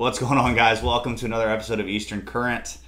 What's 0.00 0.18
going 0.18 0.38
on, 0.38 0.54
guys? 0.54 0.82
Welcome 0.82 1.14
to 1.16 1.26
another 1.26 1.50
episode 1.50 1.78
of 1.78 1.86
Eastern 1.86 2.22
Current. 2.22 2.78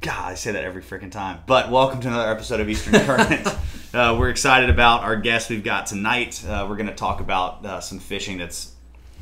God, 0.00 0.32
I 0.32 0.34
say 0.34 0.50
that 0.50 0.64
every 0.64 0.82
freaking 0.82 1.12
time. 1.12 1.38
But 1.46 1.70
welcome 1.70 2.00
to 2.00 2.08
another 2.08 2.32
episode 2.32 2.58
of 2.58 2.68
Eastern 2.68 2.94
Current. 3.06 3.46
uh, 3.94 4.16
we're 4.18 4.28
excited 4.28 4.68
about 4.68 5.04
our 5.04 5.14
guest 5.14 5.50
we've 5.50 5.62
got 5.62 5.86
tonight. 5.86 6.44
Uh, 6.44 6.66
we're 6.68 6.74
going 6.74 6.88
to 6.88 6.96
talk 6.96 7.20
about 7.20 7.64
uh, 7.64 7.80
some 7.80 8.00
fishing 8.00 8.38
that's 8.38 8.72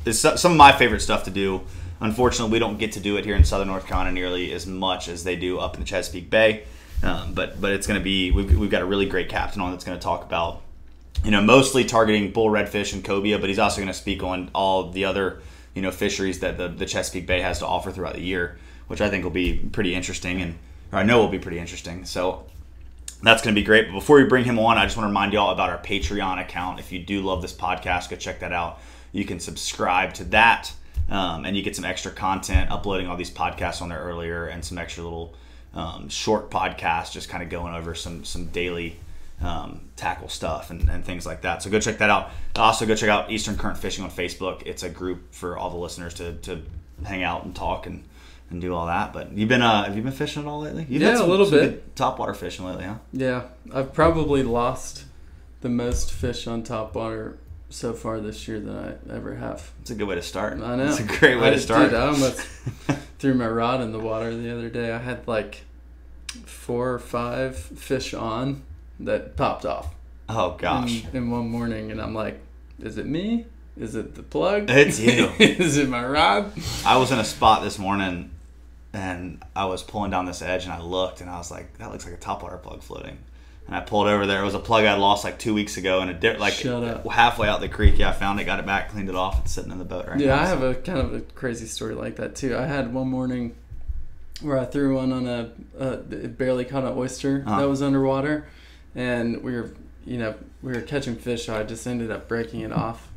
is 0.03 0.19
some 0.19 0.53
of 0.53 0.57
my 0.57 0.71
favorite 0.71 1.01
stuff 1.01 1.25
to 1.25 1.29
do. 1.29 1.61
Unfortunately, 1.99 2.51
we 2.51 2.57
don't 2.57 2.79
get 2.79 2.93
to 2.93 2.99
do 2.99 3.17
it 3.17 3.23
here 3.23 3.35
in 3.35 3.43
Southern 3.43 3.67
North 3.67 3.85
Carolina 3.85 4.11
nearly 4.11 4.51
as 4.51 4.65
much 4.65 5.07
as 5.07 5.23
they 5.23 5.35
do 5.35 5.59
up 5.59 5.75
in 5.75 5.81
the 5.81 5.85
Chesapeake 5.85 6.31
Bay. 6.31 6.63
Um, 7.03 7.35
but 7.35 7.61
but 7.61 7.71
it's 7.71 7.85
going 7.85 7.99
to 7.99 8.03
be 8.03 8.31
we've, 8.31 8.57
we've 8.57 8.71
got 8.71 8.81
a 8.81 8.85
really 8.85 9.05
great 9.05 9.29
captain 9.29 9.61
on 9.61 9.69
that's 9.69 9.83
going 9.83 9.95
to 9.95 10.03
talk 10.03 10.23
about 10.25 10.61
you 11.23 11.29
know 11.29 11.41
mostly 11.43 11.85
targeting 11.85 12.31
bull 12.31 12.47
redfish 12.47 12.93
and 12.93 13.03
cobia, 13.05 13.39
but 13.39 13.47
he's 13.47 13.59
also 13.59 13.77
going 13.77 13.89
to 13.89 13.93
speak 13.93 14.23
on 14.23 14.49
all 14.55 14.89
the 14.89 15.05
other 15.05 15.39
you 15.73 15.81
know 15.81 15.91
fisheries 15.91 16.39
that 16.39 16.57
the, 16.57 16.67
the 16.67 16.85
Chesapeake 16.85 17.27
Bay 17.27 17.41
has 17.41 17.59
to 17.59 17.67
offer 17.67 17.91
throughout 17.91 18.13
the 18.13 18.21
year, 18.21 18.57
which 18.87 19.01
I 19.01 19.09
think 19.09 19.23
will 19.23 19.31
be 19.31 19.57
pretty 19.57 19.95
interesting, 19.95 20.41
and 20.41 20.55
or 20.91 20.99
I 20.99 21.03
know 21.03 21.19
will 21.19 21.27
be 21.27 21.39
pretty 21.39 21.59
interesting. 21.59 22.05
So 22.05 22.45
that's 23.23 23.41
going 23.41 23.55
to 23.55 23.59
be 23.59 23.65
great. 23.65 23.87
But 23.87 23.93
before 23.93 24.17
we 24.17 24.25
bring 24.25 24.45
him 24.45 24.59
on, 24.59 24.77
I 24.77 24.85
just 24.85 24.97
want 24.97 25.05
to 25.05 25.09
remind 25.09 25.33
you 25.33 25.39
all 25.39 25.51
about 25.51 25.69
our 25.69 25.77
Patreon 25.77 26.41
account. 26.41 26.79
If 26.79 26.91
you 26.91 26.99
do 26.99 27.21
love 27.21 27.41
this 27.41 27.53
podcast, 27.53 28.09
go 28.09 28.15
check 28.15 28.39
that 28.39 28.51
out. 28.51 28.79
You 29.11 29.25
can 29.25 29.39
subscribe 29.39 30.13
to 30.15 30.23
that, 30.25 30.71
um, 31.09 31.45
and 31.45 31.55
you 31.55 31.63
get 31.63 31.75
some 31.75 31.85
extra 31.85 32.11
content, 32.11 32.71
uploading 32.71 33.07
all 33.07 33.17
these 33.17 33.31
podcasts 33.31 33.81
on 33.81 33.89
there 33.89 33.99
earlier, 33.99 34.47
and 34.47 34.63
some 34.63 34.77
extra 34.77 35.03
little 35.03 35.33
um, 35.73 36.09
short 36.09 36.49
podcasts, 36.49 37.11
just 37.11 37.29
kind 37.29 37.43
of 37.43 37.49
going 37.49 37.73
over 37.73 37.95
some 37.95 38.23
some 38.25 38.47
daily 38.47 38.97
um, 39.41 39.81
tackle 39.95 40.29
stuff 40.29 40.69
and, 40.69 40.87
and, 40.89 41.03
things 41.03 41.25
like 41.25 41.41
that. 41.41 41.63
So 41.63 41.69
go 41.69 41.79
check 41.79 41.97
that 41.97 42.09
out. 42.09 42.29
Also, 42.55 42.85
go 42.85 42.95
check 42.95 43.09
out 43.09 43.31
Eastern 43.31 43.57
Current 43.57 43.77
Fishing 43.77 44.03
on 44.03 44.11
Facebook. 44.11 44.63
It's 44.65 44.83
a 44.83 44.89
group 44.89 45.33
for 45.33 45.57
all 45.57 45.69
the 45.69 45.77
listeners 45.77 46.13
to, 46.15 46.33
to 46.33 46.61
hang 47.03 47.23
out 47.23 47.43
and 47.43 47.55
talk 47.55 47.87
and, 47.87 48.03
and 48.51 48.61
do 48.61 48.73
all 48.75 48.85
that. 48.85 49.13
But 49.13 49.31
you've 49.31 49.49
been 49.49 49.63
uh, 49.63 49.85
have 49.85 49.95
you 49.95 50.03
been 50.03 50.11
fishing 50.11 50.43
at 50.43 50.47
all 50.47 50.61
lately? 50.61 50.85
You've 50.87 51.01
yeah, 51.01 51.15
some, 51.15 51.27
a 51.27 51.29
little 51.29 51.49
bit. 51.49 51.95
Topwater 51.95 52.35
fishing 52.35 52.65
lately, 52.65 52.83
huh? 52.83 52.95
Yeah, 53.13 53.43
I've 53.73 53.93
probably 53.93 54.43
lost 54.43 55.05
the 55.61 55.69
most 55.69 56.11
fish 56.11 56.45
on 56.45 56.63
topwater 56.63 57.37
so 57.69 57.93
far 57.93 58.19
this 58.19 58.47
year 58.47 58.59
than 58.59 58.77
I 58.77 59.15
ever 59.15 59.35
have. 59.35 59.71
It's 59.81 59.89
a 59.89 59.95
good 59.95 60.07
way 60.07 60.15
to 60.15 60.21
start. 60.21 60.61
I 60.61 60.75
know. 60.75 60.85
It's 60.85 60.99
a 60.99 61.03
great 61.03 61.39
way 61.39 61.47
I, 61.47 61.51
to 61.51 61.59
start. 61.59 61.89
Dude, 61.89 61.99
I 61.99 62.07
almost 62.07 62.39
threw 63.19 63.33
my 63.33 63.47
rod 63.47 63.81
in 63.81 63.91
the 63.91 63.99
water 63.99 64.35
the 64.35 64.51
other 64.51 64.69
day. 64.69 64.91
I 64.91 64.99
had 64.99 65.27
like 65.27 65.63
four 66.45 66.93
or 66.93 66.99
five 66.99 67.57
fish 67.57 68.13
on 68.13 68.63
that 68.99 69.35
popped 69.35 69.65
off. 69.65 69.93
Oh 70.29 70.55
gosh! 70.57 71.03
In, 71.05 71.17
in 71.17 71.31
one 71.31 71.49
morning, 71.49 71.91
and 71.91 72.01
I'm 72.01 72.13
like, 72.13 72.39
"Is 72.79 72.97
it 72.97 73.05
me? 73.05 73.45
Is 73.77 73.95
it 73.95 74.15
the 74.15 74.23
plug? 74.23 74.69
It's 74.69 74.99
you. 74.99 75.31
Is 75.39 75.77
it 75.77 75.89
my 75.89 76.05
rod?" 76.05 76.51
I 76.85 76.97
was 76.97 77.11
in 77.11 77.19
a 77.19 77.23
spot 77.23 77.63
this 77.63 77.77
morning, 77.77 78.31
and 78.93 79.43
I 79.55 79.65
was 79.65 79.83
pulling 79.83 80.11
down 80.11 80.25
this 80.25 80.41
edge, 80.41 80.63
and 80.63 80.73
I 80.73 80.81
looked, 80.81 81.21
and 81.21 81.29
I 81.29 81.37
was 81.37 81.51
like, 81.51 81.77
"That 81.79 81.91
looks 81.91 82.05
like 82.05 82.13
a 82.13 82.17
topwater 82.17 82.61
plug 82.61 82.81
floating." 82.81 83.17
And 83.67 83.75
I 83.75 83.81
pulled 83.81 84.07
over 84.07 84.25
there. 84.25 84.41
It 84.41 84.45
was 84.45 84.55
a 84.55 84.59
plug 84.59 84.85
I'd 84.85 84.99
lost 84.99 85.23
like 85.23 85.37
two 85.37 85.53
weeks 85.53 85.77
ago, 85.77 86.01
and 86.01 86.09
a 86.09 86.13
di- 86.13 86.37
like 86.37 86.53
halfway 86.53 87.47
out 87.47 87.59
the 87.59 87.69
creek. 87.69 87.97
Yeah, 87.97 88.09
I 88.09 88.13
found 88.13 88.39
it, 88.39 88.45
got 88.45 88.59
it 88.59 88.65
back, 88.65 88.89
cleaned 88.89 89.09
it 89.09 89.15
off. 89.15 89.39
It's 89.41 89.51
sitting 89.51 89.71
in 89.71 89.77
the 89.77 89.85
boat 89.85 90.07
right 90.07 90.19
yeah, 90.19 90.27
now. 90.27 90.35
Yeah, 90.35 90.41
I 90.41 90.45
have 90.47 90.63
a 90.63 90.75
kind 90.75 90.99
of 90.99 91.13
a 91.13 91.21
crazy 91.21 91.65
story 91.65 91.95
like 91.95 92.15
that 92.15 92.35
too. 92.35 92.57
I 92.57 92.65
had 92.65 92.93
one 92.93 93.09
morning 93.09 93.55
where 94.41 94.57
I 94.57 94.65
threw 94.65 94.95
one 94.95 95.11
on 95.11 95.27
a, 95.27 95.51
a 95.77 95.91
it 96.09 96.37
barely 96.37 96.65
caught 96.65 96.83
an 96.83 96.97
oyster 96.97 97.43
uh-huh. 97.45 97.59
that 97.59 97.69
was 97.69 97.81
underwater 97.81 98.47
and 98.95 99.43
we 99.43 99.53
were 99.53 99.71
you 100.05 100.17
know 100.17 100.35
we 100.61 100.73
were 100.73 100.81
catching 100.81 101.15
fish 101.15 101.45
so 101.45 101.55
i 101.55 101.63
just 101.63 101.85
ended 101.87 102.11
up 102.11 102.27
breaking 102.27 102.61
it 102.61 102.71
off. 102.71 103.07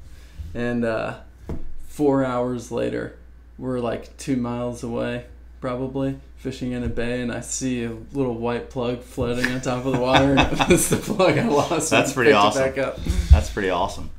And 0.56 0.84
uh, 0.84 1.18
four 1.88 2.24
hours 2.24 2.70
later 2.70 3.16
we're 3.58 3.80
like 3.80 4.16
two 4.16 4.36
miles 4.36 4.82
away 4.82 5.26
probably 5.60 6.18
fishing 6.36 6.72
in 6.72 6.84
a 6.84 6.88
bay 6.88 7.22
and 7.22 7.32
i 7.32 7.40
see 7.40 7.84
a 7.84 7.90
little 8.12 8.34
white 8.34 8.68
plug 8.68 9.02
floating 9.02 9.50
on 9.50 9.60
top 9.60 9.86
of 9.86 9.92
the 9.92 9.98
water 9.98 10.36
and 10.36 10.70
it's 10.70 10.90
the 10.90 10.96
plug 10.96 11.38
i 11.38 11.48
lost 11.48 11.90
that's 11.90 12.12
pretty 12.12 12.32
awesome. 12.32 12.72
that's 13.30 13.50
pretty 13.50 13.70
awesome. 13.70 14.10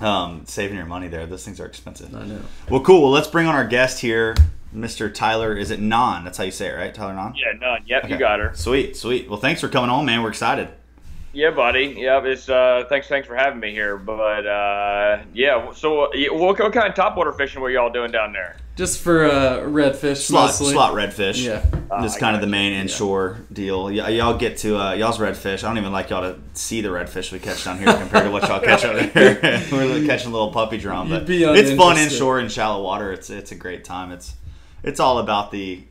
Um, 0.00 0.46
saving 0.46 0.76
your 0.76 0.86
money 0.86 1.08
there. 1.08 1.26
Those 1.26 1.44
things 1.44 1.58
are 1.58 1.66
expensive. 1.66 2.14
I 2.14 2.24
know. 2.24 2.40
Well 2.70 2.82
cool. 2.82 3.02
Well 3.02 3.10
let's 3.10 3.26
bring 3.26 3.48
on 3.48 3.56
our 3.56 3.66
guest 3.66 3.98
here 4.00 4.36
Mr. 4.74 5.12
Tyler, 5.12 5.56
is 5.56 5.70
it 5.70 5.80
Non? 5.80 6.24
That's 6.24 6.38
how 6.38 6.44
you 6.44 6.50
say 6.50 6.68
it, 6.68 6.74
right? 6.74 6.94
Tyler 6.94 7.14
Non? 7.14 7.34
Yeah, 7.34 7.58
Non. 7.58 7.80
Yep, 7.86 8.04
okay. 8.04 8.12
you 8.12 8.18
got 8.18 8.38
her. 8.38 8.52
Sweet, 8.54 8.96
sweet. 8.96 9.28
Well, 9.28 9.38
thanks 9.38 9.60
for 9.60 9.68
coming 9.68 9.90
on, 9.90 10.04
man. 10.04 10.22
We're 10.22 10.28
excited. 10.28 10.68
Yeah, 11.32 11.50
buddy. 11.50 11.94
Yeah, 11.98 12.24
it's 12.24 12.48
uh, 12.48 12.84
thanks, 12.88 13.06
thanks 13.06 13.28
for 13.28 13.36
having 13.36 13.60
me 13.60 13.70
here. 13.70 13.98
But 13.98 14.46
uh, 14.46 15.22
yeah, 15.34 15.72
so 15.72 16.06
uh, 16.06 16.08
what, 16.30 16.58
what, 16.58 16.72
kind 16.72 16.88
of 16.88 16.94
topwater 16.94 17.36
fishing 17.36 17.60
were 17.60 17.70
y'all 17.70 17.92
doing 17.92 18.10
down 18.10 18.32
there? 18.32 18.56
Just 18.76 19.00
for 19.00 19.26
uh, 19.26 19.58
redfish, 19.58 20.26
slot, 20.26 20.46
mostly. 20.46 20.72
slot 20.72 20.94
redfish. 20.94 21.44
Yeah, 21.44 21.64
this 22.00 22.16
uh, 22.16 22.18
kind 22.18 22.34
of 22.34 22.40
the 22.40 22.46
main 22.46 22.72
inshore 22.72 23.36
yeah. 23.38 23.54
deal. 23.54 23.84
Y- 23.84 24.08
y'all 24.08 24.38
get 24.38 24.56
to 24.58 24.78
uh, 24.78 24.94
y'all's 24.94 25.18
redfish. 25.18 25.64
I 25.64 25.68
don't 25.68 25.78
even 25.78 25.92
like 25.92 26.08
y'all 26.10 26.22
to 26.22 26.40
see 26.54 26.80
the 26.80 26.88
redfish 26.88 27.30
we 27.30 27.38
catch 27.38 27.62
down 27.64 27.78
here 27.78 27.92
compared 27.92 28.24
to 28.24 28.30
what 28.30 28.48
y'all 28.48 28.60
catch 28.60 28.84
out 28.84 28.96
there. 29.14 29.34
We're 29.72 30.06
catching 30.06 30.30
a 30.30 30.32
little 30.32 30.50
puppy 30.50 30.78
drum, 30.78 31.10
but 31.10 31.28
it's 31.28 31.72
fun 31.72 31.98
inshore 31.98 32.40
in 32.40 32.48
shallow 32.48 32.82
water. 32.82 33.12
It's 33.12 33.28
it's 33.28 33.52
a 33.52 33.56
great 33.56 33.84
time. 33.84 34.12
It's 34.12 34.34
it's 34.82 35.00
all 35.00 35.18
about 35.18 35.50
the, 35.50 35.82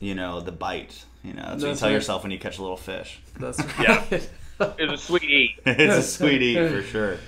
you 0.00 0.14
know, 0.14 0.40
the 0.40 0.52
bite. 0.52 1.04
You 1.24 1.34
know, 1.34 1.42
that's, 1.42 1.50
that's 1.50 1.62
what 1.62 1.68
you 1.68 1.76
tell 1.76 1.88
right. 1.88 1.94
yourself 1.94 2.22
when 2.22 2.32
you 2.32 2.38
catch 2.38 2.58
a 2.58 2.62
little 2.62 2.76
fish. 2.76 3.20
That's 3.38 3.58
right. 3.78 4.10
yeah. 4.10 4.20
It's 4.60 4.92
a 4.92 4.96
sweet 4.96 5.24
eat. 5.24 5.60
it's 5.66 5.96
a 5.96 6.02
sweet 6.02 6.42
eat 6.42 6.68
for 6.68 6.82
sure, 6.90 7.18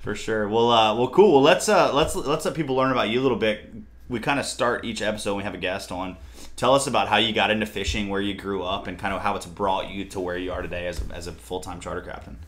for 0.00 0.14
sure. 0.14 0.48
Well, 0.48 0.70
uh, 0.70 0.94
well, 0.94 1.08
cool. 1.08 1.32
Well, 1.32 1.42
let's 1.42 1.68
uh, 1.68 1.94
let's 1.94 2.14
let's 2.16 2.44
let 2.44 2.54
people 2.54 2.74
learn 2.74 2.90
about 2.92 3.08
you 3.08 3.20
a 3.20 3.22
little 3.22 3.36
bit. 3.36 3.70
We 4.08 4.18
kind 4.18 4.40
of 4.40 4.46
start 4.46 4.84
each 4.84 5.02
episode. 5.02 5.36
We 5.36 5.42
have 5.42 5.54
a 5.54 5.58
guest 5.58 5.92
on. 5.92 6.16
Tell 6.56 6.74
us 6.74 6.86
about 6.86 7.08
how 7.08 7.16
you 7.16 7.32
got 7.32 7.50
into 7.50 7.66
fishing, 7.66 8.08
where 8.08 8.20
you 8.20 8.34
grew 8.34 8.62
up, 8.62 8.86
and 8.86 8.98
kind 8.98 9.14
of 9.14 9.22
how 9.22 9.36
it's 9.36 9.46
brought 9.46 9.90
you 9.90 10.04
to 10.06 10.20
where 10.20 10.36
you 10.36 10.52
are 10.52 10.62
today 10.62 10.86
as 10.86 11.00
a, 11.00 11.14
as 11.14 11.26
a 11.26 11.32
full 11.32 11.60
time 11.60 11.80
charter 11.80 12.02
captain. 12.02 12.38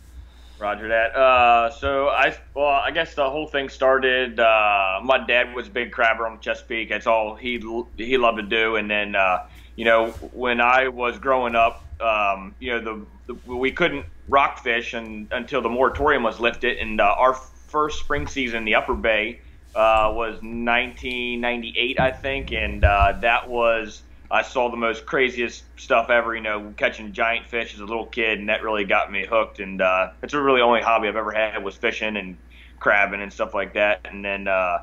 Roger 0.62 0.88
that. 0.88 1.16
Uh, 1.16 1.70
so 1.72 2.08
I, 2.08 2.36
well, 2.54 2.66
I 2.66 2.92
guess 2.92 3.14
the 3.14 3.28
whole 3.28 3.48
thing 3.48 3.68
started. 3.68 4.38
Uh, 4.38 5.00
my 5.02 5.18
dad 5.18 5.54
was 5.54 5.66
a 5.66 5.70
big 5.70 5.90
crabber 5.90 6.24
on 6.24 6.38
Chesapeake. 6.38 6.88
That's 6.88 7.08
all 7.08 7.34
he 7.34 7.60
he 7.96 8.16
loved 8.16 8.38
to 8.38 8.44
do. 8.44 8.76
And 8.76 8.88
then, 8.88 9.16
uh, 9.16 9.44
you 9.74 9.84
know, 9.84 10.10
when 10.32 10.60
I 10.60 10.86
was 10.86 11.18
growing 11.18 11.56
up, 11.56 11.84
um, 12.00 12.54
you 12.60 12.70
know, 12.70 12.80
the, 13.26 13.34
the, 13.34 13.56
we 13.56 13.72
couldn't 13.72 14.06
rock 14.28 14.60
fish 14.60 14.94
and, 14.94 15.26
until 15.32 15.62
the 15.62 15.68
moratorium 15.68 16.22
was 16.22 16.38
lifted. 16.38 16.78
And 16.78 17.00
uh, 17.00 17.14
our 17.18 17.34
first 17.34 17.98
spring 17.98 18.28
season 18.28 18.58
in 18.58 18.64
the 18.64 18.76
Upper 18.76 18.94
Bay 18.94 19.40
uh, 19.74 20.12
was 20.14 20.34
1998, 20.42 21.98
I 21.98 22.10
think, 22.12 22.52
and 22.52 22.84
uh, 22.84 23.14
that 23.20 23.48
was 23.48 24.02
I 24.32 24.40
saw 24.40 24.70
the 24.70 24.78
most 24.78 25.04
craziest 25.04 25.62
stuff 25.78 26.08
ever. 26.08 26.34
You 26.34 26.40
know, 26.40 26.72
catching 26.78 27.12
giant 27.12 27.46
fish 27.46 27.74
as 27.74 27.80
a 27.80 27.84
little 27.84 28.06
kid, 28.06 28.38
and 28.38 28.48
that 28.48 28.62
really 28.62 28.84
got 28.84 29.12
me 29.12 29.26
hooked. 29.26 29.60
And 29.60 29.82
uh, 29.82 30.12
it's 30.22 30.32
really 30.32 30.62
only 30.62 30.80
hobby 30.80 31.06
I've 31.06 31.16
ever 31.16 31.32
had 31.32 31.62
was 31.62 31.76
fishing 31.76 32.16
and 32.16 32.38
crabbing 32.80 33.20
and 33.20 33.30
stuff 33.30 33.52
like 33.52 33.74
that. 33.74 34.00
And 34.06 34.24
then 34.24 34.48
uh, 34.48 34.78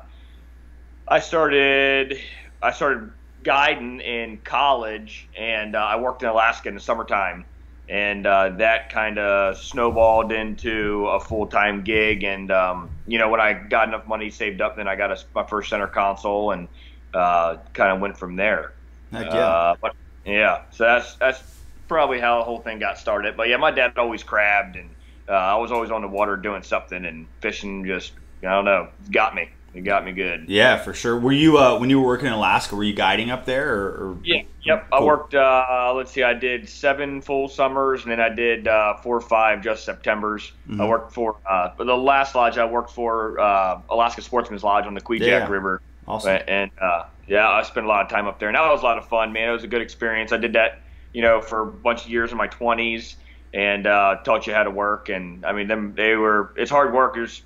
I 1.08 1.18
started 1.18 2.20
I 2.62 2.70
started 2.70 3.10
guiding 3.42 4.00
in 4.00 4.38
college, 4.38 5.28
and 5.36 5.74
uh, 5.74 5.78
I 5.78 5.96
worked 5.96 6.22
in 6.22 6.28
Alaska 6.28 6.68
in 6.68 6.76
the 6.76 6.80
summertime. 6.80 7.44
And 7.88 8.24
uh, 8.24 8.50
that 8.58 8.90
kind 8.90 9.18
of 9.18 9.56
snowballed 9.56 10.30
into 10.30 11.08
a 11.08 11.18
full 11.18 11.48
time 11.48 11.82
gig. 11.82 12.22
And, 12.22 12.52
um, 12.52 12.88
you 13.08 13.18
know, 13.18 13.28
when 13.28 13.40
I 13.40 13.52
got 13.52 13.88
enough 13.88 14.06
money 14.06 14.30
saved 14.30 14.60
up, 14.60 14.76
then 14.76 14.86
I 14.86 14.94
got 14.94 15.10
a, 15.10 15.20
my 15.34 15.42
first 15.42 15.70
center 15.70 15.88
console 15.88 16.52
and 16.52 16.68
uh, 17.12 17.56
kind 17.72 17.90
of 17.90 18.00
went 18.00 18.16
from 18.16 18.36
there. 18.36 18.74
Heck 19.12 19.26
yeah. 19.26 19.38
Uh, 19.38 19.74
but 19.80 19.94
yeah, 20.24 20.62
so 20.70 20.84
that's 20.84 21.14
that's 21.16 21.42
probably 21.88 22.20
how 22.20 22.38
the 22.38 22.44
whole 22.44 22.60
thing 22.60 22.78
got 22.78 22.98
started. 22.98 23.36
But 23.36 23.48
yeah, 23.48 23.56
my 23.56 23.70
dad 23.70 23.98
always 23.98 24.22
crabbed, 24.22 24.76
and 24.76 24.90
uh, 25.28 25.32
I 25.32 25.56
was 25.56 25.72
always 25.72 25.90
on 25.90 26.02
the 26.02 26.08
water 26.08 26.36
doing 26.36 26.62
something, 26.62 27.04
and 27.04 27.26
fishing 27.40 27.84
just 27.84 28.12
I 28.42 28.50
don't 28.50 28.64
know 28.64 28.88
got 29.10 29.34
me. 29.34 29.50
It 29.72 29.82
got 29.82 30.04
me 30.04 30.10
good. 30.10 30.48
Yeah, 30.48 30.78
for 30.78 30.92
sure. 30.92 31.16
Were 31.18 31.30
you 31.30 31.58
uh, 31.58 31.78
when 31.78 31.90
you 31.90 32.00
were 32.00 32.06
working 32.06 32.26
in 32.26 32.32
Alaska? 32.32 32.74
Were 32.74 32.82
you 32.82 32.92
guiding 32.92 33.30
up 33.30 33.44
there? 33.44 33.72
Or, 33.72 33.88
or 33.88 34.18
yeah, 34.24 34.42
yep. 34.62 34.90
Cool. 34.90 35.00
I 35.00 35.04
worked. 35.04 35.34
Uh, 35.34 35.92
let's 35.94 36.10
see, 36.10 36.24
I 36.24 36.34
did 36.34 36.68
seven 36.68 37.22
full 37.22 37.48
summers, 37.48 38.02
and 38.02 38.10
then 38.10 38.20
I 38.20 38.30
did 38.30 38.66
uh, 38.66 38.96
four 38.96 39.16
or 39.16 39.20
five 39.20 39.62
just 39.62 39.84
September's. 39.84 40.50
Mm-hmm. 40.68 40.80
I 40.80 40.88
worked 40.88 41.14
for 41.14 41.36
uh, 41.48 41.72
the 41.76 41.96
last 41.96 42.34
lodge 42.34 42.58
I 42.58 42.64
worked 42.64 42.90
for, 42.90 43.38
uh, 43.38 43.80
Alaska 43.88 44.22
Sportsman's 44.22 44.64
Lodge 44.64 44.86
on 44.86 44.94
the 44.94 45.00
Kvichak 45.00 45.20
yeah. 45.20 45.48
River. 45.48 45.80
Awesome. 46.10 46.42
And 46.48 46.70
uh, 46.80 47.04
yeah, 47.28 47.48
I 47.48 47.62
spent 47.62 47.86
a 47.86 47.88
lot 47.88 48.04
of 48.04 48.10
time 48.10 48.26
up 48.26 48.40
there, 48.40 48.48
and 48.48 48.56
that 48.56 48.68
was 48.68 48.82
a 48.82 48.84
lot 48.84 48.98
of 48.98 49.08
fun, 49.08 49.32
man. 49.32 49.48
It 49.48 49.52
was 49.52 49.64
a 49.64 49.68
good 49.68 49.82
experience. 49.82 50.32
I 50.32 50.38
did 50.38 50.54
that, 50.54 50.80
you 51.12 51.22
know, 51.22 51.40
for 51.40 51.62
a 51.62 51.66
bunch 51.66 52.04
of 52.04 52.10
years 52.10 52.32
in 52.32 52.38
my 52.38 52.48
20s, 52.48 53.14
and 53.54 53.86
uh, 53.86 54.16
taught 54.24 54.46
you 54.46 54.52
how 54.52 54.64
to 54.64 54.70
work. 54.70 55.08
And 55.08 55.46
I 55.46 55.52
mean, 55.52 55.68
them 55.68 55.94
they 55.94 56.16
were 56.16 56.52
it's 56.56 56.70
hard 56.70 56.92
work. 56.92 57.16
It's 57.16 57.42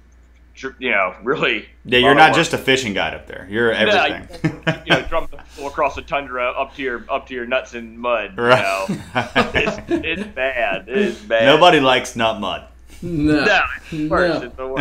you 0.79 0.91
know, 0.91 1.15
really. 1.23 1.67
Yeah, 1.85 1.99
you're 1.99 2.15
not 2.15 2.35
just 2.35 2.53
a 2.53 2.59
fishing 2.59 2.95
guide 2.95 3.15
up 3.15 3.27
there. 3.27 3.47
You're 3.51 3.73
everything. 3.73 4.63
Yeah, 4.67 4.83
you, 4.87 4.91
know, 4.93 5.03
drum 5.09 5.29
across 5.65 5.95
the 5.95 6.03
tundra 6.03 6.51
up 6.51 6.75
to 6.77 6.83
your 6.83 7.05
up 7.11 7.27
to 7.29 7.35
your 7.35 7.47
nuts 7.47 7.75
in 7.75 7.99
mud. 7.99 8.39
Right. 8.39 8.89
You 8.89 8.95
know? 8.95 9.03
it's, 9.55 9.79
it's 9.89 10.23
bad. 10.29 10.89
It's 10.89 11.21
bad. 11.21 11.45
Nobody 11.45 11.81
likes 11.81 12.17
nut 12.17 12.41
mud. 12.41 12.69
No. 13.03 13.45
no, 13.93 14.09
first, 14.09 14.57
no. 14.57 14.79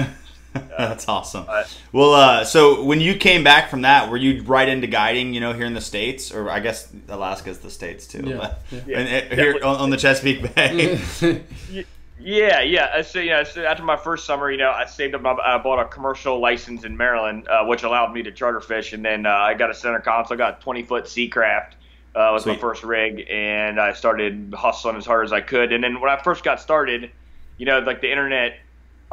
That's 0.78 1.08
awesome. 1.08 1.46
Uh, 1.48 1.64
well, 1.92 2.14
uh, 2.14 2.46
so 2.46 2.84
when 2.84 3.02
you 3.02 3.16
came 3.16 3.44
back 3.44 3.70
from 3.70 3.82
that, 3.82 4.10
were 4.10 4.18
you 4.18 4.44
right 4.44 4.68
into 4.68 4.88
guiding? 4.88 5.34
You 5.34 5.40
know, 5.40 5.54
here 5.54 5.66
in 5.66 5.74
the 5.74 5.82
states, 5.82 6.32
or 6.32 6.50
I 6.50 6.60
guess 6.60 6.92
Alaska's 7.10 7.60
the 7.60 7.72
states 7.72 8.06
too. 8.06 8.24
Yeah, 8.24 8.38
but, 8.38 8.84
yeah. 8.88 9.00
And, 9.00 9.34
here 9.34 9.56
on, 9.64 9.78
on, 9.78 9.90
the 9.90 9.98
Chesapeake 9.98 10.54
Bay. 10.54 11.02
yeah, 12.20 12.62
yeah. 12.62 13.02
So 13.02 13.20
yeah, 13.20 13.44
so 13.44 13.64
after 13.64 13.84
my 13.84 13.98
first 13.98 14.26
summer, 14.26 14.52
you 14.52 14.58
know, 14.58 14.70
I 14.70 14.86
saved 14.86 15.16
up. 15.16 15.26
I 15.26 15.58
bought 15.58 15.80
a 15.80 15.88
commercial 15.88 16.40
license 16.40 16.84
in 16.84 16.96
Maryland, 16.96 17.48
uh, 17.48 17.66
which 17.66 17.82
allowed 17.82 18.14
me 18.14 18.22
to 18.24 18.32
charter 18.32 18.62
fish, 18.62 18.94
and 18.94 19.04
then 19.04 19.26
uh, 19.26 19.32
I 19.32 19.56
got 19.56 19.72
a 19.72 19.74
center 19.74 20.02
console, 20.02 20.38
got 20.38 20.60
a 20.60 20.62
20 20.62 20.84
foot 20.84 21.06
Seacraft. 21.06 21.74
Uh, 22.16 22.30
was 22.32 22.44
Sweet. 22.44 22.54
my 22.54 22.60
first 22.60 22.84
rig, 22.84 23.26
and 23.28 23.80
I 23.80 23.94
started 23.94 24.54
hustling 24.56 24.98
as 24.98 25.06
hard 25.06 25.26
as 25.26 25.34
I 25.34 25.42
could. 25.42 25.74
And 25.74 25.84
then 25.84 26.00
when 26.00 26.12
I 26.12 26.22
first 26.22 26.44
got 26.44 26.62
started, 26.62 27.10
you 27.58 27.66
know, 27.66 27.80
like 27.80 28.02
the 28.02 28.12
internet 28.12 28.60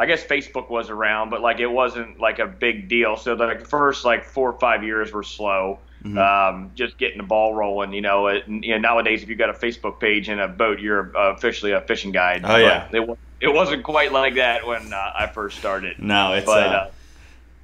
I 0.01 0.07
guess 0.07 0.25
Facebook 0.25 0.71
was 0.71 0.89
around, 0.89 1.29
but 1.29 1.43
like 1.43 1.61
it 1.61 1.67
wasn't 1.67 2.19
like 2.19 2.39
a 2.39 2.47
big 2.47 2.89
deal. 2.89 3.19
So 3.19 3.37
the 3.37 3.45
like, 3.45 3.67
first 3.67 4.03
like 4.03 4.25
four 4.25 4.51
or 4.51 4.59
five 4.59 4.83
years 4.83 5.13
were 5.13 5.23
slow. 5.23 5.79
Mm-hmm. 6.03 6.17
Um, 6.17 6.71
just 6.75 6.97
getting 6.97 7.19
the 7.19 7.25
ball 7.25 7.55
rolling, 7.55 7.93
you 7.93 8.01
know. 8.01 8.29
It, 8.29 8.49
you 8.49 8.73
know, 8.73 8.79
nowadays 8.79 9.23
if 9.23 9.29
you 9.29 9.35
got 9.35 9.51
a 9.51 9.53
Facebook 9.53 10.01
page 10.01 10.31
and 10.31 10.41
a 10.41 10.49
boat, 10.49 10.81
you're 10.81 11.13
officially 11.15 11.73
a 11.73 11.83
fishing 11.83 12.13
guide. 12.13 12.41
Oh 12.47 12.57
yeah, 12.57 12.89
it, 12.91 13.19
it 13.43 13.49
wasn't 13.49 13.85
quite 13.85 14.11
like 14.11 14.37
that 14.37 14.67
when 14.67 14.91
uh, 14.91 15.13
I 15.15 15.27
first 15.27 15.59
started. 15.59 15.99
No, 15.99 16.33
it's 16.33 16.47
but, 16.47 16.67
uh, 16.67 16.71
uh, 16.71 16.91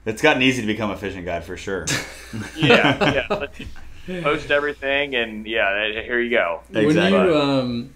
it's 0.05 0.21
gotten 0.21 0.43
easy 0.43 0.61
to 0.61 0.67
become 0.67 0.91
a 0.91 0.97
fishing 0.99 1.25
guide 1.25 1.44
for 1.44 1.56
sure. 1.56 1.87
yeah, 2.56 3.25
yeah. 4.06 4.21
Post 4.23 4.50
everything, 4.50 5.15
and 5.15 5.47
yeah, 5.47 5.91
here 5.91 6.21
you 6.21 6.29
go. 6.29 6.61
Exactly. 6.69 7.19
When 7.19 7.29
you, 7.29 7.35
um, 7.35 7.94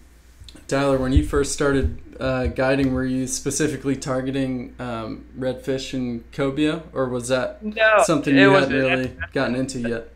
Tyler, 0.66 0.96
when 0.96 1.12
you 1.12 1.26
first 1.26 1.52
started 1.52 2.09
uh, 2.20 2.46
guiding, 2.48 2.92
were 2.92 3.04
you 3.04 3.26
specifically 3.26 3.96
targeting 3.96 4.74
um, 4.78 5.24
redfish 5.38 5.94
and 5.94 6.30
cobia, 6.32 6.82
or 6.92 7.08
was 7.08 7.28
that 7.28 7.62
no, 7.62 8.02
something 8.04 8.36
you 8.36 8.50
hadn't 8.50 8.72
really 8.72 9.04
it, 9.06 9.32
gotten 9.32 9.56
into 9.56 9.80
yet? 9.80 10.12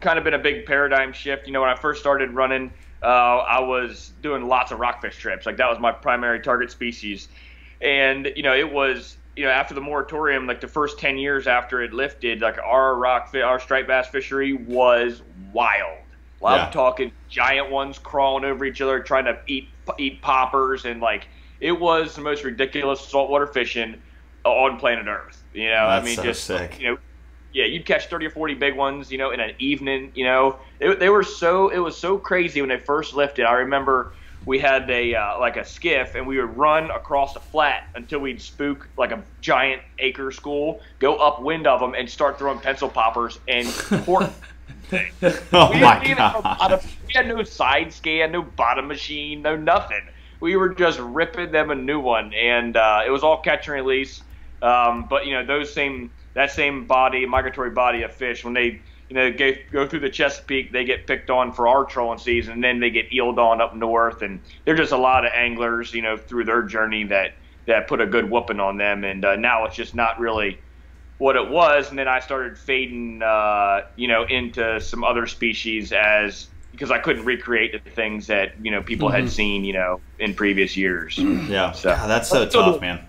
Kind 0.00 0.18
of 0.18 0.24
been 0.24 0.34
a 0.34 0.38
big 0.38 0.64
paradigm 0.64 1.12
shift. 1.12 1.46
You 1.46 1.52
know, 1.52 1.60
when 1.60 1.70
I 1.70 1.74
first 1.74 2.00
started 2.00 2.30
running, 2.30 2.72
uh, 3.02 3.06
I 3.06 3.60
was 3.60 4.12
doing 4.22 4.46
lots 4.46 4.70
of 4.70 4.78
rockfish 4.78 5.16
trips. 5.16 5.44
Like 5.44 5.56
that 5.56 5.68
was 5.68 5.80
my 5.80 5.90
primary 5.90 6.40
target 6.40 6.70
species, 6.70 7.28
and 7.80 8.32
you 8.36 8.42
know, 8.42 8.54
it 8.54 8.72
was 8.72 9.16
you 9.34 9.44
know 9.44 9.50
after 9.50 9.74
the 9.74 9.80
moratorium, 9.80 10.46
like 10.46 10.60
the 10.60 10.68
first 10.68 10.98
ten 10.98 11.18
years 11.18 11.46
after 11.48 11.82
it 11.82 11.92
lifted, 11.92 12.40
like 12.40 12.58
our 12.58 12.96
rock 12.96 13.34
our 13.34 13.58
striped 13.58 13.88
bass 13.88 14.06
fishery 14.08 14.52
was 14.52 15.22
wild. 15.52 15.98
Well, 16.40 16.56
yeah. 16.56 16.66
I'm 16.66 16.72
talking 16.72 17.12
giant 17.28 17.70
ones 17.70 17.98
crawling 17.98 18.44
over 18.44 18.64
each 18.64 18.80
other, 18.80 19.00
trying 19.00 19.24
to 19.24 19.38
eat 19.46 19.68
eat 19.98 20.22
poppers, 20.22 20.84
and 20.84 21.00
like 21.00 21.26
it 21.60 21.72
was 21.72 22.14
the 22.14 22.20
most 22.20 22.44
ridiculous 22.44 23.00
saltwater 23.00 23.46
fishing 23.46 24.00
on 24.44 24.78
planet 24.78 25.06
Earth. 25.06 25.42
You 25.52 25.70
know, 25.70 25.88
That's 25.88 26.02
I 26.02 26.06
mean, 26.06 26.16
so 26.16 26.22
just 26.22 26.44
sick. 26.44 26.78
you 26.78 26.90
know, 26.90 26.98
yeah, 27.52 27.64
you'd 27.64 27.86
catch 27.86 28.06
thirty 28.06 28.26
or 28.26 28.30
forty 28.30 28.54
big 28.54 28.76
ones, 28.76 29.10
you 29.10 29.18
know, 29.18 29.30
in 29.30 29.40
an 29.40 29.54
evening. 29.58 30.12
You 30.14 30.24
know, 30.24 30.58
it, 30.80 31.00
they 31.00 31.08
were 31.08 31.24
so 31.24 31.70
it 31.70 31.78
was 31.78 31.96
so 31.96 32.18
crazy 32.18 32.60
when 32.60 32.68
they 32.68 32.78
first 32.78 33.14
lifted. 33.14 33.44
I 33.44 33.54
remember 33.54 34.12
we 34.46 34.58
had 34.58 34.88
a 34.90 35.14
uh, 35.14 35.40
like 35.40 35.56
a 35.56 35.64
skiff, 35.64 36.14
and 36.14 36.26
we 36.26 36.40
would 36.40 36.56
run 36.56 36.90
across 36.90 37.34
the 37.34 37.40
flat 37.40 37.88
until 37.96 38.20
we'd 38.20 38.40
spook 38.40 38.88
like 38.96 39.10
a 39.10 39.22
giant 39.40 39.82
acre 39.98 40.30
school, 40.30 40.80
go 41.00 41.16
upwind 41.16 41.66
of 41.66 41.80
them, 41.80 41.94
and 41.94 42.08
start 42.08 42.38
throwing 42.38 42.60
pencil 42.60 42.88
poppers 42.88 43.40
and 43.48 43.66
pork 44.04 44.30
thing. 44.88 45.12
oh 45.52 45.70
we 45.70 45.80
my 45.80 46.14
god! 46.16 46.84
we 47.06 47.12
had 47.14 47.28
no 47.28 47.42
side 47.44 47.92
scan, 47.92 48.32
no 48.32 48.42
bottom 48.42 48.88
machine, 48.88 49.42
no 49.42 49.56
nothing. 49.56 50.02
We 50.40 50.56
were 50.56 50.70
just 50.70 50.98
ripping 51.00 51.52
them 51.52 51.70
a 51.70 51.74
new 51.74 52.00
one, 52.00 52.32
and 52.34 52.76
uh, 52.76 53.02
it 53.06 53.10
was 53.10 53.22
all 53.22 53.40
catch 53.40 53.66
and 53.66 53.74
release. 53.74 54.22
Um, 54.62 55.06
but 55.08 55.26
you 55.26 55.34
know 55.34 55.44
those 55.44 55.72
same 55.72 56.10
that 56.34 56.50
same 56.50 56.86
body, 56.86 57.26
migratory 57.26 57.70
body 57.70 58.02
of 58.02 58.12
fish, 58.12 58.44
when 58.44 58.54
they 58.54 58.80
you 59.08 59.14
know 59.14 59.32
go, 59.32 59.52
go 59.72 59.86
through 59.86 60.00
the 60.00 60.10
Chesapeake, 60.10 60.72
they 60.72 60.84
get 60.84 61.06
picked 61.06 61.30
on 61.30 61.52
for 61.52 61.68
our 61.68 61.84
trolling 61.84 62.18
season, 62.18 62.54
and 62.54 62.64
then 62.64 62.80
they 62.80 62.90
get 62.90 63.10
eeled 63.10 63.38
on 63.38 63.60
up 63.60 63.74
north, 63.74 64.22
and 64.22 64.40
there's 64.64 64.78
just 64.78 64.92
a 64.92 64.98
lot 64.98 65.24
of 65.24 65.32
anglers, 65.34 65.92
you 65.94 66.02
know, 66.02 66.16
through 66.16 66.44
their 66.44 66.62
journey 66.62 67.04
that 67.04 67.34
that 67.66 67.86
put 67.86 68.00
a 68.00 68.06
good 68.06 68.30
whooping 68.30 68.60
on 68.60 68.78
them, 68.78 69.04
and 69.04 69.24
uh, 69.24 69.36
now 69.36 69.64
it's 69.64 69.76
just 69.76 69.94
not 69.94 70.18
really 70.18 70.58
what 71.18 71.36
it 71.36 71.50
was, 71.50 71.90
and 71.90 71.98
then 71.98 72.08
I 72.08 72.20
started 72.20 72.56
fading, 72.56 73.22
uh, 73.22 73.82
you 73.96 74.08
know, 74.08 74.24
into 74.24 74.80
some 74.80 75.04
other 75.04 75.26
species 75.26 75.92
as 75.92 76.48
because 76.72 76.90
I 76.92 76.98
couldn't 76.98 77.24
recreate 77.24 77.72
the 77.72 77.90
things 77.90 78.28
that 78.28 78.52
you 78.62 78.70
know 78.70 78.82
people 78.82 79.08
mm-hmm. 79.08 79.22
had 79.22 79.30
seen, 79.30 79.64
you 79.64 79.72
know, 79.72 80.00
in 80.18 80.34
previous 80.34 80.76
years. 80.76 81.18
Yeah, 81.18 81.72
so 81.72 81.90
yeah, 81.90 82.06
that's 82.06 82.28
so 82.28 82.48
tough, 82.48 82.80
man. 82.80 83.00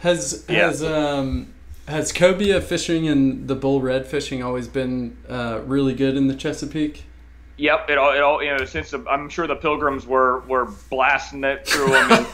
Has 0.00 0.44
has 0.48 0.82
um 0.82 1.52
has 1.88 2.12
cobia 2.12 2.60
fishing 2.60 3.08
and 3.08 3.48
the 3.48 3.56
bull 3.56 3.80
red 3.80 4.06
fishing 4.06 4.42
always 4.42 4.68
been 4.68 5.16
uh, 5.28 5.60
really 5.64 5.94
good 5.94 6.16
in 6.16 6.28
the 6.28 6.34
Chesapeake? 6.34 7.04
Yep, 7.56 7.90
it 7.90 7.98
all, 7.98 8.12
it 8.12 8.20
all 8.20 8.40
you 8.40 8.56
know. 8.56 8.64
Since 8.64 8.92
the, 8.92 9.04
I'm 9.10 9.28
sure 9.28 9.48
the 9.48 9.56
pilgrims 9.56 10.06
were 10.06 10.40
were 10.40 10.66
blasting 10.90 11.42
it 11.42 11.66
through 11.66 11.88
them 11.88 12.26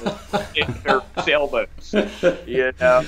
in, 0.55 0.67
in 0.67 0.75
their 0.83 1.01
sailboats, 1.25 1.95
you 2.47 2.73
know. 2.79 3.07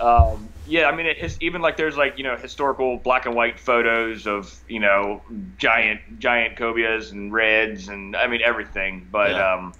Um, 0.00 0.48
yeah, 0.68 0.88
I 0.88 0.94
mean, 0.94 1.06
it 1.06 1.18
has, 1.18 1.36
even 1.40 1.62
like 1.62 1.76
there's 1.76 1.96
like 1.96 2.18
you 2.18 2.24
know 2.24 2.36
historical 2.36 2.98
black 2.98 3.26
and 3.26 3.34
white 3.34 3.58
photos 3.58 4.26
of 4.26 4.54
you 4.68 4.80
know 4.80 5.22
giant 5.56 6.00
giant 6.18 6.56
cobias 6.56 7.10
and 7.12 7.32
reds 7.32 7.88
and 7.88 8.14
I 8.14 8.26
mean 8.26 8.40
everything. 8.44 9.08
But 9.10 9.30
yeah. 9.32 9.54
um, 9.54 9.74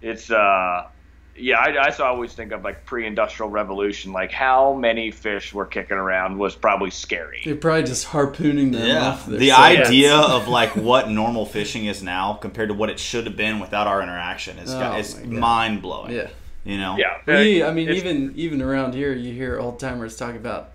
it's 0.00 0.30
uh, 0.30 0.88
yeah, 1.36 1.58
I, 1.58 1.88
I 1.88 1.96
always 2.06 2.32
think 2.34 2.52
of 2.52 2.62
like 2.62 2.84
pre-industrial 2.84 3.50
revolution, 3.50 4.12
like 4.12 4.32
how 4.32 4.74
many 4.74 5.10
fish 5.10 5.52
were 5.52 5.66
kicking 5.66 5.96
around 5.96 6.38
was 6.38 6.54
probably 6.54 6.90
scary. 6.90 7.42
They're 7.44 7.56
probably 7.56 7.84
just 7.84 8.06
harpooning 8.06 8.72
them 8.72 8.86
yeah. 8.86 9.08
off. 9.08 9.26
The 9.26 9.52
idea 9.52 10.14
of 10.14 10.48
like 10.48 10.76
what 10.76 11.10
normal 11.10 11.46
fishing 11.46 11.86
is 11.86 12.02
now 12.02 12.34
compared 12.34 12.68
to 12.68 12.74
what 12.74 12.90
it 12.90 12.98
should 12.98 13.26
have 13.26 13.36
been 13.36 13.60
without 13.60 13.86
our 13.86 14.02
interaction 14.02 14.58
is 14.58 14.70
oh, 14.74 14.96
is 14.96 15.18
mind 15.24 15.82
blowing. 15.82 16.14
Yeah. 16.14 16.28
You 16.68 16.76
know. 16.76 16.98
Yeah. 16.98 17.16
We, 17.26 17.64
I 17.64 17.72
mean, 17.72 17.88
even 17.88 18.34
even 18.36 18.60
around 18.60 18.92
here, 18.92 19.14
you 19.14 19.32
hear 19.32 19.58
old 19.58 19.80
timers 19.80 20.18
talk 20.18 20.34
about 20.34 20.72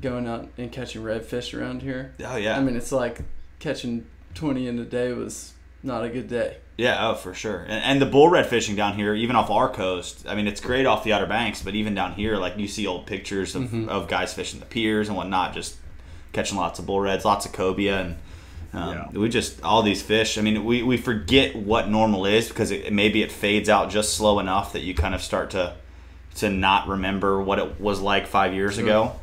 going 0.00 0.28
out 0.28 0.48
and 0.56 0.70
catching 0.70 1.02
redfish 1.02 1.58
around 1.58 1.82
here. 1.82 2.14
Oh 2.24 2.36
yeah. 2.36 2.56
I 2.56 2.62
mean, 2.62 2.76
it's 2.76 2.92
like 2.92 3.22
catching 3.58 4.06
twenty 4.34 4.68
in 4.68 4.78
a 4.78 4.84
day 4.84 5.12
was 5.12 5.52
not 5.82 6.04
a 6.04 6.08
good 6.08 6.28
day. 6.28 6.58
Yeah, 6.78 7.08
oh 7.08 7.14
for 7.14 7.34
sure. 7.34 7.62
And, 7.62 7.82
and 7.82 8.00
the 8.00 8.06
bull 8.06 8.28
red 8.28 8.46
fishing 8.46 8.76
down 8.76 8.94
here, 8.94 9.14
even 9.14 9.34
off 9.34 9.50
our 9.50 9.68
coast, 9.68 10.26
I 10.28 10.36
mean, 10.36 10.46
it's 10.46 10.60
great 10.60 10.86
off 10.86 11.02
the 11.02 11.12
Outer 11.12 11.26
Banks, 11.26 11.60
but 11.60 11.74
even 11.74 11.92
down 11.92 12.12
here, 12.12 12.36
like 12.36 12.56
you 12.56 12.68
see 12.68 12.86
old 12.86 13.06
pictures 13.06 13.56
of, 13.56 13.62
mm-hmm. 13.62 13.88
of 13.88 14.06
guys 14.06 14.32
fishing 14.32 14.60
the 14.60 14.66
piers 14.66 15.08
and 15.08 15.16
whatnot, 15.16 15.54
just 15.54 15.76
catching 16.32 16.56
lots 16.56 16.78
of 16.78 16.86
bull 16.86 17.00
reds, 17.00 17.24
lots 17.24 17.46
of 17.46 17.52
cobia, 17.52 18.00
and 18.00 18.16
um, 18.72 18.94
yeah. 18.94 19.18
We 19.18 19.28
just 19.28 19.62
all 19.62 19.82
these 19.82 20.02
fish. 20.02 20.38
I 20.38 20.42
mean, 20.42 20.64
we, 20.64 20.82
we 20.82 20.96
forget 20.96 21.56
what 21.56 21.88
normal 21.88 22.26
is 22.26 22.48
because 22.48 22.70
it, 22.70 22.92
maybe 22.92 23.22
it 23.22 23.32
fades 23.32 23.68
out 23.68 23.90
just 23.90 24.14
slow 24.14 24.38
enough 24.38 24.72
that 24.72 24.82
you 24.82 24.94
kind 24.94 25.14
of 25.14 25.22
start 25.22 25.50
to 25.50 25.74
to 26.36 26.50
not 26.50 26.88
remember 26.88 27.40
what 27.40 27.58
it 27.58 27.80
was 27.80 28.00
like 28.00 28.26
five 28.26 28.54
years 28.54 28.74
sure. 28.74 28.84
ago. 28.84 29.20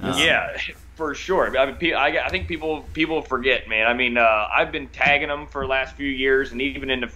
Um, 0.00 0.18
yeah, 0.18 0.56
for 0.94 1.14
sure. 1.14 1.56
I 1.58 1.72
mean, 1.72 1.94
I, 1.94 2.24
I 2.24 2.28
think 2.28 2.46
people 2.46 2.82
people 2.92 3.22
forget, 3.22 3.68
man. 3.68 3.86
I 3.86 3.94
mean, 3.94 4.16
uh, 4.16 4.48
I've 4.54 4.70
been 4.70 4.88
tagging 4.88 5.28
them 5.28 5.46
for 5.46 5.62
the 5.62 5.68
last 5.68 5.96
few 5.96 6.08
years, 6.08 6.52
and 6.52 6.62
even 6.62 6.90
in 6.90 7.00
the 7.00 7.12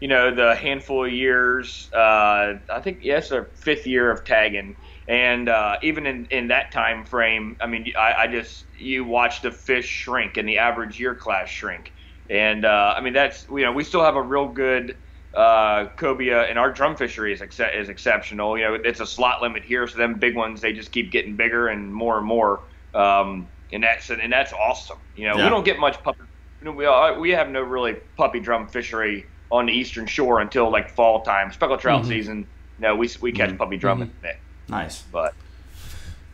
you 0.00 0.08
know 0.08 0.34
the 0.34 0.54
handful 0.54 1.06
of 1.06 1.12
years, 1.12 1.90
uh, 1.92 2.58
I 2.70 2.80
think 2.82 2.98
yes, 3.02 3.32
our 3.32 3.44
fifth 3.44 3.86
year 3.86 4.10
of 4.10 4.24
tagging 4.24 4.76
and 5.08 5.48
uh, 5.48 5.76
even 5.82 6.06
in, 6.06 6.26
in 6.30 6.48
that 6.48 6.72
time 6.72 7.04
frame, 7.04 7.56
I 7.60 7.66
mean, 7.66 7.92
I, 7.96 8.14
I, 8.20 8.26
just 8.26 8.64
you 8.78 9.04
watch 9.04 9.42
the 9.42 9.50
fish 9.50 9.86
shrink 9.86 10.38
and 10.38 10.48
the 10.48 10.58
average 10.58 10.98
year 10.98 11.14
class 11.14 11.48
shrink, 11.48 11.92
and 12.30 12.64
uh, 12.64 12.94
I 12.96 13.00
mean 13.02 13.12
that's 13.12 13.46
you 13.50 13.62
know 13.62 13.72
we 13.72 13.84
still 13.84 14.02
have 14.02 14.16
a 14.16 14.22
real 14.22 14.48
good 14.48 14.96
uh, 15.34 15.86
cobia, 15.96 16.48
and 16.48 16.58
our 16.58 16.72
drum 16.72 16.96
fishery 16.96 17.34
is 17.34 17.42
ex- 17.42 17.60
is 17.60 17.90
exceptional. 17.90 18.56
You 18.56 18.64
know, 18.64 18.74
it's 18.74 19.00
a 19.00 19.06
slot 19.06 19.42
limit 19.42 19.62
here, 19.62 19.86
so 19.86 19.98
them 19.98 20.14
big 20.14 20.36
ones 20.36 20.60
they 20.60 20.72
just 20.72 20.90
keep 20.90 21.10
getting 21.10 21.36
bigger 21.36 21.68
and 21.68 21.92
more 21.92 22.16
and 22.16 22.26
more, 22.26 22.60
um, 22.94 23.46
and 23.72 23.82
that's 23.82 24.08
and 24.08 24.32
that's 24.32 24.54
awesome. 24.54 24.98
You 25.16 25.28
know, 25.28 25.36
yeah. 25.36 25.44
we 25.44 25.50
don't 25.50 25.64
get 25.64 25.78
much 25.78 26.02
puppy. 26.02 26.20
You 26.60 26.66
know, 26.66 26.72
we 26.72 26.86
uh, 26.86 27.18
we 27.18 27.30
have 27.30 27.50
no 27.50 27.60
really 27.60 27.94
puppy 28.16 28.40
drum 28.40 28.68
fishery 28.68 29.26
on 29.50 29.66
the 29.66 29.72
eastern 29.72 30.06
shore 30.06 30.40
until 30.40 30.70
like 30.72 30.88
fall 30.88 31.20
time, 31.22 31.52
speckled 31.52 31.80
trout 31.80 32.02
mm-hmm. 32.02 32.08
season. 32.08 32.46
no, 32.78 32.96
we 32.96 33.10
we 33.20 33.32
catch 33.32 33.50
mm-hmm. 33.50 33.58
puppy 33.58 33.76
drum 33.76 34.00
mm-hmm. 34.00 34.24
in 34.24 34.30
it. 34.30 34.38
Nice. 34.68 35.02
But 35.02 35.34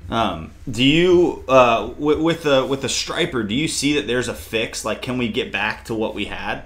um, 0.09 0.51
do 0.71 0.85
you 0.85 1.45
uh, 1.49 1.93
with, 1.97 2.19
with 2.21 2.43
the 2.43 2.67
with 2.67 2.83
the 2.83 2.89
striper? 2.89 3.43
Do 3.43 3.55
you 3.55 3.69
see 3.69 3.95
that 3.95 4.07
there's 4.07 4.29
a 4.29 4.35
fix? 4.35 4.85
Like, 4.85 5.03
can 5.03 5.19
we 5.19 5.29
get 5.29 5.53
back 5.53 5.85
to 5.87 5.95
what 5.95 6.15
we 6.15 6.27
had? 6.27 6.65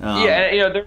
Um, 0.00 0.24
yeah, 0.24 0.50
you 0.50 0.60
know, 0.60 0.72
they're, 0.72 0.86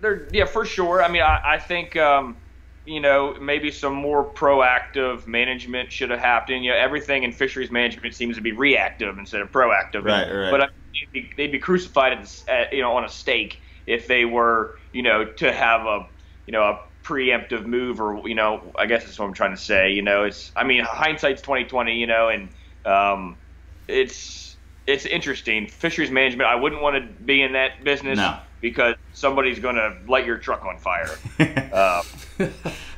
they're 0.00 0.28
yeah 0.32 0.44
for 0.44 0.64
sure. 0.64 1.02
I 1.02 1.08
mean, 1.08 1.22
I, 1.22 1.54
I 1.54 1.58
think 1.58 1.96
um, 1.96 2.36
you 2.84 3.00
know 3.00 3.34
maybe 3.40 3.70
some 3.70 3.94
more 3.94 4.24
proactive 4.24 5.26
management 5.26 5.90
should 5.90 6.10
have 6.10 6.20
happened. 6.20 6.64
You 6.64 6.72
know, 6.72 6.76
everything 6.76 7.22
in 7.22 7.32
fisheries 7.32 7.70
management 7.70 8.14
seems 8.14 8.36
to 8.36 8.42
be 8.42 8.52
reactive 8.52 9.18
instead 9.18 9.40
of 9.40 9.50
proactive. 9.50 10.04
Right, 10.04 10.30
right. 10.30 10.50
But 10.50 10.60
I 10.62 10.68
they'd, 10.92 11.12
be, 11.12 11.30
they'd 11.36 11.52
be 11.52 11.58
crucified 11.58 12.12
at, 12.12 12.44
at, 12.48 12.72
you 12.72 12.82
know 12.82 12.92
on 12.92 13.04
a 13.04 13.08
stake 13.08 13.60
if 13.86 14.06
they 14.06 14.24
were 14.24 14.78
you 14.92 15.02
know 15.02 15.24
to 15.24 15.52
have 15.52 15.82
a 15.82 16.06
you 16.46 16.52
know 16.52 16.62
a 16.62 16.80
preemptive 17.06 17.64
move, 17.66 18.00
or 18.00 18.20
you 18.28 18.34
know, 18.34 18.72
I 18.78 18.86
guess 18.86 19.04
that's 19.04 19.18
what 19.18 19.26
I'm 19.26 19.34
trying 19.34 19.54
to 19.54 19.60
say. 19.62 19.92
You 19.92 20.02
know, 20.02 20.24
it's 20.24 20.50
I 20.56 20.64
mean, 20.64 20.82
hindsight's 20.84 21.42
2020. 21.42 21.94
You 21.94 22.06
know, 22.06 22.28
and 22.28 22.50
um, 22.84 23.38
it's 23.88 24.56
it's 24.86 25.06
interesting. 25.06 25.68
Fisheries 25.68 26.10
management. 26.10 26.48
I 26.48 26.56
wouldn't 26.56 26.82
want 26.82 26.96
to 26.96 27.22
be 27.24 27.42
in 27.42 27.52
that 27.52 27.84
business. 27.84 28.16
No. 28.18 28.38
Because 28.62 28.96
somebody's 29.12 29.58
going 29.58 29.76
to 29.76 29.98
light 30.08 30.24
your 30.24 30.38
truck 30.38 30.64
on 30.64 30.78
fire. 30.78 31.10
uh, 31.72 32.02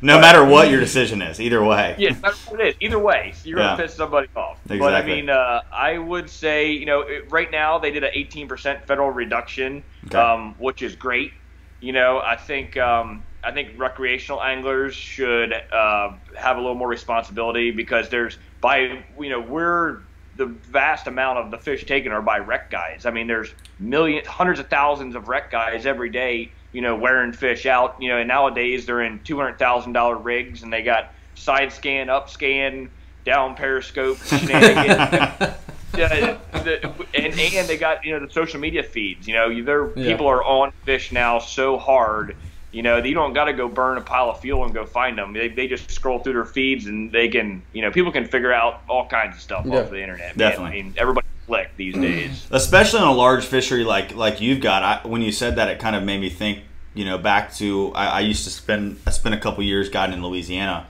no 0.00 0.18
matter 0.20 0.44
what 0.44 0.70
your 0.70 0.78
decision 0.80 1.20
is, 1.20 1.40
either 1.40 1.62
way. 1.62 1.96
Yeah, 1.98 2.10
no 2.10 2.20
matter 2.20 2.36
what 2.48 2.60
it 2.60 2.68
is. 2.68 2.74
Either 2.80 2.98
way, 2.98 3.34
you're 3.42 3.58
Yeah. 3.58 3.66
going 3.66 3.76
to 3.76 3.82
piss 3.82 3.94
somebody 3.96 4.28
off. 4.36 4.60
Exactly. 4.64 4.78
But 4.78 4.94
I 4.94 5.02
mean, 5.04 5.28
uh, 5.28 5.60
I 5.72 5.98
would 5.98 6.30
say, 6.30 6.70
you 6.70 6.86
know, 6.86 7.00
it- 7.00 7.24
right 7.30 7.50
now 7.50 7.78
they 7.80 7.90
did 7.90 8.04
an 8.04 8.10
18% 8.14 8.86
federal 8.86 9.10
reduction, 9.10 9.82
Okay. 10.06 10.16
um, 10.16 10.54
which 10.58 10.80
is 10.80 10.94
great. 10.94 11.32
You 11.80 11.92
know, 11.92 12.22
I 12.24 12.36
think 12.36 12.76
um, 12.76 13.24
I 13.44 13.52
think 13.52 13.78
recreational 13.78 14.42
anglers 14.42 14.94
should 14.94 15.52
uh, 15.52 16.12
have 16.36 16.56
a 16.56 16.60
little 16.60 16.74
more 16.74 16.88
responsibility 16.88 17.70
because 17.70 18.08
there's 18.08 18.36
by 18.60 19.04
you 19.20 19.30
know 19.30 19.40
we're 19.40 20.00
the 20.36 20.46
vast 20.46 21.06
amount 21.08 21.38
of 21.38 21.50
the 21.50 21.58
fish 21.58 21.84
taken 21.84 22.12
are 22.12 22.22
by 22.22 22.38
rec 22.38 22.70
guys. 22.70 23.06
I 23.06 23.10
mean, 23.10 23.26
there's 23.26 23.52
millions, 23.80 24.26
hundreds 24.26 24.60
of 24.60 24.68
thousands 24.68 25.14
of 25.16 25.28
rec 25.28 25.50
guys 25.50 25.84
every 25.86 26.10
day, 26.10 26.52
you 26.72 26.80
know, 26.80 26.94
wearing 26.96 27.32
fish 27.32 27.66
out. 27.66 27.96
You 28.00 28.08
know, 28.10 28.18
and 28.18 28.28
nowadays 28.28 28.86
they're 28.86 29.02
in 29.02 29.20
two 29.24 29.36
hundred 29.36 29.58
thousand 29.58 29.92
dollar 29.94 30.16
rigs 30.16 30.62
and 30.62 30.72
they 30.72 30.82
got 30.82 31.12
side 31.34 31.72
scan, 31.72 32.08
up 32.08 32.28
scan, 32.30 32.90
down 33.24 33.54
periscope 33.54 34.18
shenanigans. 34.24 35.54
Yeah, 35.96 36.36
the, 36.52 36.92
and 37.14 37.38
and 37.38 37.68
they 37.68 37.76
got 37.78 38.04
you 38.04 38.12
know 38.18 38.24
the 38.24 38.32
social 38.32 38.60
media 38.60 38.82
feeds. 38.82 39.26
You 39.26 39.34
know, 39.34 39.62
their 39.62 39.88
Yeah. 39.96 40.12
people 40.12 40.26
are 40.26 40.44
on 40.44 40.72
fish 40.84 41.10
now 41.12 41.38
so 41.38 41.78
hard. 41.78 42.36
You 42.70 42.82
know, 42.82 42.98
you 42.98 43.14
don't 43.14 43.32
got 43.32 43.46
to 43.46 43.52
go 43.52 43.66
burn 43.68 43.96
a 43.96 44.00
pile 44.02 44.28
of 44.28 44.40
fuel 44.40 44.64
and 44.64 44.74
go 44.74 44.84
find 44.84 45.16
them. 45.16 45.32
They, 45.32 45.48
they 45.48 45.66
just 45.68 45.90
scroll 45.90 46.18
through 46.18 46.34
their 46.34 46.44
feeds 46.44 46.86
and 46.86 47.10
they 47.10 47.28
can, 47.28 47.62
you 47.72 47.80
know, 47.80 47.90
people 47.90 48.12
can 48.12 48.26
figure 48.26 48.52
out 48.52 48.82
all 48.88 49.06
kinds 49.06 49.36
of 49.36 49.40
stuff 49.42 49.64
Yeah. 49.64 49.80
off 49.80 49.90
the 49.90 50.02
internet. 50.02 50.36
man. 50.36 50.50
Definitely. 50.50 50.78
I 50.78 50.82
mean, 50.82 50.94
everybody 50.98 51.26
click 51.46 51.70
these 51.76 51.94
mm. 51.94 52.02
days. 52.02 52.46
especially 52.50 53.00
on 53.00 53.08
a 53.08 53.12
large 53.14 53.46
fishery 53.46 53.84
like 53.84 54.14
like 54.14 54.40
you've 54.40 54.60
got. 54.60 54.82
I, 54.82 55.08
when 55.08 55.22
you 55.22 55.32
said 55.32 55.56
that, 55.56 55.68
it 55.68 55.78
kind 55.78 55.96
of 55.96 56.02
made 56.02 56.20
me 56.20 56.30
think. 56.30 56.60
You 56.94 57.04
know, 57.04 57.16
back 57.16 57.52
to 57.54 57.92
I, 57.94 58.06
I 58.06 58.20
used 58.20 58.42
to 58.44 58.50
spend 58.50 58.98
I 59.06 59.10
spent 59.10 59.34
a 59.34 59.38
couple 59.38 59.62
years 59.62 59.88
guiding 59.88 60.16
in 60.16 60.22
Louisiana, 60.22 60.88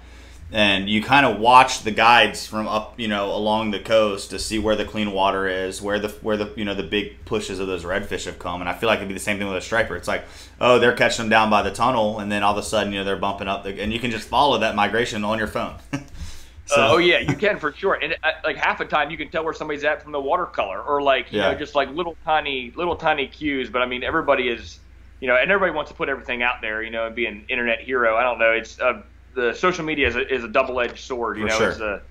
and 0.51 0.89
you 0.89 1.03
kind 1.03 1.27
of 1.27 1.39
watch 1.39 1.83
the 1.83 1.91
guides 1.91 2.47
from 2.47 2.67
up 2.69 2.99
you 2.99 3.09
know 3.09 3.35
along 3.35 3.71
the 3.71 3.81
coast 3.81 4.31
to 4.31 4.39
see 4.39 4.59
where 4.59 4.77
the 4.77 4.85
clean 4.85 5.13
water 5.13 5.47
is, 5.49 5.83
where 5.83 5.99
the 5.99 6.09
where 6.23 6.37
the 6.37 6.53
you 6.57 6.65
know 6.65 6.75
the 6.75 6.83
big 6.83 7.25
pushes 7.25 7.59
of 7.59 7.67
those 7.67 7.85
redfish 7.85 8.25
have 8.25 8.39
come, 8.39 8.61
and 8.61 8.69
I 8.69 8.75
feel 8.75 8.89
like 8.89 8.99
it'd 8.99 9.09
be 9.09 9.15
the 9.15 9.21
same 9.21 9.39
thing 9.39 9.47
with 9.49 9.57
a 9.57 9.61
striper. 9.61 9.97
It's 9.97 10.09
like 10.09 10.25
oh 10.61 10.79
they're 10.79 10.97
catching 10.97 11.25
them 11.25 11.31
down 11.31 11.51
by 11.51 11.63
the 11.63 11.71
tunnel, 11.73 12.19
and 12.21 12.31
then 12.33 12.43
all 12.43 12.53
of 12.53 12.59
a 12.59 12.63
sudden 12.63 12.93
you 12.93 12.99
know 12.99 13.05
they're 13.05 13.17
bumping 13.17 13.49
up, 13.49 13.65
the, 13.65 13.81
and 13.81 13.93
you 13.93 14.01
can 14.01 14.11
just 14.11 14.29
follow 14.29 14.59
that 14.59 14.75
migration 14.75 15.25
on 15.25 15.39
your 15.39 15.49
phone. 15.49 15.77
so, 16.65 16.83
Uh, 16.83 16.87
oh 16.91 16.99
yeah, 16.99 17.19
you 17.19 17.37
can 17.37 17.59
for 17.59 17.73
sure. 17.73 17.95
And 18.03 18.15
uh, 18.23 18.31
like 18.45 18.57
half 18.57 18.79
the 18.79 18.85
time, 18.85 19.11
you 19.11 19.17
can 19.17 19.31
tell 19.31 19.43
where 19.43 19.55
somebody's 19.55 19.85
at 19.85 20.03
from 20.03 20.13
the 20.13 20.21
watercolor, 20.21 20.83
or 20.83 21.01
like 21.03 21.33
you 21.33 21.41
Yeah. 21.41 21.41
know, 21.41 21.55
just 21.55 21.75
like 21.75 21.89
little 21.91 22.19
tiny, 22.27 22.73
little 22.77 22.97
tiny 22.97 23.27
cues. 23.27 23.71
But 23.71 23.81
I 23.81 23.87
mean, 23.87 24.05
everybody 24.05 24.49
is, 24.49 24.79
you 25.21 25.29
know, 25.29 25.37
and 25.37 25.51
everybody 25.51 25.75
wants 25.75 25.91
to 25.91 25.97
put 25.97 26.11
everything 26.11 26.43
out 26.43 26.57
there, 26.61 26.83
you 26.83 26.91
know, 26.91 27.07
and 27.07 27.17
be 27.17 27.25
an 27.25 27.47
internet 27.49 27.81
hero. 27.81 28.17
I 28.17 28.23
don't 28.23 28.39
know. 28.39 28.53
It's 28.53 28.79
uh, 28.79 29.01
the 29.35 29.55
social 29.55 29.85
media 29.85 30.09
is 30.09 30.17
a, 30.17 30.35
is 30.35 30.45
a 30.45 30.49
double 30.49 30.81
edged 30.81 30.99
sword. 31.01 31.39
You 31.39 31.45
For 31.45 31.49
know, 31.49 31.59
sure. 31.59 31.71
it's 31.71 31.81
a, 31.81 32.03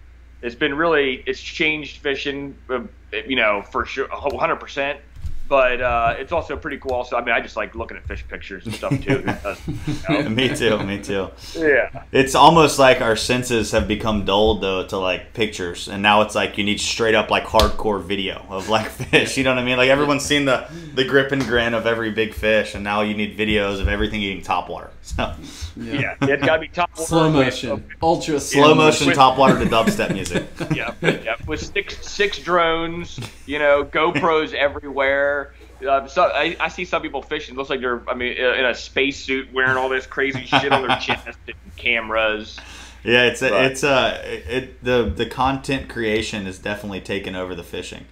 it's 0.42 0.56
been 0.56 0.76
really, 0.76 1.24
it's 1.26 1.42
changed 1.42 2.02
fishing, 2.02 2.58
uh, 2.70 2.82
you 3.28 3.36
know, 3.36 3.64
for 3.72 3.86
sure, 3.86 4.08
hundred 4.12 4.58
percent. 4.58 5.00
But 5.48 5.82
uh, 5.82 6.16
it's 6.18 6.32
also 6.32 6.58
pretty 6.58 6.78
cool. 6.78 6.92
Also, 6.92 7.16
I 7.18 7.24
mean, 7.24 7.34
I 7.34 7.40
just 7.42 7.56
like 7.56 7.74
looking 7.76 7.96
at 7.98 8.06
fish 8.08 8.26
pictures 8.28 8.66
and 8.66 8.76
stuff 8.76 8.92
too. 9.02 9.20
Who 10.08 10.14
you 10.14 10.24
know? 10.24 10.30
me 10.30 10.50
too, 10.56 10.78
me 10.84 11.02
too. 11.02 11.30
Yeah. 11.56 12.04
It's 12.12 12.36
almost 12.36 12.80
like 12.80 13.02
our 13.02 13.16
senses 13.16 13.72
have 13.72 13.88
become 13.88 14.26
dulled 14.26 14.62
though 14.62 14.86
to 14.88 14.98
like 14.98 15.34
pictures, 15.34 15.88
and 15.88 16.02
now 16.02 16.22
it's 16.22 16.36
like 16.36 16.58
you 16.58 16.64
need 16.64 16.80
straight 16.82 17.16
up 17.16 17.30
like 17.30 17.46
hardcore 17.46 18.02
video 18.04 18.46
of 18.50 18.68
like 18.70 18.88
fish. 18.90 19.38
You 19.38 19.44
know 19.44 19.52
what 19.52 19.60
I 19.60 19.64
mean? 19.66 19.78
Like 19.78 19.90
everyone's 19.90 20.26
seen 20.26 20.46
the 20.46 20.68
the 20.96 21.04
grip 21.06 21.32
and 21.32 21.44
grin 21.44 21.74
of 21.74 21.86
every 21.88 22.12
big 22.12 22.34
fish, 22.34 22.76
and 22.76 22.84
now 22.84 23.02
you 23.02 23.14
need 23.16 23.38
videos 23.38 23.80
of 23.80 23.88
everything 23.88 24.22
eating 24.22 24.44
topwater. 24.44 24.90
So 25.08 25.34
Yeah, 25.78 26.16
it's 26.20 26.46
got 26.46 26.56
to 26.56 26.60
be 26.62 26.68
top 26.68 26.98
Slow 26.98 27.28
water 27.28 27.38
with- 27.38 27.46
motion, 27.48 27.86
ultra 28.02 28.40
slow 28.42 28.76
motion 28.76 29.08
with- 29.08 29.16
topwater 29.18 29.58
to 29.58 29.66
dubstep 29.70 30.12
music. 30.14 30.46
yeah, 30.76 30.94
yeah, 31.02 31.36
with 31.48 31.62
six 31.62 32.06
six 32.06 32.40
drones, 32.40 33.18
you 33.46 33.58
know, 33.58 33.86
GoPros 33.86 34.54
everywhere. 34.54 35.37
Uh, 35.86 36.08
so 36.08 36.24
I, 36.24 36.56
I 36.60 36.70
see 36.70 36.86
some 36.86 37.02
people 37.02 37.22
fishing. 37.22 37.56
Looks 37.56 37.70
like 37.70 37.82
they're, 37.82 38.08
I 38.10 38.14
mean, 38.14 38.34
in 38.34 38.66
a 38.66 38.74
spacesuit, 38.74 39.54
wearing 39.54 39.78
all 39.78 39.90
this 39.90 40.06
crazy 40.06 40.46
shit 40.46 40.72
on 40.72 40.88
their 40.88 40.98
chest 40.98 41.38
and 41.48 41.56
cameras. 41.76 42.60
Yeah, 43.04 43.26
it's 43.26 43.42
a, 43.42 43.66
it's 43.66 43.84
uh 43.84 44.22
it 44.26 44.84
the 44.84 45.04
the 45.04 45.26
content 45.26 45.88
creation 45.88 46.46
is 46.48 46.60
definitely 46.60 47.00
taken 47.00 47.36
over 47.36 47.56
the 47.56 47.64
fishing, 47.64 48.06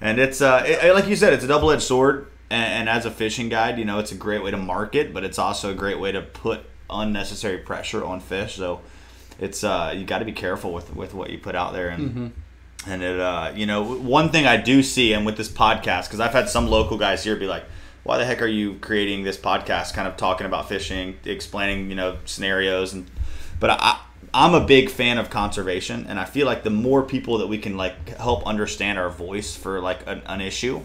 and 0.00 0.18
it's 0.18 0.40
uh 0.40 0.64
it, 0.66 0.92
like 0.92 1.06
you 1.06 1.14
said, 1.14 1.32
it's 1.32 1.44
a 1.44 1.48
double 1.48 1.70
edged 1.70 1.82
sword. 1.82 2.26
And, 2.48 2.80
and 2.80 2.88
as 2.88 3.06
a 3.06 3.12
fishing 3.12 3.48
guide, 3.48 3.78
you 3.78 3.84
know, 3.84 4.00
it's 4.00 4.10
a 4.10 4.16
great 4.16 4.42
way 4.42 4.50
to 4.50 4.56
market, 4.56 5.14
but 5.14 5.22
it's 5.22 5.38
also 5.38 5.70
a 5.70 5.74
great 5.74 6.00
way 6.00 6.10
to 6.10 6.22
put 6.22 6.62
unnecessary 6.88 7.58
pressure 7.58 8.04
on 8.04 8.18
fish. 8.18 8.56
So 8.56 8.80
it's 9.38 9.62
uh 9.62 9.94
you 9.94 10.04
got 10.04 10.18
to 10.18 10.24
be 10.24 10.32
careful 10.32 10.72
with 10.72 10.96
with 10.96 11.14
what 11.14 11.30
you 11.30 11.38
put 11.38 11.54
out 11.54 11.72
there 11.72 11.88
and. 11.88 12.32
And 12.86 13.02
it, 13.02 13.20
uh, 13.20 13.52
you 13.54 13.66
know, 13.66 13.82
one 13.82 14.30
thing 14.30 14.46
I 14.46 14.56
do 14.56 14.82
see, 14.82 15.12
and 15.12 15.26
with 15.26 15.36
this 15.36 15.50
podcast, 15.50 16.04
because 16.04 16.20
I've 16.20 16.32
had 16.32 16.48
some 16.48 16.66
local 16.68 16.96
guys 16.96 17.22
here 17.22 17.36
be 17.36 17.46
like, 17.46 17.64
"Why 18.04 18.16
the 18.16 18.24
heck 18.24 18.40
are 18.40 18.46
you 18.46 18.76
creating 18.80 19.22
this 19.22 19.36
podcast, 19.36 19.92
kind 19.92 20.08
of 20.08 20.16
talking 20.16 20.46
about 20.46 20.68
fishing, 20.68 21.18
explaining, 21.24 21.90
you 21.90 21.96
know, 21.96 22.16
scenarios?" 22.24 22.94
And 22.94 23.10
but 23.58 23.70
I, 23.70 24.00
I'm 24.32 24.54
a 24.54 24.64
big 24.64 24.90
fan 24.90 25.18
of 25.18 25.28
conservation, 25.28 26.06
and 26.08 26.18
I 26.18 26.24
feel 26.24 26.46
like 26.46 26.62
the 26.62 26.70
more 26.70 27.02
people 27.02 27.38
that 27.38 27.48
we 27.48 27.58
can 27.58 27.76
like 27.76 28.16
help 28.16 28.46
understand 28.46 28.98
our 28.98 29.10
voice 29.10 29.54
for 29.54 29.80
like 29.80 30.06
an, 30.06 30.22
an 30.26 30.40
issue, 30.40 30.80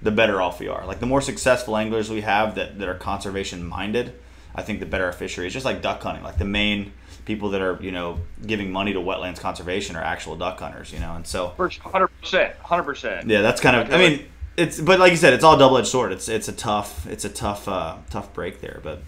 the 0.00 0.10
better 0.10 0.40
off 0.40 0.60
we 0.60 0.68
are. 0.68 0.86
Like 0.86 1.00
the 1.00 1.06
more 1.06 1.20
successful 1.20 1.76
anglers 1.76 2.08
we 2.10 2.20
have 2.20 2.54
that, 2.54 2.78
that 2.78 2.88
are 2.88 2.94
conservation 2.94 3.64
minded, 3.64 4.14
I 4.54 4.62
think 4.62 4.80
the 4.80 4.86
better 4.86 5.06
our 5.06 5.12
fishery 5.12 5.46
is. 5.46 5.52
Just 5.52 5.64
like 5.64 5.82
duck 5.82 6.02
hunting, 6.02 6.22
like 6.22 6.38
the 6.38 6.44
main 6.44 6.92
people 7.24 7.50
that 7.50 7.60
are 7.62 7.78
you 7.80 7.92
know 7.92 8.20
giving 8.46 8.70
money 8.70 8.92
to 8.92 9.00
wetlands 9.00 9.40
conservation 9.40 9.96
are 9.96 10.02
actual 10.02 10.36
duck 10.36 10.58
hunters, 10.58 10.92
you 10.92 11.00
know, 11.00 11.14
and 11.14 11.26
so 11.26 11.50
For 11.56 11.68
100%, 11.68 12.56
100%. 12.56 13.28
yeah, 13.28 13.42
that's 13.42 13.60
kind 13.60 13.76
of. 13.76 13.92
I 13.92 13.98
mean, 13.98 14.26
it's 14.56 14.80
but 14.80 14.98
like 15.00 15.10
you 15.10 15.16
said, 15.16 15.32
it's 15.32 15.44
all 15.44 15.56
double 15.56 15.78
edged 15.78 15.88
sword. 15.88 16.12
It's 16.12 16.28
it's 16.28 16.48
a 16.48 16.52
tough 16.52 17.06
it's 17.06 17.24
a 17.24 17.30
tough 17.30 17.66
uh, 17.68 17.96
tough 18.10 18.32
break 18.32 18.60
there, 18.60 18.80
but. 18.82 19.02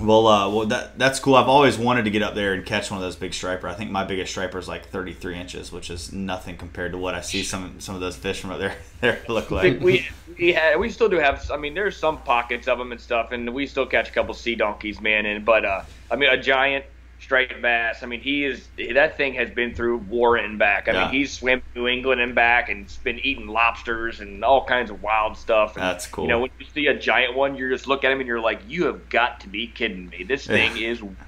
Well, 0.00 0.28
uh, 0.28 0.48
well, 0.48 0.66
that 0.66 0.96
that's 0.96 1.18
cool. 1.18 1.34
I've 1.34 1.48
always 1.48 1.76
wanted 1.76 2.04
to 2.04 2.10
get 2.10 2.22
up 2.22 2.36
there 2.36 2.54
and 2.54 2.64
catch 2.64 2.88
one 2.88 2.98
of 2.98 3.02
those 3.02 3.16
big 3.16 3.34
striper. 3.34 3.66
I 3.66 3.74
think 3.74 3.90
my 3.90 4.04
biggest 4.04 4.30
striper 4.30 4.56
is 4.56 4.68
like 4.68 4.86
33 4.90 5.34
inches, 5.36 5.72
which 5.72 5.90
is 5.90 6.12
nothing 6.12 6.56
compared 6.56 6.92
to 6.92 6.98
what 6.98 7.16
I 7.16 7.20
see 7.20 7.42
some 7.42 7.80
some 7.80 7.96
of 7.96 8.00
those 8.00 8.14
fish 8.14 8.40
from 8.40 8.50
up 8.52 8.60
there 8.60 8.76
there 9.00 9.20
look 9.28 9.50
like. 9.50 9.80
we 9.80 10.06
we 10.38 10.52
had 10.52 10.78
we 10.78 10.88
still 10.88 11.08
do 11.08 11.16
have 11.16 11.50
I 11.50 11.56
mean 11.56 11.74
there's 11.74 11.96
some 11.96 12.18
pockets 12.22 12.68
of 12.68 12.78
them 12.78 12.92
and 12.92 13.00
stuff 13.00 13.32
and 13.32 13.52
we 13.52 13.66
still 13.66 13.86
catch 13.86 14.08
a 14.10 14.12
couple 14.12 14.34
sea 14.34 14.54
donkeys 14.54 15.00
man 15.00 15.26
and 15.26 15.44
but 15.44 15.64
uh 15.64 15.82
I 16.12 16.14
mean 16.14 16.30
a 16.30 16.40
giant 16.40 16.84
striped 17.20 17.60
bass 17.62 18.02
I 18.02 18.06
mean 18.06 18.20
he 18.20 18.44
is 18.44 18.70
that 18.94 19.16
thing 19.16 19.34
has 19.34 19.50
been 19.50 19.74
through 19.74 19.98
war 19.98 20.36
and 20.36 20.58
back 20.58 20.88
I 20.88 20.92
Yeah. 20.92 20.94
mean 20.94 21.08
he's 21.08 21.32
swam 21.38 21.62
New 21.74 21.88
England 21.88 22.20
and 22.20 22.34
back 22.34 22.68
and 22.68 22.88
been 23.04 23.18
eating 23.20 23.48
lobsters 23.48 24.20
and 24.20 24.44
all 24.44 24.64
kinds 24.66 24.90
of 24.90 25.02
wild 25.02 25.36
stuff 25.36 25.76
and, 25.76 25.86
That's 25.86 26.06
cool. 26.06 26.18
you 26.20 26.28
know 26.28 26.40
when 26.40 26.50
you 26.58 26.66
see 26.66 26.86
a 26.86 26.98
giant 26.98 27.34
one 27.36 27.54
you 27.56 27.68
just 27.70 27.86
look 27.88 28.04
at 28.04 28.12
him 28.12 28.20
and 28.20 28.26
you're 28.28 28.40
like 28.40 28.62
you 28.66 28.86
have 28.86 29.08
got 29.08 29.40
to 29.40 29.48
be 29.48 29.72
kidding 29.72 30.08
me 30.10 30.24
this 30.24 30.48
thing 30.48 30.76
is 30.76 31.02
wicked. 31.02 31.18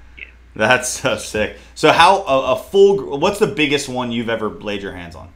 That's 0.55 0.89
so 0.89 1.17
sick. 1.17 1.57
So 1.75 1.91
how 1.91 2.23
a, 2.23 2.53
a 2.53 2.55
full? 2.57 3.19
What's 3.19 3.39
the 3.39 3.47
biggest 3.47 3.87
one 3.87 4.11
you've 4.11 4.29
ever 4.29 4.49
laid 4.49 4.81
your 4.81 4.93
hands 4.93 5.15
on? 5.15 5.33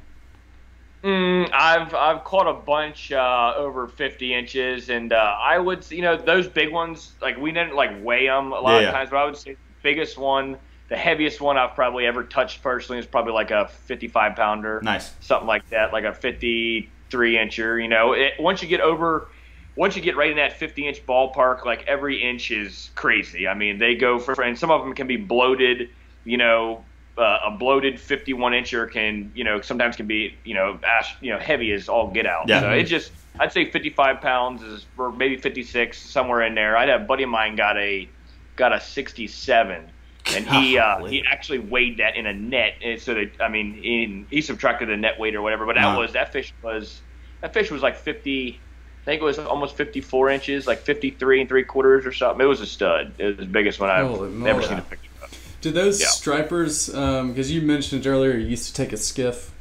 Mm, 1.03 1.49
I've 1.53 1.93
I've 1.93 2.23
caught 2.23 2.47
a 2.47 2.53
bunch 2.65 3.11
uh, 3.11 3.53
over 3.55 3.87
50 3.87 4.33
inches, 4.33 4.89
and 4.89 5.13
uh, 5.13 5.35
I 5.39 5.59
would 5.59 5.89
you 5.91 6.01
know 6.01 6.17
those 6.17 6.47
big 6.47 6.71
ones 6.73 7.15
like 7.21 7.37
we 7.37 7.51
didn't 7.51 7.75
like 7.75 7.91
weigh 8.03 8.25
them 8.27 8.51
a 8.53 8.59
lot 8.59 8.75
Yeah, 8.75 8.81
of 8.83 8.89
yeah. 8.89 8.91
times, 8.91 9.11
but 9.11 9.17
I 9.17 9.25
would 9.25 9.37
say 9.37 9.55
biggest 9.85 10.17
one, 10.17 10.57
the 10.89 10.97
heaviest 10.97 11.39
one 11.39 11.57
I've 11.57 11.75
probably 11.75 12.05
ever 12.05 12.23
touched 12.23 12.61
personally 12.61 12.99
is 12.99 13.05
probably 13.05 13.31
like 13.33 13.51
a 13.51 13.67
55 13.85 14.35
pounder, 14.35 14.81
Nice. 14.83 15.13
something 15.21 15.47
like 15.47 15.69
that, 15.69 15.93
like 15.93 16.03
a 16.03 16.13
53 16.13 17.35
incher. 17.35 17.81
You 17.81 17.87
know, 17.87 18.11
it, 18.13 18.33
once 18.39 18.61
you 18.61 18.67
get 18.67 18.81
over. 18.81 19.29
Once 19.77 19.93
you 19.97 20.01
get 20.01 20.15
right 20.15 20.31
in 20.31 20.37
that 20.37 20.53
50 20.53 20.87
inch 20.87 21.05
ballpark, 21.05 21.65
like 21.65 21.83
every 21.85 22.23
inch 22.23 22.49
is 22.49 22.91
crazy. 22.95 23.45
I 23.45 23.53
mean, 23.55 23.77
they 23.77 23.93
go 23.93 24.19
for, 24.19 24.41
and 24.41 24.57
some 24.57 24.71
of 24.71 24.81
them 24.85 24.93
can 24.95 25.05
be 25.05 25.17
bloated, 25.17 25.89
you 26.23 26.37
know, 26.37 26.85
uh, 27.17 27.39
a 27.47 27.51
bloated 27.51 27.99
51 27.99 28.53
incher 28.53 28.89
can, 28.89 29.33
you 29.35 29.43
know, 29.43 29.59
sometimes 29.59 29.97
can 29.97 30.07
be, 30.07 30.33
you 30.45 30.53
know, 30.53 30.79
ash, 30.87 31.17
you 31.19 31.29
know, 31.33 31.37
heavy 31.39 31.73
as 31.73 31.89
all 31.89 32.09
get 32.09 32.25
out. 32.25 32.47
Yeah. 32.47 32.61
So 32.61 32.69
it 32.71 32.83
just, 32.83 33.11
I'd 33.37 33.51
say 33.51 33.69
55 33.69 34.21
pounds 34.21 34.63
is, 34.63 34.85
or 34.97 35.11
maybe 35.11 35.35
56, 35.35 35.99
somewhere 35.99 36.43
in 36.43 36.55
there. 36.55 36.77
I 36.77 36.85
had 36.85 37.01
a 37.01 37.03
buddy 37.03 37.23
of 37.23 37.29
mine 37.29 37.57
got 37.57 37.75
a, 37.75 38.07
got 38.55 38.73
a 38.73 38.79
67, 38.79 39.91
and 40.29 40.47
he, 40.47 40.77
uh, 40.77 40.97
he 41.07 41.23
actually 41.31 41.59
weighed 41.59 41.99
that 41.99 42.15
in 42.15 42.25
a 42.25 42.33
net. 42.33 42.73
And 42.83 42.99
so 43.01 43.13
that, 43.13 43.31
I 43.39 43.49
mean, 43.49 43.75
in, 43.75 44.27
he 44.29 44.41
subtracted 44.41 44.89
the 44.89 44.97
net 44.97 45.19
weight 45.19 45.35
or 45.35 45.41
whatever, 45.41 45.65
but 45.65 45.75
that 45.75 45.93
Wow. 45.93 45.95
was 45.95 46.13
that 46.13 46.31
fish 46.33 46.53
was, 46.61 47.03
that 47.41 47.53
fish 47.53 47.71
was 47.71 47.81
like 47.81 47.97
50. 47.97 48.63
I 49.07 49.11
think 49.11 49.21
it 49.21 49.25
was 49.25 49.37
almost 49.39 49.77
54 49.77 50.29
inches, 50.31 50.65
like 50.67 50.81
53 50.85 51.41
and 51.41 51.49
three 51.49 51.63
quarters 51.63 52.05
or 52.05 52.11
something. 52.11 52.43
It 52.43 52.49
was 52.49 52.61
a 52.61 52.65
stud. 52.65 53.15
It 53.19 53.37
was 53.37 53.45
the 53.45 53.51
biggest 53.51 53.79
one 53.79 53.89
I've 53.91 54.09
Holy 54.09 54.29
never 54.43 54.61
moly. 54.61 54.63
seen 54.63 54.79
a 54.79 54.83
picture 54.83 55.11
of. 55.21 55.29
Do 55.61 55.71
those 55.71 56.03
Yeah. 56.03 56.07
stripers? 56.07 56.87
Because 56.87 57.51
you 57.51 57.61
mentioned 57.61 58.07
earlier, 58.07 58.33
you 58.37 58.47
used 58.47 58.67
to 58.67 58.73
take 58.73 58.93
a 58.93 58.97
skiff 58.97 59.51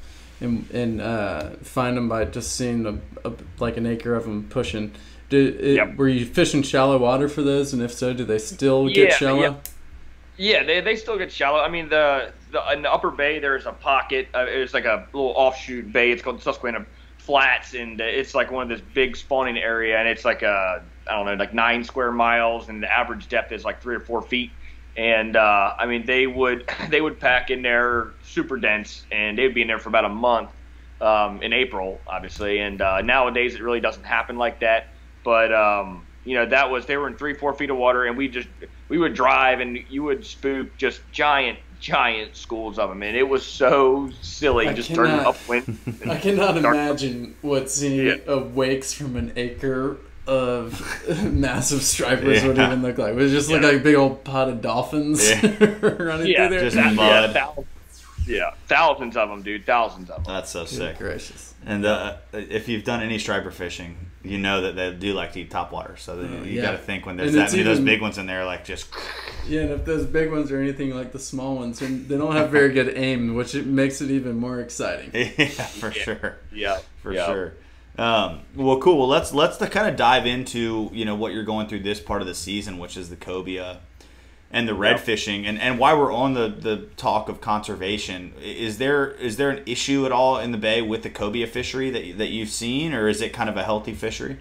and 0.40 0.70
and 0.72 1.00
uh, 1.00 1.50
find 1.62 1.96
them 1.96 2.08
by 2.08 2.24
just 2.26 2.54
seeing 2.56 2.86
a, 2.86 3.28
a 3.28 3.32
like 3.58 3.76
an 3.76 3.86
acre 3.86 4.14
of 4.14 4.24
them 4.24 4.46
pushing. 4.48 4.92
It, 5.30 5.76
Yep. 5.76 5.96
were 5.96 6.08
you 6.08 6.26
fishing 6.26 6.62
shallow 6.62 6.98
water 6.98 7.28
for 7.28 7.42
those? 7.42 7.72
And 7.72 7.82
if 7.82 7.92
so, 7.92 8.12
do 8.12 8.24
they 8.24 8.38
still 8.38 8.88
get 8.88 9.10
Yeah, 9.10 9.16
shallow? 9.18 9.40
yeah. 9.42 9.54
Yeah, 10.36 10.64
they, 10.64 10.80
they 10.80 10.96
still 10.96 11.16
get 11.16 11.30
shallow. 11.32 11.60
I 11.60 11.68
mean, 11.68 11.88
the, 11.88 12.32
the 12.50 12.72
in 12.72 12.82
the 12.82 12.92
upper 12.92 13.10
bay 13.10 13.38
there's 13.38 13.66
a 13.66 13.72
pocket. 13.72 14.28
Uh, 14.34 14.46
it's 14.48 14.74
like 14.74 14.84
a 14.84 15.06
little 15.12 15.30
offshoot 15.36 15.92
bay. 15.92 16.10
It's 16.10 16.22
called 16.22 16.42
Susquehanna 16.42 16.86
Flats, 17.18 17.74
and 17.74 18.00
it's 18.00 18.34
like 18.34 18.50
one 18.50 18.64
of 18.64 18.68
this 18.68 18.86
big 18.94 19.16
spawning 19.16 19.56
area, 19.56 19.96
and 19.98 20.08
it's 20.08 20.24
like 20.24 20.42
a 20.42 20.84
I 21.08 21.12
don't 21.16 21.26
know, 21.26 21.34
like 21.34 21.54
nine 21.54 21.84
square 21.84 22.10
miles, 22.10 22.68
and 22.68 22.82
the 22.82 22.92
average 22.92 23.28
depth 23.28 23.52
is 23.52 23.64
like 23.64 23.80
three 23.80 23.94
or 23.94 24.00
four 24.00 24.22
feet. 24.22 24.58
And 24.96 25.36
uh, 25.36 25.74
I 25.78 25.86
mean, 25.86 26.04
they 26.04 26.26
would 26.26 26.68
they 26.88 27.00
would 27.00 27.20
pack 27.20 27.50
in 27.50 27.62
there 27.62 28.14
super 28.22 28.58
dense, 28.58 29.06
and 29.12 29.38
they'd 29.38 29.54
be 29.54 29.62
in 29.62 29.68
there 29.68 29.78
for 29.78 29.88
about 29.88 30.04
a 30.04 30.08
month 30.08 30.50
um, 31.00 31.42
in 31.42 31.52
April, 31.52 32.02
obviously. 32.08 32.58
And 32.58 32.80
uh, 32.82 33.02
nowadays, 33.02 33.54
it 33.54 33.62
really 33.62 33.80
doesn't 33.80 34.04
happen 34.04 34.36
like 34.36 34.60
that. 34.60 34.93
But 35.24 35.52
um, 35.52 36.06
you 36.24 36.34
know, 36.36 36.46
that 36.46 36.70
was 36.70 36.86
they 36.86 36.96
were 36.96 37.08
in 37.08 37.16
three, 37.16 37.34
four 37.34 37.52
feet 37.54 37.70
of 37.70 37.76
water, 37.76 38.04
and 38.04 38.16
we 38.16 38.28
just 38.28 38.48
we 38.88 38.98
would 38.98 39.14
drive, 39.14 39.60
and 39.60 39.78
you 39.90 40.02
would 40.04 40.24
spook 40.24 40.76
just 40.76 41.00
giant, 41.10 41.58
giant 41.80 42.36
schools 42.36 42.78
of 42.78 42.90
them, 42.90 43.02
and 43.02 43.16
it 43.16 43.26
was 43.28 43.44
so 43.44 44.10
silly. 44.20 44.68
I 44.68 44.72
just 44.74 44.90
cannot- 44.90 45.06
turning 45.06 45.26
upwind. 45.26 45.78
I 46.10 46.18
cannot 46.18 46.60
Dark- 46.60 46.74
imagine 46.74 47.34
what 47.42 47.70
seeing 47.70 48.06
Yeah. 48.06 48.16
a 48.26 48.38
wakes 48.38 48.92
from 48.92 49.16
an 49.16 49.32
acre 49.36 49.96
of 50.26 50.80
massive 51.32 51.82
stripers 51.82 52.42
would 52.44 52.58
even 52.58 52.80
look 52.82 52.96
like. 52.98 53.12
It 53.12 53.16
would 53.16 53.30
just 53.30 53.50
look 53.50 53.60
Yeah. 53.62 53.68
like 53.68 53.76
a 53.76 53.80
big 53.84 53.94
old 53.94 54.24
pot 54.24 54.48
of 54.48 54.60
dolphins 54.62 55.28
Yeah. 55.28 55.40
running 55.82 56.26
yeah, 56.28 56.48
through 56.48 56.56
there. 56.56 56.60
Just 56.64 56.76
that- 56.76 56.94
mud. 56.94 57.06
Yeah, 57.06 57.32
thousands, 57.32 57.66
yeah, 58.26 58.50
thousands 58.68 59.16
of 59.18 59.28
them, 59.28 59.42
dude, 59.42 59.66
thousands 59.66 60.08
of 60.10 60.24
them. 60.24 60.34
That's 60.34 60.50
so 60.50 60.60
Good 60.60 60.68
sick. 60.70 60.98
gracious. 60.98 61.54
And 61.66 61.84
uh, 61.86 62.16
if 62.32 62.68
you've 62.68 62.84
done 62.84 63.02
any 63.02 63.18
striper 63.18 63.50
fishing, 63.50 63.96
you 64.24 64.38
know 64.38 64.62
that 64.62 64.74
they 64.74 64.92
do 64.92 65.12
like 65.12 65.32
to 65.32 65.40
eat 65.40 65.50
top 65.50 65.70
water. 65.70 65.96
So 65.96 66.16
then 66.16 66.44
you 66.44 66.52
yeah. 66.52 66.62
got 66.62 66.70
to 66.72 66.78
think 66.78 67.06
when 67.06 67.16
there's 67.16 67.34
And 67.34 67.38
that 67.42 67.50
many 67.50 67.60
of 67.60 67.66
those 67.66 67.80
big 67.80 68.00
ones 68.00 68.18
in 68.18 68.26
there, 68.26 68.44
like 68.44 68.64
just 68.64 68.88
Yeah, 69.46 69.62
and 69.62 69.70
if 69.72 69.84
those 69.84 70.06
big 70.06 70.30
ones 70.30 70.50
are 70.50 70.60
anything 70.60 70.94
like 70.94 71.12
the 71.12 71.18
small 71.18 71.56
ones, 71.56 71.80
then 71.80 72.08
they 72.08 72.16
don't 72.16 72.34
have 72.34 72.50
very 72.50 72.72
good 72.72 72.96
aim, 72.96 73.34
which 73.34 73.54
it 73.54 73.66
makes 73.66 74.00
it 74.00 74.10
even 74.10 74.36
more 74.36 74.60
exciting. 74.60 75.10
yeah, 75.14 75.46
for 75.46 75.92
sure. 75.92 76.36
Yeah, 76.52 76.78
for 77.02 77.12
yeah. 77.12 77.26
sure. 77.26 77.52
Um, 77.96 78.40
well, 78.56 78.80
cool. 78.80 78.98
Well, 78.98 79.08
let's 79.08 79.32
let's 79.32 79.58
kind 79.58 79.88
of 79.88 79.96
dive 79.96 80.26
into 80.26 80.90
you 80.92 81.04
know 81.04 81.14
what 81.14 81.32
you're 81.32 81.44
going 81.44 81.68
through 81.68 81.80
this 81.80 82.00
part 82.00 82.22
of 82.22 82.26
the 82.26 82.34
season, 82.34 82.78
which 82.78 82.96
is 82.96 83.10
the 83.10 83.16
cobia 83.16 83.78
and 84.54 84.68
the 84.68 84.74
red 84.74 84.92
Yeah. 84.92 84.96
fishing, 85.02 85.46
and 85.46 85.60
and 85.60 85.78
why 85.78 85.92
we're 85.94 86.12
on 86.12 86.34
the 86.34 86.48
the 86.48 86.86
talk 86.96 87.28
of 87.28 87.40
conservation. 87.40 88.32
Is 88.42 88.78
there 88.78 89.10
is 89.10 89.36
there 89.36 89.50
an 89.50 89.62
issue 89.66 90.06
at 90.06 90.12
all 90.12 90.38
in 90.38 90.52
the 90.52 90.58
bay 90.58 90.80
with 90.80 91.02
the 91.02 91.10
cobia 91.10 91.46
fishery 91.48 91.90
that 91.90 92.18
that 92.18 92.28
you've 92.30 92.48
seen, 92.48 92.94
or 92.94 93.08
is 93.08 93.20
it 93.20 93.32
kind 93.32 93.50
of 93.50 93.56
a 93.56 93.64
healthy 93.64 93.92
fishery? 93.92 94.36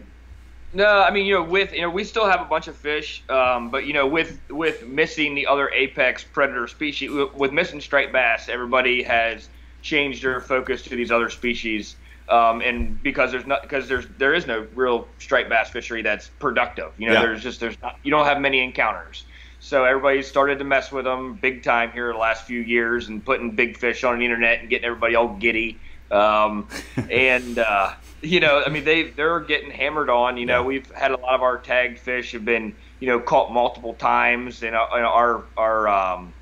No, 0.76 0.86
I 0.86 1.12
mean 1.12 1.26
you 1.26 1.34
know 1.34 1.44
with 1.44 1.74
you 1.74 1.82
know 1.82 1.90
we 1.90 2.04
still 2.04 2.28
have 2.28 2.42
a 2.42 2.46
bunch 2.46 2.68
of 2.68 2.76
fish, 2.76 3.24
um, 3.30 3.70
but 3.72 3.86
you 3.86 3.94
know 3.94 4.06
with 4.08 4.40
with 4.50 4.88
missing 4.88 5.34
the 5.36 5.48
other 5.48 5.70
apex 5.72 6.24
predator 6.24 6.68
species, 6.68 7.10
with- 7.12 7.34
with 7.34 7.52
missing 7.52 7.82
striped 7.82 8.14
bass, 8.14 8.50
everybody 8.50 9.02
has 9.04 9.50
changed 9.82 10.24
their 10.24 10.40
focus 10.40 10.82
to 10.84 10.96
these 10.96 11.12
other 11.12 11.30
species, 11.30 11.96
um, 12.30 12.62
and 12.62 13.02
because 13.04 13.32
there's 13.32 13.46
not 13.48 13.64
because 13.64 13.88
there's 13.88 14.06
there 14.20 14.34
is 14.34 14.46
no 14.48 14.66
real 14.76 15.08
striped 15.18 15.50
bass 15.50 15.70
fishery 15.72 16.02
that's 16.04 16.28
productive. 16.40 16.92
You 17.00 17.08
know, 17.08 17.14
Yeah. 17.14 17.22
there's 17.24 17.44
just 17.44 17.60
there's 17.60 17.80
not 17.82 17.98
you 18.04 18.12
don't 18.12 18.26
have 18.26 18.40
many 18.40 18.60
encounters. 18.64 19.26
So 19.64 19.86
everybody 19.86 20.22
started 20.24 20.60
to 20.60 20.66
mess 20.66 20.92
with 20.92 21.06
them 21.06 21.36
big 21.36 21.64
time 21.64 21.94
here 21.94 22.12
the 22.12 22.20
last 22.20 22.44
few 22.44 22.60
years 22.60 23.08
and 23.08 23.24
putting 23.24 23.56
big 23.56 23.78
fish 23.78 24.04
on 24.04 24.20
the 24.20 24.26
internet 24.26 24.60
and 24.60 24.70
getting 24.70 24.84
everybody 24.86 25.16
all 25.16 25.38
giddy. 25.38 25.80
Um, 26.12 26.68
and 27.10 27.58
uh, 27.58 27.94
you 28.22 28.42
know, 28.42 28.62
I 28.66 28.68
mean, 28.68 28.84
they 28.84 29.12
they're 29.12 29.40
getting 29.40 29.72
hammered 29.72 30.10
on. 30.10 30.36
You 30.36 30.46
know, 30.46 30.60
Yeah. 30.60 30.68
we've 30.68 30.92
had 30.92 31.12
a 31.12 31.18
lot 31.18 31.34
of 31.34 31.42
our 31.42 31.60
tagged 31.60 31.98
fish 32.00 32.34
have 32.34 32.44
been 32.44 32.76
you 33.00 33.08
know 33.08 33.22
caught 33.22 33.54
multiple 33.54 33.94
times, 33.94 34.64
and, 34.64 34.76
uh, 34.76 34.80
our 34.92 35.46
our 35.56 35.88
um, 35.88 36.34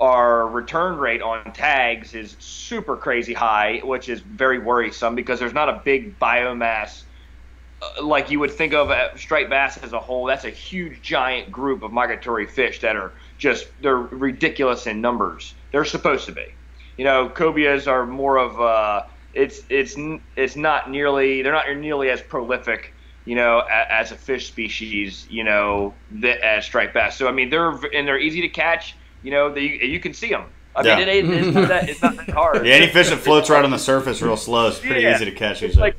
our 0.00 0.48
return 0.48 0.98
rate 0.98 1.22
on 1.22 1.52
tags 1.52 2.14
is 2.14 2.34
super 2.40 2.96
crazy 2.96 3.32
high, 3.32 3.80
which 3.84 4.08
is 4.08 4.22
very 4.22 4.58
worrisome 4.58 5.14
because 5.14 5.38
there's 5.38 5.54
not 5.54 5.68
a 5.68 5.80
big 5.84 6.18
biomass 6.18 7.04
like 8.02 8.30
you 8.30 8.40
would 8.40 8.50
think 8.50 8.74
of 8.74 8.90
uh, 8.90 9.16
striped 9.16 9.50
bass 9.50 9.76
as 9.78 9.92
a 9.92 10.00
whole. 10.00 10.24
That's 10.26 10.44
a 10.44 10.50
huge, 10.50 11.00
giant 11.02 11.50
group 11.52 11.82
of 11.82 11.92
migratory 11.92 12.46
fish 12.46 12.80
that 12.80 12.96
are 12.96 13.12
just 13.38 13.66
they're 13.82 13.96
ridiculous 13.96 14.86
in 14.86 15.00
numbers. 15.00 15.54
They're 15.72 15.84
supposed 15.84 16.26
to 16.26 16.32
be. 16.32 16.46
You 16.96 17.04
know, 17.04 17.28
cobias 17.28 17.86
are 17.86 18.04
more 18.06 18.36
of 18.38 18.60
uh, 18.60 19.02
it's 19.34 19.60
it's 19.68 19.96
it's 20.36 20.56
not 20.56 20.90
nearly 20.90 21.42
they're 21.42 21.52
not 21.52 21.72
nearly 21.76 22.10
as 22.10 22.20
prolific. 22.20 22.92
You 23.24 23.34
know, 23.34 23.58
a, 23.70 23.92
as 23.92 24.10
a 24.10 24.16
fish 24.16 24.48
species, 24.48 25.26
you 25.28 25.44
know, 25.44 25.92
that, 26.12 26.40
as 26.40 26.64
striped 26.64 26.94
bass. 26.94 27.16
So 27.16 27.28
I 27.28 27.32
mean, 27.32 27.50
they're 27.50 27.70
and 27.70 28.08
they're 28.08 28.18
easy 28.18 28.40
to 28.40 28.48
catch. 28.48 28.96
You 29.22 29.30
know, 29.32 29.52
they, 29.52 29.62
you 29.84 30.00
can 30.00 30.14
see 30.14 30.30
them. 30.30 30.46
I 30.74 30.82
Yeah. 30.82 30.96
mean, 30.96 31.08
it, 31.08 31.10
ain't- 31.10 31.30
it's 31.34 31.54
not 31.54 31.68
that 31.68 31.88
it's 31.90 32.02
not 32.02 32.16
that 32.16 32.30
hard. 32.30 32.56
Yeah, 32.66 32.74
any 32.74 32.86
fish 32.88 33.10
that 33.10 33.18
floats 33.18 33.50
right 33.50 33.64
on 33.64 33.70
the 33.70 33.78
surface 33.78 34.22
real 34.22 34.36
slow 34.36 34.68
is 34.68 34.78
pretty 34.78 35.02
Yeah. 35.02 35.14
easy 35.14 35.24
to 35.26 35.32
catch. 35.32 35.62
It's 35.62 35.74
Usually. 35.76 35.82
like 35.82 35.96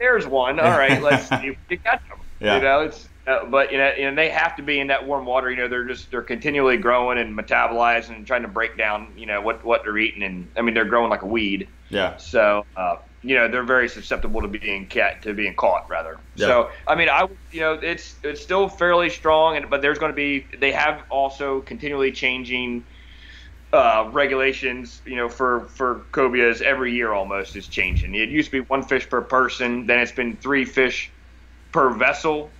there's 0.00 0.26
one. 0.26 0.58
All 0.60 0.76
right, 0.76 1.00
let's 1.02 1.28
see 1.38 1.48
if 1.48 1.56
we 1.68 1.76
can 1.76 1.84
catch 1.84 2.02
them. 2.08 2.18
Yeah. 2.40 2.56
You 2.56 2.62
know, 2.62 2.80
it's 2.80 3.08
uh, 3.26 3.46
but 3.46 3.70
you 3.70 3.78
know, 3.78 3.84
and 3.84 4.18
they 4.18 4.30
have 4.30 4.56
to 4.56 4.62
be 4.62 4.80
in 4.80 4.88
that 4.88 5.06
warm 5.06 5.26
water. 5.26 5.50
You 5.50 5.58
know, 5.58 5.68
they're 5.68 5.86
just 5.86 6.10
they're 6.10 6.22
continually 6.22 6.78
growing 6.78 7.18
and 7.18 7.38
metabolizing 7.38 8.16
and 8.16 8.26
trying 8.26 8.42
to 8.42 8.48
break 8.48 8.76
down. 8.78 9.12
You 9.16 9.26
know 9.26 9.40
what 9.42 9.64
what 9.64 9.82
they're 9.84 9.98
eating, 9.98 10.22
and 10.24 10.50
I 10.56 10.62
mean 10.62 10.74
they're 10.74 10.86
growing 10.86 11.10
like 11.10 11.22
a 11.22 11.26
weed. 11.26 11.68
yeah, 11.90 12.16
So 12.16 12.66
uh, 12.76 12.96
you 13.22 13.36
know 13.36 13.48
they're 13.48 13.64
very 13.64 13.88
susceptible 13.88 14.40
to 14.42 14.48
being 14.48 14.88
cat 14.88 15.22
to 15.22 15.34
being 15.34 15.54
caught 15.54 15.88
rather. 15.88 16.18
Yeah. 16.34 16.46
So 16.46 16.70
I 16.86 16.94
mean 16.96 17.08
I 17.10 17.26
you 17.52 17.60
know 17.60 17.74
it's 17.74 18.18
it's 18.24 18.42
still 18.42 18.68
fairly 18.68 19.10
strong, 19.10 19.56
and 19.56 19.70
but 19.70 19.82
there's 19.82 19.98
going 19.98 20.12
to 20.12 20.16
be 20.16 20.48
they 20.58 20.72
have 20.72 21.04
also 21.10 21.60
continually 21.60 22.12
changing 22.12 22.86
uh, 23.72 24.10
regulations, 24.12 25.00
you 25.04 25.16
know, 25.16 25.28
for 25.28 25.68
for 25.68 26.06
cobias 26.12 26.60
every 26.60 26.92
year 26.94 27.12
almost 27.12 27.54
is 27.56 27.68
changing. 27.68 28.14
It 28.14 28.28
used 28.28 28.50
to 28.50 28.62
be 28.62 28.66
one 28.68 28.82
fish 28.82 29.08
per 29.08 29.22
person, 29.22 29.86
then 29.86 30.00
it's 30.00 30.12
been 30.12 30.36
three 30.36 30.64
fish 30.64 31.12
per 31.72 31.90
vessel. 31.90 32.50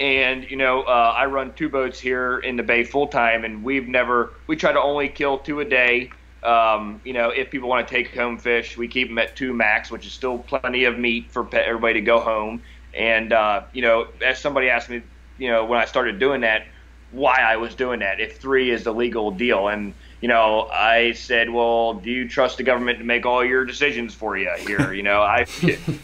And 0.00 0.44
you 0.50 0.56
know, 0.56 0.82
uh, 0.82 1.14
I 1.16 1.26
run 1.26 1.54
two 1.54 1.68
boats 1.68 2.00
here 2.00 2.38
in 2.38 2.56
the 2.56 2.62
bay 2.64 2.82
full 2.82 3.06
time, 3.06 3.44
and 3.44 3.62
we've 3.62 3.86
never 3.86 4.34
we 4.48 4.56
try 4.56 4.72
to 4.72 4.80
only 4.80 5.08
kill 5.08 5.38
two 5.38 5.60
a 5.60 5.64
day. 5.64 6.10
Um, 6.42 7.00
you 7.04 7.12
know, 7.12 7.30
if 7.30 7.52
people 7.52 7.68
want 7.68 7.86
to 7.86 7.94
take 7.94 8.12
home 8.16 8.36
fish, 8.36 8.76
we 8.76 8.88
keep 8.88 9.08
them 9.08 9.18
at 9.18 9.36
two 9.36 9.52
max, 9.52 9.92
which 9.92 10.04
is 10.04 10.12
still 10.12 10.38
plenty 10.38 10.84
of 10.84 10.98
meat 10.98 11.30
for 11.30 11.48
everybody 11.54 11.94
to 11.94 12.00
go 12.00 12.18
home. 12.18 12.62
And 12.94 13.32
uh, 13.32 13.66
you 13.72 13.82
know, 13.82 14.08
as 14.24 14.40
somebody 14.40 14.68
asked 14.68 14.90
me, 14.90 15.02
you 15.38 15.50
know, 15.50 15.64
when 15.64 15.78
I 15.78 15.84
started 15.84 16.18
doing 16.18 16.40
that, 16.40 16.62
why 17.10 17.36
I 17.36 17.56
was 17.56 17.76
doing 17.76 18.00
that, 18.00 18.18
if 18.20 18.40
three 18.40 18.70
is 18.70 18.82
the 18.82 18.92
legal 18.92 19.30
deal, 19.30 19.68
and 19.68 19.94
you 20.22 20.28
know, 20.28 20.68
I 20.72 21.12
said, 21.12 21.50
well, 21.50 21.94
do 21.94 22.08
you 22.10 22.28
trust 22.28 22.56
the 22.56 22.62
government 22.62 22.98
to 23.00 23.04
make 23.04 23.26
all 23.26 23.44
your 23.44 23.64
decisions 23.64 24.14
for 24.14 24.36
you 24.38 24.50
here? 24.56 24.92
You 24.94 25.02
know, 25.02 25.20
I, 25.20 25.46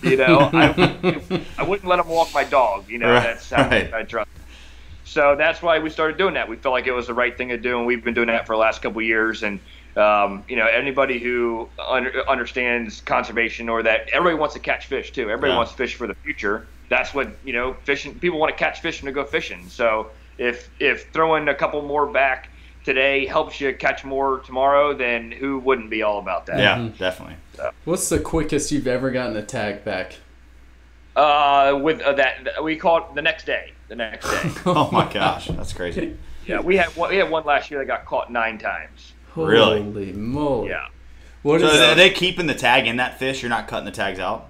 you 0.03 0.17
know, 0.17 0.51
I, 0.53 1.47
I 1.57 1.63
wouldn't 1.63 1.89
let 1.89 1.97
them 1.97 2.09
walk 2.09 2.35
my 2.35 2.43
dog. 2.45 2.91
You 2.91 2.99
know, 2.99 3.13
Right, 3.13 3.23
that's 3.23 3.49
how 3.51 3.69
right. 3.69 3.95
I 3.95 4.03
trust. 4.03 4.29
So 5.05 5.37
that's 5.39 5.63
why 5.63 5.79
we 5.79 5.89
started 5.89 6.19
doing 6.19 6.35
that. 6.35 6.49
We 6.49 6.57
felt 6.57 6.73
like 6.73 6.87
it 6.87 6.93
was 6.93 7.07
the 7.07 7.15
right 7.15 7.35
thing 7.39 7.49
to 7.49 7.57
do, 7.57 7.79
and 7.79 7.87
we've 7.87 8.05
been 8.05 8.13
doing 8.13 8.27
that 8.27 8.47
for 8.47 8.55
the 8.55 8.61
last 8.61 8.83
couple 8.83 8.99
of 8.99 9.07
years. 9.07 9.43
And 9.45 9.61
um, 9.97 10.45
you 10.49 10.57
know, 10.57 10.67
anybody 10.67 11.19
who 11.21 11.69
under, 11.89 12.29
understands 12.29 13.01
conservation 13.01 13.69
or 13.69 13.85
that 13.85 14.09
everybody 14.13 14.39
wants 14.39 14.55
to 14.55 14.61
catch 14.61 14.87
fish 14.87 15.13
too. 15.13 15.23
Everybody 15.23 15.53
Yeah. 15.53 15.57
wants 15.57 15.71
to 15.73 15.77
fish 15.79 15.95
for 15.95 16.07
the 16.09 16.15
future. 16.25 16.67
That's 16.91 17.15
what 17.15 17.29
you 17.45 17.53
know. 17.53 17.75
Fishing 17.85 18.19
people 18.19 18.39
want 18.39 18.51
to 18.53 18.59
catch 18.59 18.81
fish 18.81 19.01
and 19.01 19.07
to 19.07 19.13
go 19.13 19.25
fishing. 19.25 19.69
So 19.69 20.11
if 20.39 20.71
if 20.81 21.11
throwing 21.13 21.49
a 21.49 21.55
couple 21.55 21.81
more 21.83 22.07
back 22.07 22.51
today 22.89 23.27
helps 23.27 23.61
you 23.61 23.75
catch 23.75 24.03
more 24.03 24.39
tomorrow, 24.41 24.95
then 24.95 25.31
who 25.31 25.59
wouldn't 25.59 25.91
be 25.91 26.03
all 26.03 26.19
about 26.19 26.47
that? 26.47 26.59
yeah, 26.59 26.89
definitely. 26.99 27.37
What's 27.85 28.09
the 28.09 28.19
quickest 28.19 28.73
you've 28.73 28.87
ever 28.87 29.11
gotten 29.11 29.37
a 29.37 29.43
tag 29.43 29.85
back? 29.85 30.17
Uh, 31.15 31.79
with 31.83 32.01
uh, 32.01 32.15
that, 32.15 32.65
we 32.65 32.77
call 32.77 32.97
it 32.99 33.15
the 33.15 33.21
next 33.21 33.45
day. 33.45 33.73
The 33.89 33.97
next 33.97 34.31
day. 34.31 34.51
Oh 34.67 34.89
my 34.91 35.13
gosh, 35.13 35.49
that's 35.49 35.75
crazy. 35.75 36.17
yeah, 36.47 36.61
we 36.61 36.77
had 36.79 36.89
one, 36.97 37.11
we 37.11 37.17
had 37.17 37.31
one 37.31 37.45
last 37.45 37.71
year 37.71 37.81
that 37.81 37.87
got 37.87 38.07
caught 38.07 38.33
nine 38.33 38.57
times. 38.57 39.13
Really? 39.37 39.83
Holy 39.83 40.13
moly! 40.15 40.71
Yeah. 40.71 40.87
What 41.43 41.61
So 41.61 41.67
is 41.67 41.81
are 41.81 41.95
they 41.95 42.09
keeping 42.11 42.47
the 42.47 42.55
tag 42.55 42.87
in 42.87 42.97
that 42.97 43.19
fish? 43.19 43.43
You're 43.43 43.51
not 43.51 43.69
cutting 43.69 43.85
the 43.85 43.91
tags 43.91 44.19
out. 44.19 44.49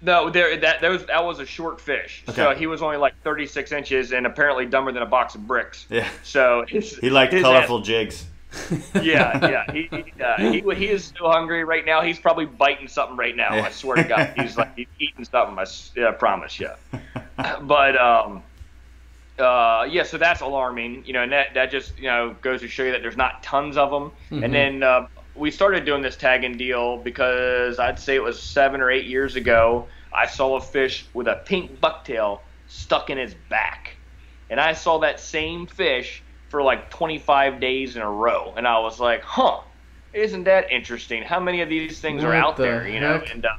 No, 0.00 0.30
there 0.30 0.56
that 0.56 0.80
that 0.80 0.90
was 0.90 1.06
that 1.06 1.24
was 1.24 1.40
a 1.40 1.46
short 1.46 1.80
fish. 1.80 2.22
So 2.32 2.54
he 2.54 2.66
was 2.66 2.82
only 2.82 2.96
like 2.98 3.20
36 3.22 3.72
inches 3.72 4.12
and 4.12 4.26
apparently 4.26 4.64
dumber 4.66 4.92
than 4.92 5.02
a 5.02 5.06
box 5.06 5.34
of 5.34 5.46
bricks. 5.46 5.86
Yeah, 5.90 6.08
So 6.22 6.64
his, 6.68 6.96
he 7.00 7.10
liked 7.10 7.32
colorful 7.32 7.80
jigs. 7.80 8.26
yeah, 9.02 9.46
yeah. 9.46 9.72
He 9.72 9.88
he, 9.90 10.22
uh, 10.22 10.36
he 10.38 10.60
he 10.74 10.88
is 10.88 11.12
so 11.18 11.30
hungry 11.30 11.64
right 11.64 11.84
now. 11.84 12.00
He's 12.00 12.18
probably 12.18 12.46
biting 12.46 12.88
something 12.88 13.16
right 13.16 13.36
now. 13.36 13.50
I 13.50 13.70
swear 13.70 13.96
to 13.96 14.04
God, 14.04 14.32
he's 14.36 14.56
like 14.56 14.74
he's 14.74 14.86
eating 14.98 15.24
something. 15.24 15.58
I 16.02 16.10
promise 16.12 16.58
you. 16.58 16.70
But 17.62 17.96
um, 17.96 18.42
uh, 19.38 19.86
yeah. 19.88 20.02
So 20.02 20.18
that's 20.18 20.40
alarming. 20.40 21.04
You 21.06 21.12
know, 21.12 21.22
and 21.22 21.32
that 21.32 21.54
that 21.54 21.70
just 21.70 21.96
you 21.98 22.06
know 22.06 22.34
goes 22.40 22.60
to 22.62 22.68
show 22.68 22.84
you 22.84 22.92
that 22.92 23.02
there's 23.02 23.16
not 23.16 23.42
tons 23.42 23.76
of 23.76 23.90
them. 23.90 24.42
And 24.42 24.52
then 24.54 24.82
uh, 24.82 25.06
we 25.38 25.50
started 25.50 25.84
doing 25.84 26.02
this 26.02 26.16
tagging 26.16 26.56
deal 26.56 26.98
because 26.98 27.78
I'd 27.78 27.98
say 27.98 28.14
it 28.16 28.22
was 28.22 28.42
seven 28.42 28.80
or 28.80 28.90
eight 28.90 29.06
years 29.06 29.36
ago. 29.36 29.86
I 30.12 30.26
saw 30.26 30.56
a 30.56 30.60
fish 30.60 31.06
with 31.14 31.28
a 31.28 31.42
pink 31.44 31.80
bucktail 31.80 32.40
stuck 32.66 33.10
in 33.10 33.18
his 33.18 33.34
back 33.48 33.98
and 34.50 34.60
I 34.60 34.72
saw 34.72 34.98
that 34.98 35.20
same 35.20 35.66
fish 35.66 36.22
for 36.48 36.62
like 36.62 36.90
25 36.90 37.60
days 37.60 37.96
in 37.96 38.02
a 38.02 38.10
row, 38.10 38.54
and 38.56 38.66
I 38.66 38.78
was 38.80 38.98
like, 38.98 39.22
"Huh, 39.22 39.60
isn't 40.12 40.44
that 40.44 40.70
interesting? 40.72 41.22
How 41.22 41.40
many 41.40 41.60
of 41.60 41.68
these 41.68 42.00
things 42.00 42.24
are 42.24 42.34
out 42.34 42.56
the 42.56 42.62
there?" 42.62 42.88
You 42.88 43.00
know, 43.00 43.22
and 43.30 43.44
uh, 43.44 43.50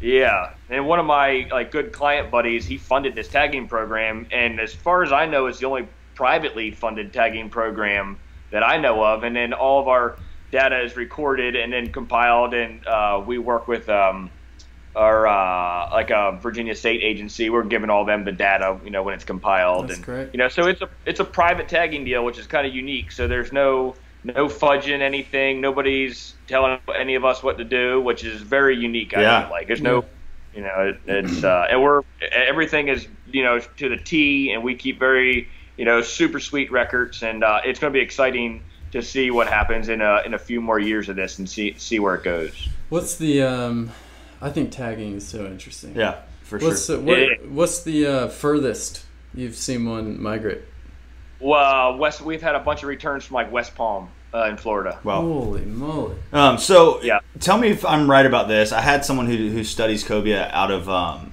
yeah, 0.00 0.50
and 0.68 0.86
one 0.86 0.98
of 0.98 1.06
my 1.06 1.48
like 1.50 1.70
good 1.70 1.92
client 1.92 2.30
buddies, 2.30 2.66
he 2.66 2.76
funded 2.76 3.14
this 3.14 3.28
tagging 3.28 3.68
program, 3.68 4.26
and 4.30 4.60
as 4.60 4.74
far 4.74 5.02
as 5.02 5.12
I 5.12 5.26
know, 5.26 5.46
it's 5.46 5.60
the 5.60 5.66
only 5.66 5.88
privately 6.14 6.70
funded 6.70 7.12
tagging 7.12 7.48
program 7.48 8.18
that 8.50 8.62
I 8.62 8.76
know 8.76 9.02
of, 9.02 9.24
and 9.24 9.34
then 9.34 9.52
all 9.52 9.80
of 9.80 9.88
our 9.88 10.16
data 10.54 10.80
is 10.82 10.96
recorded 10.96 11.56
and 11.56 11.72
then 11.72 11.92
compiled, 11.92 12.54
and 12.54 12.86
uh, 12.86 13.22
we 13.26 13.38
work 13.38 13.68
with. 13.68 13.88
Um, 13.88 14.30
our 14.96 15.26
uh, 15.26 15.90
like 15.90 16.10
a 16.10 16.38
Virginia 16.40 16.72
State 16.72 17.02
agency. 17.02 17.50
We're 17.50 17.64
giving 17.64 17.90
all 17.90 18.04
them 18.04 18.24
the 18.24 18.30
data, 18.30 18.78
you 18.84 18.90
know, 18.92 19.02
when 19.02 19.14
it's 19.14 19.24
compiled. 19.24 19.88
That's 19.88 19.96
and 19.96 20.04
great. 20.04 20.28
you 20.32 20.38
know, 20.38 20.48
so 20.48 20.68
it's 20.68 20.82
a 20.82 20.88
it's 21.04 21.18
a 21.18 21.24
private 21.24 21.68
tagging 21.68 22.04
deal, 22.04 22.24
which 22.24 22.38
is 22.38 22.46
kind 22.46 22.64
of 22.64 22.72
unique. 22.72 23.10
So 23.10 23.26
there's 23.26 23.52
no 23.52 23.96
no 24.22 24.46
fudging 24.46 25.00
anything. 25.00 25.60
Nobody's 25.60 26.34
telling 26.46 26.78
any 26.96 27.16
of 27.16 27.24
us 27.24 27.42
what 27.42 27.58
to 27.58 27.64
do, 27.64 28.00
which 28.00 28.22
is 28.22 28.40
very 28.42 28.76
unique. 28.76 29.16
I 29.16 29.22
Yeah. 29.22 29.48
like 29.48 29.66
there's 29.66 29.82
no, 29.82 30.04
you 30.54 30.62
know, 30.62 30.92
it, 30.94 31.00
it's 31.06 31.42
uh, 31.42 31.66
and 31.70 31.82
we're 31.82 32.02
everything 32.30 32.86
is 32.86 33.08
you 33.26 33.42
know 33.42 33.58
to 33.58 33.88
the 33.88 33.96
T, 33.96 34.52
and 34.52 34.62
we 34.62 34.76
keep 34.76 35.00
very 35.00 35.48
you 35.76 35.84
know 35.84 36.02
super 36.02 36.38
sweet 36.38 36.70
records, 36.70 37.24
and 37.24 37.42
uh, 37.42 37.60
it's 37.64 37.80
going 37.80 37.92
to 37.92 37.98
be 37.98 38.02
exciting 38.04 38.62
to 38.94 39.02
see 39.02 39.30
what 39.30 39.46
happens 39.48 39.88
in 39.88 40.00
a 40.00 40.22
in 40.24 40.34
a 40.34 40.38
few 40.38 40.60
more 40.60 40.78
years 40.78 41.08
of 41.08 41.16
this 41.16 41.38
and 41.38 41.48
see 41.48 41.74
see 41.78 41.98
where 41.98 42.14
it 42.14 42.22
goes. 42.24 42.68
What's 42.88 43.16
the 43.16 43.42
um? 43.42 43.90
I 44.40 44.50
think 44.50 44.70
tagging 44.72 45.16
is 45.16 45.26
so 45.26 45.46
interesting. 45.46 45.94
Yeah, 45.96 46.16
for 46.42 46.58
What's 46.58 46.86
sure. 46.86 46.96
the, 46.98 47.02
what, 47.02 47.18
Yeah. 47.18 47.28
what's 47.48 47.82
the 47.82 48.06
uh, 48.06 48.28
furthest 48.28 49.04
you've 49.34 49.56
seen 49.56 49.88
one 49.88 50.20
migrate? 50.22 50.62
Well, 51.40 51.96
West, 51.98 52.20
we've 52.20 52.42
had 52.42 52.54
a 52.54 52.60
bunch 52.60 52.82
of 52.82 52.88
returns 52.88 53.24
from 53.24 53.34
like 53.34 53.50
West 53.50 53.74
Palm 53.74 54.08
uh, 54.32 54.44
in 54.48 54.56
Florida. 54.56 54.98
Well, 55.02 55.20
Holy 55.22 55.64
moly! 55.64 56.16
Um, 56.32 56.58
so 56.58 57.02
Yeah. 57.02 57.20
tell 57.40 57.58
me 57.58 57.68
if 57.68 57.84
I'm 57.84 58.10
right 58.10 58.26
about 58.26 58.48
this. 58.48 58.72
I 58.72 58.80
had 58.80 59.04
someone 59.04 59.26
who, 59.26 59.50
who 59.50 59.64
studies 59.64 60.04
cobia 60.04 60.50
out 60.52 60.70
of 60.70 60.88
um, 60.88 61.32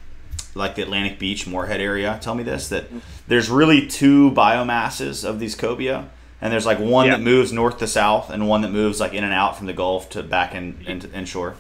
like 0.56 0.76
the 0.76 0.82
Atlantic 0.82 1.19
Beach, 1.19 1.45
Morehead 1.47 1.82
area. 1.82 2.17
Tell 2.21 2.36
me 2.36 2.43
this 2.43 2.69
that 2.69 2.86
there's 3.28 3.50
really 3.50 3.88
two 3.88 4.32
biomasses 4.32 5.24
of 5.28 5.39
these 5.39 5.56
cobia, 5.56 6.06
and 6.41 6.51
there's 6.51 6.65
like 6.65 6.80
one 6.80 7.06
Yeah. 7.06 7.17
that 7.17 7.21
moves 7.21 7.54
north 7.54 7.77
to 7.80 7.88
south, 7.88 8.30
and 8.30 8.47
one 8.47 8.62
that 8.62 8.71
moves 8.71 8.99
like 8.99 9.13
in 9.13 9.23
and 9.23 9.34
out 9.34 9.58
from 9.58 9.67
the 9.67 9.73
Gulf 9.73 10.10
to 10.12 10.23
back 10.23 10.56
in, 10.56 10.77
in 10.88 11.01
inshore. 11.13 11.56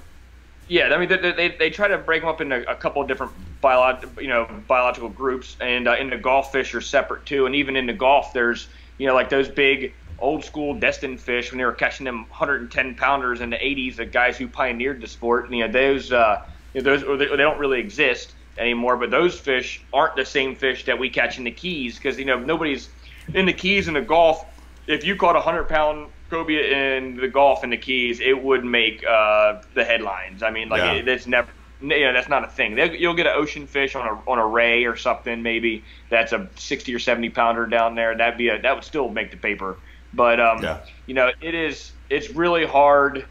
Yeah, 0.67 0.93
I 0.93 0.97
mean 0.97 1.09
they, 1.09 1.31
they, 1.31 1.49
they 1.49 1.69
try 1.69 1.87
to 1.89 1.97
break 1.97 2.21
them 2.21 2.29
up 2.29 2.39
into 2.41 2.69
a 2.69 2.75
couple 2.75 3.01
of 3.01 3.07
different 3.07 3.33
biolog, 3.61 4.21
you 4.21 4.29
know 4.29 4.49
biological 4.67 5.09
groups, 5.09 5.55
and 5.59 5.87
uh, 5.87 5.95
in 5.99 6.09
the 6.09 6.17
Gulf 6.17 6.51
fish 6.51 6.73
are 6.73 6.81
separate 6.81 7.25
too, 7.25 7.45
and 7.45 7.55
even 7.55 7.75
in 7.75 7.85
the 7.85 7.93
Gulf 7.93 8.33
there's 8.33 8.67
you 8.97 9.07
know 9.07 9.13
like 9.13 9.29
those 9.29 9.49
big 9.49 9.93
old 10.19 10.45
school 10.45 10.73
Destin 10.75 11.17
fish 11.17 11.51
when 11.51 11.57
they 11.57 11.65
were 11.65 11.71
catching 11.73 12.05
them 12.05 12.25
110 12.29 12.95
pounders 12.95 13.41
in 13.41 13.49
the 13.49 13.57
80s, 13.57 13.95
the 13.95 14.05
guys 14.05 14.37
who 14.37 14.47
pioneered 14.47 15.01
the 15.01 15.07
sport, 15.07 15.45
and, 15.45 15.55
you 15.55 15.65
know 15.65 15.71
those 15.71 16.11
uh, 16.11 16.45
you 16.73 16.81
know, 16.81 16.91
those 16.91 17.03
or 17.03 17.17
they, 17.17 17.27
they 17.27 17.37
don't 17.37 17.59
really 17.59 17.79
exist 17.79 18.33
anymore, 18.57 18.95
but 18.97 19.11
those 19.11 19.37
fish 19.39 19.81
aren't 19.93 20.15
the 20.15 20.25
same 20.25 20.55
fish 20.55 20.85
that 20.85 20.97
we 20.97 21.09
catch 21.09 21.37
in 21.37 21.43
the 21.43 21.51
Keys 21.51 21.97
because 21.97 22.17
you 22.17 22.25
know 22.25 22.39
nobody's 22.39 22.89
in 23.33 23.45
the 23.45 23.53
Keys 23.53 23.87
in 23.87 23.93
the 23.93 24.01
Gulf. 24.01 24.45
If 24.87 25.03
you 25.03 25.15
caught 25.15 25.35
a 25.35 25.39
100 25.39 25.65
pound 25.69 26.09
cobia 26.29 26.97
in 26.97 27.15
the 27.17 27.27
Gulf 27.27 27.63
in 27.63 27.69
the 27.69 27.77
Keys, 27.77 28.19
it 28.19 28.41
would 28.41 28.63
make 28.65 29.03
uh, 29.07 29.61
the 29.73 29.83
headlines. 29.83 30.43
I 30.43 30.49
mean, 30.51 30.69
like 30.69 30.81
Yeah. 30.81 30.93
it, 30.93 31.07
it's 31.07 31.27
never. 31.27 31.49
You 31.81 31.87
know, 32.01 32.13
that's 32.13 32.29
not 32.29 32.43
a 32.43 32.47
thing. 32.47 32.75
They- 32.75 32.95
You'll 32.97 33.15
get 33.15 33.25
an 33.25 33.33
ocean 33.35 33.65
fish 33.65 33.95
on 33.95 34.05
a 34.07 34.29
on 34.29 34.37
a 34.37 34.45
ray 34.45 34.85
or 34.85 34.95
something, 34.95 35.41
maybe 35.41 35.83
that's 36.09 36.31
a 36.31 36.47
sixty 36.55 36.93
or 36.93 36.99
seventy 36.99 37.29
pounder 37.31 37.65
down 37.65 37.95
there. 37.95 38.15
That'd 38.15 38.37
be 38.37 38.49
a 38.49 38.61
that 38.61 38.75
would 38.75 38.83
still 38.83 39.09
make 39.09 39.31
the 39.31 39.37
paper. 39.37 39.77
But 40.13 40.39
um, 40.39 40.61
Yeah. 40.61 40.79
you 41.07 41.15
know, 41.15 41.31
it 41.41 41.55
is 41.55 41.91
it's 42.09 42.29
really 42.35 42.65
hard. 42.67 43.25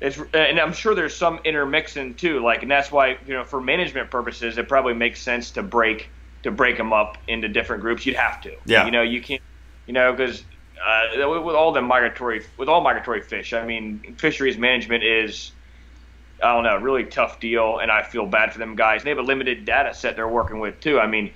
It's 0.00 0.18
and 0.32 0.58
I'm 0.58 0.72
sure 0.72 0.94
there's 0.94 1.14
some 1.14 1.40
intermixing 1.44 2.14
too. 2.14 2.42
Like, 2.42 2.62
and 2.62 2.70
that's 2.70 2.90
why 2.90 3.18
you 3.26 3.34
know, 3.34 3.44
for 3.44 3.60
management 3.60 4.10
purposes, 4.10 4.56
it 4.58 4.66
probably 4.68 4.94
makes 4.94 5.20
sense 5.20 5.50
to 5.52 5.62
break 5.62 6.08
to 6.42 6.50
break 6.50 6.76
them 6.78 6.92
up 6.92 7.18
into 7.28 7.48
different 7.48 7.82
groups. 7.82 8.04
You'd 8.06 8.16
have 8.16 8.40
to. 8.42 8.52
Yeah. 8.64 8.86
You 8.86 8.90
know, 8.92 9.02
you 9.02 9.20
can't. 9.22 9.42
You 9.86 9.92
know, 9.92 10.12
because 10.12 10.42
uh, 10.86 11.28
with 11.30 11.42
with 11.42 11.54
all 11.54 11.72
the 11.72 11.82
migratory 11.82 12.44
with 12.56 12.68
all 12.68 12.80
migratory 12.80 13.22
fish, 13.22 13.52
I 13.52 13.64
mean, 13.64 14.16
fisheries 14.18 14.58
management 14.58 15.04
is 15.04 15.52
I 16.42 16.52
don't 16.52 16.64
know, 16.64 16.76
really 16.76 17.04
tough 17.04 17.40
deal, 17.40 17.78
and 17.78 17.90
I 17.90 18.02
feel 18.02 18.26
bad 18.26 18.52
for 18.52 18.58
them 18.58 18.74
guys. 18.74 19.02
They 19.02 19.10
have 19.10 19.18
a 19.18 19.22
limited 19.22 19.64
data 19.64 19.94
set 19.94 20.16
they're 20.16 20.28
working 20.28 20.58
with 20.58 20.78
too. 20.80 20.98
I 20.98 21.06
mean, 21.06 21.32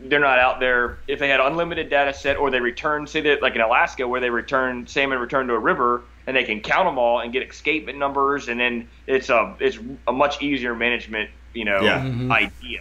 they're 0.00 0.20
not 0.20 0.38
out 0.38 0.60
there. 0.60 0.98
If 1.08 1.18
they 1.18 1.28
had 1.28 1.40
unlimited 1.40 1.88
data 1.88 2.12
set, 2.12 2.36
or 2.36 2.50
they 2.50 2.60
return, 2.60 3.06
say 3.06 3.20
that 3.22 3.42
like 3.42 3.54
in 3.54 3.60
Alaska, 3.60 4.06
where 4.06 4.20
they 4.20 4.30
return 4.30 4.86
salmon 4.86 5.18
return 5.18 5.46
to 5.48 5.54
a 5.54 5.58
river, 5.58 6.02
and 6.26 6.36
they 6.36 6.44
can 6.44 6.60
count 6.60 6.86
them 6.86 6.98
all 6.98 7.20
and 7.20 7.32
get 7.32 7.48
escapement 7.48 7.98
numbers, 7.98 8.48
and 8.48 8.60
then 8.60 8.88
it's 9.06 9.30
a 9.30 9.56
it's 9.60 9.78
a 10.06 10.12
much 10.12 10.42
easier 10.42 10.74
management, 10.74 11.30
you 11.54 11.64
know, 11.64 11.80
Yeah. 11.82 12.00
Mhm. 12.00 12.30
idea. 12.30 12.80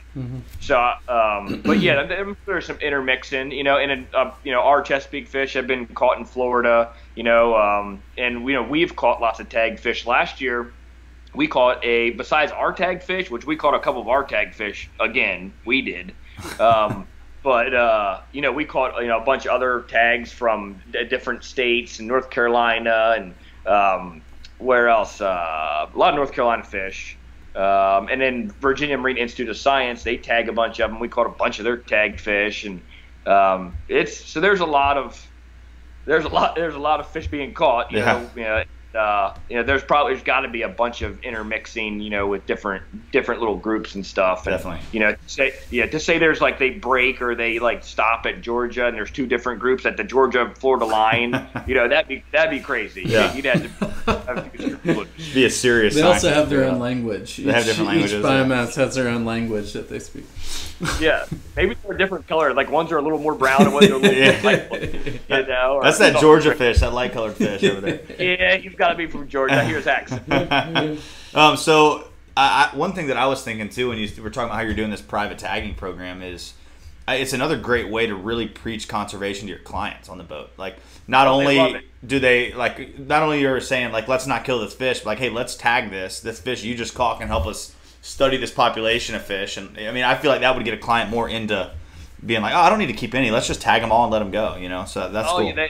So, 0.60 0.78
um, 1.08 1.62
but 1.66 1.80
yeah, 1.80 2.04
there's 2.46 2.66
some 2.66 2.78
intermixing, 2.78 3.52
you 3.52 3.64
know, 3.64 3.78
and 3.78 4.06
uh, 4.14 4.32
you 4.44 4.52
know, 4.52 4.62
our 4.62 4.82
Chesapeake 4.82 5.28
fish 5.28 5.54
have 5.54 5.68
been 5.68 5.86
caught 5.88 6.18
in 6.18 6.26
Florida, 6.26 6.90
you 7.16 7.24
know, 7.24 7.56
um, 7.58 8.02
and 8.18 8.46
you 8.48 8.54
know 8.54 8.64
we've 8.64 8.96
caught 8.96 9.22
lots 9.22 9.40
of 9.40 9.50
tagged 9.50 9.80
fish 9.80 10.06
last 10.06 10.42
year 10.42 10.72
we 11.36 11.48
caught 11.48 11.84
a 11.86 12.10
besides 12.12 12.52
our 12.52 12.74
tagged 12.74 13.04
fish, 13.04 13.30
which 13.30 13.46
we 13.46 13.56
caught 13.56 13.76
a 13.76 13.80
couple 13.80 14.02
of 14.02 14.08
our 14.08 14.24
tagged 14.24 14.56
fish 14.56 14.90
again. 15.00 15.54
We 15.64 15.82
did, 15.84 16.12
um, 16.60 17.06
but 17.44 17.72
uh, 17.72 18.22
you 18.32 18.42
know 18.42 18.52
we 18.52 18.66
caught 18.66 19.00
you 19.00 19.08
know 19.08 19.20
a 19.22 19.24
bunch 19.24 19.46
of 19.46 19.52
other 19.52 19.82
tags 19.88 20.32
from 20.32 20.82
d- 20.92 21.04
different 21.06 21.44
states 21.44 22.00
and 22.00 22.08
North 22.08 22.32
Carolina 22.32 23.14
and 23.16 23.36
um, 23.68 24.22
where 24.58 24.90
else? 24.90 25.22
Uh, 25.22 25.88
a 25.94 25.98
lot 25.98 26.10
of 26.10 26.16
North 26.16 26.32
Carolina 26.34 26.64
fish. 26.64 27.16
Um, 27.56 28.08
and 28.10 28.22
then 28.22 28.52
Virginia 28.60 28.98
Marine 28.98 29.18
Institute 29.18 29.50
of 29.50 29.58
Science, 29.58 30.04
they 30.04 30.18
tag 30.18 30.50
a 30.50 30.54
bunch 30.54 30.80
of 30.80 30.92
them. 30.92 31.00
We 31.00 31.10
caught 31.10 31.28
a 31.28 31.36
bunch 31.38 31.60
of 31.60 31.66
their 31.66 31.78
tagged 31.78 32.22
fish, 32.22 32.64
and 32.64 32.84
um, 33.26 33.78
it's 33.88 34.32
so 34.32 34.40
there's 34.40 34.60
a 34.62 34.66
lot 34.66 34.98
of 34.98 35.32
there's 36.06 36.26
a 36.26 36.30
lot 36.30 36.56
there's 36.56 36.76
a 36.76 36.80
lot 36.80 37.00
of 37.00 37.10
fish 37.12 37.28
being 37.28 37.54
caught. 37.54 37.92
You 37.92 38.00
Yeah. 38.00 38.06
know, 38.06 38.32
you 38.36 38.44
know, 38.44 38.64
uh, 38.96 39.36
you 39.50 39.56
know, 39.58 39.64
there's 39.64 39.84
probably 39.84 40.14
there's 40.14 40.24
got 40.24 40.42
to 40.42 40.48
be 40.48 40.64
a 40.64 40.70
bunch 40.70 41.02
of 41.02 41.24
intermixing, 41.24 42.00
you 42.00 42.10
know, 42.10 42.28
with 42.28 42.46
different 42.46 42.84
different 43.12 43.40
little 43.40 43.56
groups 43.58 43.96
and 43.96 44.06
stuff. 44.06 44.48
And, 44.48 44.56
Definitely. 44.56 44.82
You 44.92 45.00
know, 45.02 45.12
to 45.14 45.20
say 45.28 45.54
yeah, 45.70 45.86
to 45.88 46.00
say 46.00 46.18
there's 46.18 46.42
like 46.42 46.58
they 46.60 46.72
break 46.72 47.22
or 47.22 47.36
they 47.36 47.60
like 47.60 47.84
stop 47.84 48.26
at 48.26 48.42
Georgia 48.42 48.88
and 48.88 48.96
there's 48.96 49.12
two 49.12 49.28
different 49.28 49.60
groups 49.60 49.86
at 49.86 49.98
the 49.98 50.04
Georgia 50.04 50.52
Florida 50.58 50.86
line. 50.86 51.48
you 51.68 51.76
know, 51.76 51.88
that'd 51.88 52.08
be 52.08 52.24
that'd 52.32 52.50
be 52.52 52.60
crazy. 52.64 53.04
Yeah. 53.06 53.34
You'd 53.34 53.46
have 53.46 53.80
to 53.80 53.86
have 54.26 54.52
to 54.52 54.58
use 54.64 54.78
your 54.84 54.96
foot. 54.96 55.08
Be 55.34 55.46
a 55.46 55.50
serious. 55.50 55.96
They 55.96 56.02
also 56.02 56.30
have 56.32 56.50
their 56.50 56.64
Yeah. 56.64 56.70
own 56.72 56.80
language. 56.80 57.38
They 57.38 57.52
have 57.52 57.66
different 57.66 57.90
languages, 57.90 58.14
Each 58.20 58.24
yeah. 58.24 58.30
biomass 58.44 58.76
has 58.76 58.96
their 58.96 59.08
own 59.10 59.26
language 59.26 59.74
that 59.74 59.90
they 59.90 60.00
speak. 60.00 60.26
Yeah, 61.02 61.26
maybe 61.58 61.76
they're 61.84 61.94
a 61.94 61.98
different 61.98 62.26
color. 62.26 62.54
Like 62.54 62.72
ones 62.72 62.90
are 62.94 62.98
a 62.98 63.02
little 63.02 63.20
more 63.20 63.36
brown 63.36 63.64
and 63.64 63.74
ones 63.74 63.90
are 63.90 63.96
a 63.96 63.98
little 63.98 64.16
Yeah. 64.18 64.42
more 64.42 64.52
light. 64.54 64.94
You 64.94 65.46
know, 65.48 65.82
That's 65.84 65.98
that 65.98 66.22
Georgia 66.22 66.56
fish, 66.56 66.80
that 66.80 66.94
light 66.94 67.12
colored 67.12 67.34
fish 67.36 67.62
over 67.66 67.82
there. 67.82 68.00
Yeah, 68.18 68.56
you've 68.56 68.78
got 68.80 68.90
to 68.90 68.96
be 68.96 69.06
from 69.06 69.28
Georgia. 69.28 69.56
I 69.60 69.66
hear 69.66 69.78
his 69.78 69.86
accent. 69.88 70.28
um, 71.36 71.58
so 71.58 72.08
I, 72.36 72.72
I, 72.74 72.76
one 72.76 72.94
thing 72.94 73.08
that 73.08 73.18
I 73.18 73.28
was 73.28 73.44
thinking 73.44 73.70
too 73.70 73.90
when 73.90 74.00
you 74.00 74.10
were 74.24 74.30
talking 74.32 74.50
about 74.50 74.56
how 74.56 74.62
you're 74.62 74.74
doing 74.74 74.90
this 74.90 75.02
private 75.02 75.38
tagging 75.38 75.76
program 75.76 76.24
is 76.24 76.54
it's 77.08 77.34
another 77.34 77.58
great 77.58 77.90
way 77.90 78.06
to 78.08 78.16
really 78.16 78.48
preach 78.48 78.88
conservation 78.88 79.48
to 79.48 79.54
your 79.54 79.62
clients 79.64 80.10
on 80.10 80.18
the 80.18 80.24
boat. 80.24 80.50
Like 80.58 80.78
not 81.08 81.28
Oh, 81.28 81.34
only 81.40 81.58
it. 81.60 81.84
do 82.06 82.20
they 82.20 82.54
like 82.54 82.98
not 83.00 83.24
only 83.24 83.42
you're 83.42 83.60
saying 83.62 83.92
like 83.92 84.08
let's 84.08 84.26
not 84.28 84.46
kill 84.46 84.60
this 84.60 84.74
fish, 84.74 85.00
but 85.00 85.08
like 85.08 85.18
hey 85.20 85.30
let's 85.30 85.56
tag 85.56 85.90
this 85.92 86.20
this 86.22 86.40
fish 86.40 86.64
you 86.64 86.76
just 86.76 86.94
caught 86.96 87.20
can 87.20 87.28
help 87.28 87.46
us 87.48 87.76
study 88.02 88.38
this 88.38 88.52
population 88.52 89.16
of 89.16 89.24
fish. 89.24 89.58
And 89.58 89.78
I 89.78 89.92
mean 89.92 90.04
I 90.04 90.16
feel 90.16 90.32
like 90.32 90.42
that 90.42 90.56
would 90.56 90.64
get 90.66 90.74
a 90.74 90.78
client 90.78 91.10
more 91.10 91.28
into 91.28 91.72
being 92.24 92.42
like 92.42 92.54
oh 92.54 92.60
I 92.60 92.70
don't 92.70 92.78
need 92.80 92.88
to 92.88 92.94
keep 92.94 93.16
any 93.16 93.32
let's 93.32 93.48
just 93.48 93.62
tag 93.62 93.82
them 93.82 93.92
all 93.92 94.04
and 94.04 94.12
let 94.14 94.20
them 94.20 94.30
go. 94.32 94.56
You 94.56 94.70
know 94.70 94.86
so 94.86 95.10
that's 95.10 95.28
Oh, 95.32 95.38
cool. 95.40 95.46
yeah, 95.52 95.68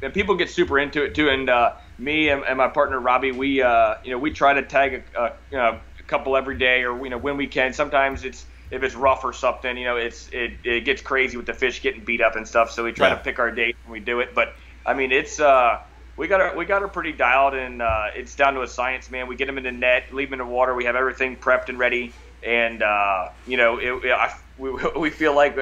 they, 0.00 0.08
people 0.10 0.34
get 0.36 0.48
super 0.48 0.78
into 0.78 1.04
it 1.04 1.14
too, 1.14 1.28
and 1.28 1.50
uh, 1.50 1.74
me 2.02 2.30
and, 2.30 2.44
and 2.44 2.58
my 2.58 2.68
partner 2.68 3.00
Robbie, 3.00 3.32
we 3.32 3.62
uh, 3.62 3.96
you 4.04 4.12
know 4.12 4.18
we 4.18 4.32
try 4.32 4.54
to 4.54 4.62
tag 4.62 5.06
a, 5.16 5.20
a, 5.20 5.30
you 5.50 5.58
know, 5.58 5.80
a 6.00 6.04
couple 6.04 6.36
every 6.36 6.58
day, 6.58 6.84
or 6.84 7.02
you 7.04 7.10
know 7.10 7.18
when 7.18 7.36
we 7.36 7.46
can. 7.48 7.72
Sometimes 7.72 8.24
it's 8.24 8.46
if 8.70 8.82
it's 8.82 8.94
rough 8.94 9.24
or 9.24 9.32
something, 9.32 9.76
you 9.76 9.84
know, 9.84 9.96
it's 9.96 10.28
it, 10.32 10.60
it 10.64 10.84
gets 10.84 11.02
crazy 11.02 11.36
with 11.36 11.46
the 11.46 11.54
fish 11.54 11.82
getting 11.82 12.04
beat 12.04 12.20
up 12.22 12.36
and 12.36 12.48
stuff. 12.48 12.70
So 12.72 12.84
we 12.84 12.92
try 12.92 13.08
Yeah. 13.08 13.16
to 13.16 13.16
pick 13.18 13.38
our 13.38 13.52
date 13.52 13.76
when 13.84 13.92
we 13.92 14.00
do 14.00 14.20
it. 14.20 14.30
But 14.34 14.48
I 14.86 14.94
mean, 14.94 15.12
it's 15.12 15.40
uh, 15.40 15.78
we 16.16 16.28
got 16.28 16.40
her 16.40 16.56
we 16.56 16.66
got 16.66 16.82
her 16.82 16.88
pretty 16.88 17.12
dialed, 17.12 17.54
and 17.54 17.82
uh, 17.82 18.06
it's 18.16 18.34
down 18.36 18.54
to 18.54 18.62
a 18.62 18.68
science, 18.68 19.10
man. 19.10 19.28
We 19.28 19.36
get 19.36 19.46
them 19.46 19.58
in 19.58 19.64
the 19.64 19.72
net, 19.72 20.04
leave 20.12 20.30
them 20.30 20.40
in 20.40 20.46
the 20.46 20.52
water. 20.52 20.74
We 20.74 20.84
have 20.86 20.96
everything 20.96 21.36
prepped 21.38 21.68
and 21.68 21.78
ready, 21.78 22.16
and 22.42 22.82
uh, 22.82 23.26
you 23.46 23.56
know, 23.58 23.78
it, 23.78 23.92
it, 24.06 24.12
I, 24.12 24.30
we, 24.56 24.72
we 24.98 25.10
feel 25.10 25.34
like. 25.36 25.56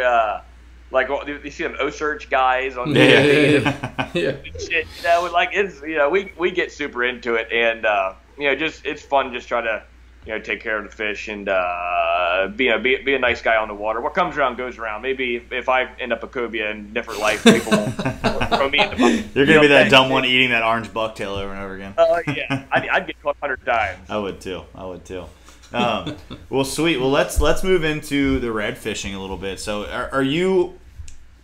Like 0.90 1.08
you 1.08 1.50
see 1.50 1.62
them 1.62 1.76
OCEARCH 1.80 2.30
guys 2.30 2.76
on 2.76 2.94
yeah, 2.94 3.02
yeah, 3.04 3.60
yeah, 3.62 4.10
yeah. 4.14 4.32
shit, 4.58 4.86
you 4.96 5.02
know, 5.04 5.30
like 5.32 5.50
it's 5.52 5.80
you 5.82 5.96
know 5.96 6.10
we 6.10 6.32
we 6.36 6.50
get 6.50 6.72
super 6.72 7.04
into 7.04 7.34
it 7.34 7.52
and 7.52 7.86
uh, 7.86 8.14
you 8.36 8.46
know 8.46 8.56
just 8.56 8.84
it's 8.84 9.02
fun 9.02 9.32
just 9.32 9.46
try 9.46 9.60
to 9.60 9.84
you 10.26 10.32
know 10.32 10.40
take 10.40 10.60
care 10.60 10.76
of 10.78 10.84
the 10.84 10.90
fish 10.90 11.28
and 11.28 11.48
uh, 11.48 12.48
be 12.56 12.68
a 12.68 12.78
be, 12.78 12.96
be 13.02 13.14
a 13.14 13.18
nice 13.18 13.40
guy 13.40 13.56
on 13.56 13.68
the 13.68 13.74
water. 13.74 14.00
What 14.00 14.14
comes 14.14 14.36
around 14.36 14.56
goes 14.56 14.78
around. 14.78 15.02
Maybe 15.02 15.36
if, 15.36 15.52
if 15.52 15.68
I 15.68 15.84
end 15.98 16.12
up 16.12 16.22
a 16.22 16.26
cobia 16.26 16.70
in 16.70 16.92
different 16.92 17.20
life, 17.20 17.44
people 17.44 17.70
will 17.70 17.90
throw 18.48 18.68
me 18.68 18.80
in 18.80 18.90
the 18.90 18.96
bucket. 18.96 19.36
You're 19.36 19.46
gonna 19.46 19.60
be 19.60 19.68
that 19.68 19.90
dumb 19.90 20.10
one 20.10 20.24
eating 20.24 20.50
that 20.50 20.62
orange 20.62 20.88
bucktail 20.88 21.38
over 21.38 21.52
and 21.52 21.62
over 21.62 21.74
again. 21.74 21.94
Oh 21.96 22.14
uh, 22.14 22.22
yeah, 22.34 22.64
I'd, 22.72 22.88
I'd 22.88 23.06
get 23.06 23.22
caught 23.22 23.36
hundred 23.40 23.64
times. 23.64 24.10
I 24.10 24.18
would 24.18 24.40
too. 24.40 24.64
I 24.74 24.86
would 24.86 25.04
too. 25.04 25.24
Um, 25.72 26.16
well, 26.48 26.64
sweet. 26.64 26.98
Well, 26.98 27.10
let's 27.10 27.40
let's 27.40 27.62
move 27.62 27.84
into 27.84 28.40
the 28.40 28.50
red 28.52 28.76
fishing 28.76 29.14
a 29.14 29.20
little 29.20 29.36
bit. 29.36 29.60
So, 29.60 29.86
are, 29.86 30.10
are 30.12 30.22
you 30.22 30.79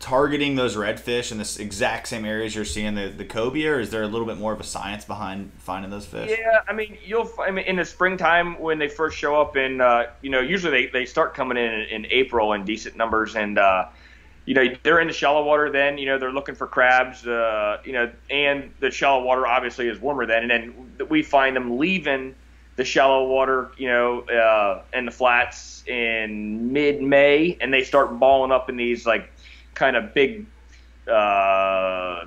targeting 0.07 0.55
those 0.55 0.77
redfish 0.77 1.33
in 1.33 1.39
the 1.39 1.57
exact 1.61 2.07
same 2.07 2.25
areas 2.25 2.55
you're 2.55 2.65
seeing 2.65 2.95
the, 2.95 3.09
the 3.09 3.25
cobia, 3.25 3.73
or 3.73 3.81
is 3.81 3.91
there 3.91 4.05
a 4.05 4.07
little 4.07 4.27
bit 4.27 4.39
more 4.39 4.53
of 4.53 4.61
a 4.61 4.65
science 4.65 5.05
behind 5.05 5.51
finding 5.59 5.91
those 5.91 6.07
fish? 6.07 6.31
Yeah, 6.31 6.61
I 6.69 6.73
mean, 6.73 6.97
you'll 7.05 7.29
I 7.41 7.51
mean, 7.51 7.65
in 7.65 7.75
the 7.75 7.85
springtime 7.85 8.57
when 8.61 8.79
they 8.79 8.87
first 8.87 9.19
show 9.19 9.41
up, 9.41 9.57
in 9.57 9.81
uh, 9.81 10.05
you 10.23 10.31
know, 10.31 10.39
usually 10.39 10.87
they, 10.87 10.93
they 10.93 11.07
start 11.07 11.35
coming 11.35 11.59
in 11.59 11.73
in 11.91 12.07
April 12.07 12.53
in 12.53 12.65
decent 12.65 12.97
numbers, 12.97 13.35
and 13.35 13.59
uh, 13.59 13.87
you 14.45 14.55
know 14.55 14.65
they're 14.85 15.01
in 15.01 15.09
the 15.09 15.13
shallow 15.13 15.43
water 15.43 15.73
then. 15.73 15.99
You 15.99 16.07
know 16.07 16.19
they're 16.21 16.33
looking 16.33 16.55
for 16.55 16.69
crabs, 16.69 17.27
uh, 17.27 17.79
you 17.85 17.93
know, 17.93 18.09
and 18.31 18.71
the 18.79 18.93
shallow 18.93 19.25
water 19.25 19.45
obviously 19.45 19.89
is 19.89 19.99
warmer 19.99 20.25
then, 20.25 20.49
and 20.49 20.51
then 20.53 21.09
we 21.09 21.25
find 21.25 21.57
them 21.57 21.79
leaving 21.79 22.37
the 22.77 22.85
shallow 22.85 23.27
water, 23.27 23.73
you 23.77 23.89
know, 23.89 24.21
uh, 24.21 24.83
and 24.93 25.09
the 25.09 25.11
flats 25.11 25.83
in 25.87 26.73
mid-May, 26.73 27.57
and 27.61 27.73
they 27.73 27.83
start 27.83 28.19
balling 28.21 28.53
up 28.53 28.69
in 28.69 28.77
these 28.77 29.07
like 29.07 29.33
kind 29.77 29.95
of 29.95 30.13
big, 30.13 30.47
uh, 31.09 32.25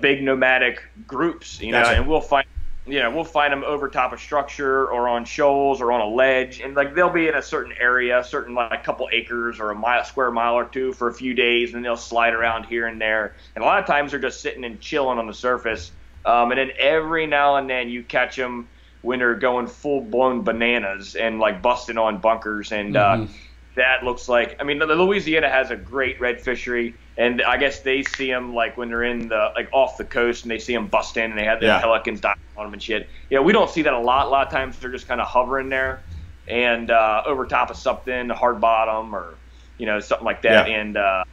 big 0.00 0.22
nomadic 0.22 0.82
groups, 1.06 1.60
you 1.60 1.70
gotcha. 1.70 1.92
know, 1.92 1.96
and 1.96 2.08
we'll 2.08 2.20
find, 2.20 2.46
you 2.86 2.98
know, 2.98 3.10
we'll 3.10 3.24
find 3.24 3.52
them 3.52 3.62
over 3.62 3.88
top 3.88 4.12
of 4.12 4.18
structure 4.18 4.90
or 4.90 5.08
on 5.08 5.24
shoals 5.24 5.80
or 5.80 5.92
on 5.92 6.00
a 6.00 6.08
ledge, 6.08 6.60
and 6.60 6.74
like 6.74 6.94
they'll 6.94 7.10
be 7.10 7.28
in 7.28 7.34
a 7.34 7.42
certain 7.42 7.74
area, 7.78 8.24
certain 8.24 8.54
like 8.54 8.80
a 8.80 8.82
couple 8.82 9.08
acres 9.12 9.60
or 9.60 9.70
a 9.70 9.74
mile, 9.74 10.04
square 10.04 10.32
mile 10.32 10.54
or 10.54 10.64
two 10.64 10.92
for 10.92 11.08
a 11.08 11.14
few 11.14 11.34
days, 11.34 11.74
and 11.74 11.84
they'll 11.84 11.96
slide 11.96 12.34
around 12.34 12.64
here 12.64 12.86
and 12.86 13.00
there, 13.00 13.34
and 13.54 13.62
a 13.62 13.66
lot 13.66 13.78
of 13.78 13.86
times 13.86 14.10
they're 14.10 14.20
just 14.20 14.40
sitting 14.40 14.64
and 14.64 14.80
chilling 14.80 15.18
on 15.18 15.26
the 15.26 15.34
surface, 15.34 15.92
um, 16.24 16.50
and 16.50 16.58
then 16.58 16.70
every 16.78 17.26
now 17.26 17.56
and 17.56 17.70
then 17.70 17.88
you 17.88 18.02
catch 18.02 18.34
them 18.34 18.66
when 19.02 19.20
they're 19.20 19.36
going 19.36 19.68
full 19.68 20.00
blown 20.00 20.42
bananas 20.42 21.14
and 21.14 21.38
like 21.38 21.62
busting 21.62 21.98
on 21.98 22.18
bunkers 22.18 22.72
and. 22.72 22.96
Uh, 22.96 23.12
mm-hmm. 23.16 23.24
Uh, 23.24 23.36
that 23.76 24.02
looks 24.02 24.28
like. 24.28 24.56
I 24.58 24.64
mean, 24.64 24.78
Louisiana 24.78 25.48
has 25.48 25.70
a 25.70 25.76
great 25.76 26.20
red 26.20 26.40
fishery, 26.40 26.94
and 27.16 27.40
I 27.42 27.56
guess 27.58 27.80
they 27.80 28.02
see 28.02 28.30
them 28.30 28.54
like 28.54 28.76
when 28.76 28.88
they're 28.88 29.04
in 29.04 29.28
the 29.28 29.52
like 29.54 29.68
off 29.72 29.96
the 29.96 30.04
coast 30.04 30.42
and 30.42 30.50
they 30.50 30.58
see 30.58 30.74
them 30.74 30.88
busting 30.88 31.22
and 31.22 31.38
they 31.38 31.44
have 31.44 31.60
the 31.60 31.66
yeah. 31.66 31.80
pelicans 31.80 32.20
diving 32.20 32.42
on 32.56 32.66
them 32.66 32.72
and 32.72 32.82
shit. 32.82 33.08
Yeah, 33.30 33.40
we 33.40 33.52
don't 33.52 33.70
see 33.70 33.82
that 33.82 33.92
a 33.92 33.98
lot. 33.98 34.26
A 34.26 34.30
lot 34.30 34.46
of 34.46 34.52
times 34.52 34.78
they're 34.78 34.90
just 34.90 35.06
kind 35.06 35.20
of 35.20 35.26
hovering 35.26 35.68
there 35.68 36.02
and 36.48 36.90
uh, 36.90 37.22
over 37.26 37.46
top 37.46 37.70
of 37.70 37.76
something, 37.76 38.28
hard 38.30 38.60
bottom 38.60 39.14
or 39.14 39.34
you 39.78 39.86
know 39.86 40.00
something 40.00 40.24
like 40.24 40.42
that. 40.42 40.68
Yeah. 40.68 40.76
And 40.76 40.96
uh, 40.96 41.24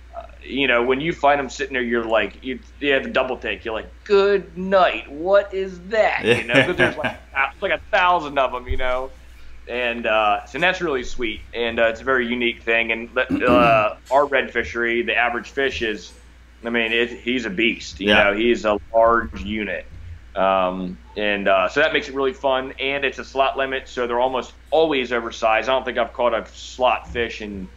you 0.43 0.67
know 0.67 0.83
when 0.83 0.99
you 0.99 1.13
find 1.13 1.39
them 1.39 1.49
sitting 1.49 1.73
there, 1.73 1.81
you're 1.81 2.05
like 2.05 2.43
you, 2.43 2.59
you 2.79 2.91
have 2.91 3.05
a 3.05 3.09
double 3.09 3.37
take. 3.37 3.63
You're 3.63 3.73
like, 3.73 3.89
good 4.03 4.57
night. 4.57 5.09
What 5.09 5.53
is 5.53 5.79
that? 5.87 6.25
You 6.25 6.43
know, 6.43 6.73
there's 6.73 6.97
like 6.97 7.17
like 7.61 7.71
a 7.71 7.81
thousand 7.89 8.37
of 8.37 8.51
them. 8.51 8.67
You 8.67 8.77
know 8.77 9.11
and 9.67 10.05
uh, 10.05 10.45
so 10.45 10.59
that's 10.59 10.81
really 10.81 11.03
sweet, 11.03 11.41
and 11.53 11.79
uh, 11.79 11.87
it's 11.87 12.01
a 12.01 12.03
very 12.03 12.27
unique 12.27 12.63
thing. 12.63 12.91
And 12.91 13.17
uh, 13.17 13.95
our 14.11 14.25
red 14.25 14.51
fishery, 14.51 15.03
the 15.03 15.15
average 15.15 15.49
fish 15.49 15.81
is, 15.81 16.13
I 16.65 16.69
mean, 16.69 16.91
it, 16.91 17.09
he's 17.09 17.45
a 17.45 17.49
beast. 17.49 17.99
You 17.99 18.09
yeah. 18.09 18.23
know, 18.23 18.33
he's 18.33 18.65
a 18.65 18.77
large 18.93 19.41
unit, 19.43 19.85
um, 20.35 20.97
and 21.15 21.47
uh, 21.47 21.69
so 21.69 21.79
that 21.79 21.93
makes 21.93 22.09
it 22.09 22.15
really 22.15 22.33
fun. 22.33 22.73
And 22.79 23.05
it's 23.05 23.19
a 23.19 23.25
slot 23.25 23.57
limit, 23.57 23.87
so 23.87 24.07
they're 24.07 24.19
almost 24.19 24.53
always 24.69 25.11
oversized. 25.11 25.69
I 25.69 25.73
don't 25.73 25.85
think 25.85 25.97
I've 25.97 26.13
caught 26.13 26.33
a 26.33 26.45
slot 26.53 27.11
fish 27.11 27.41
in 27.41 27.67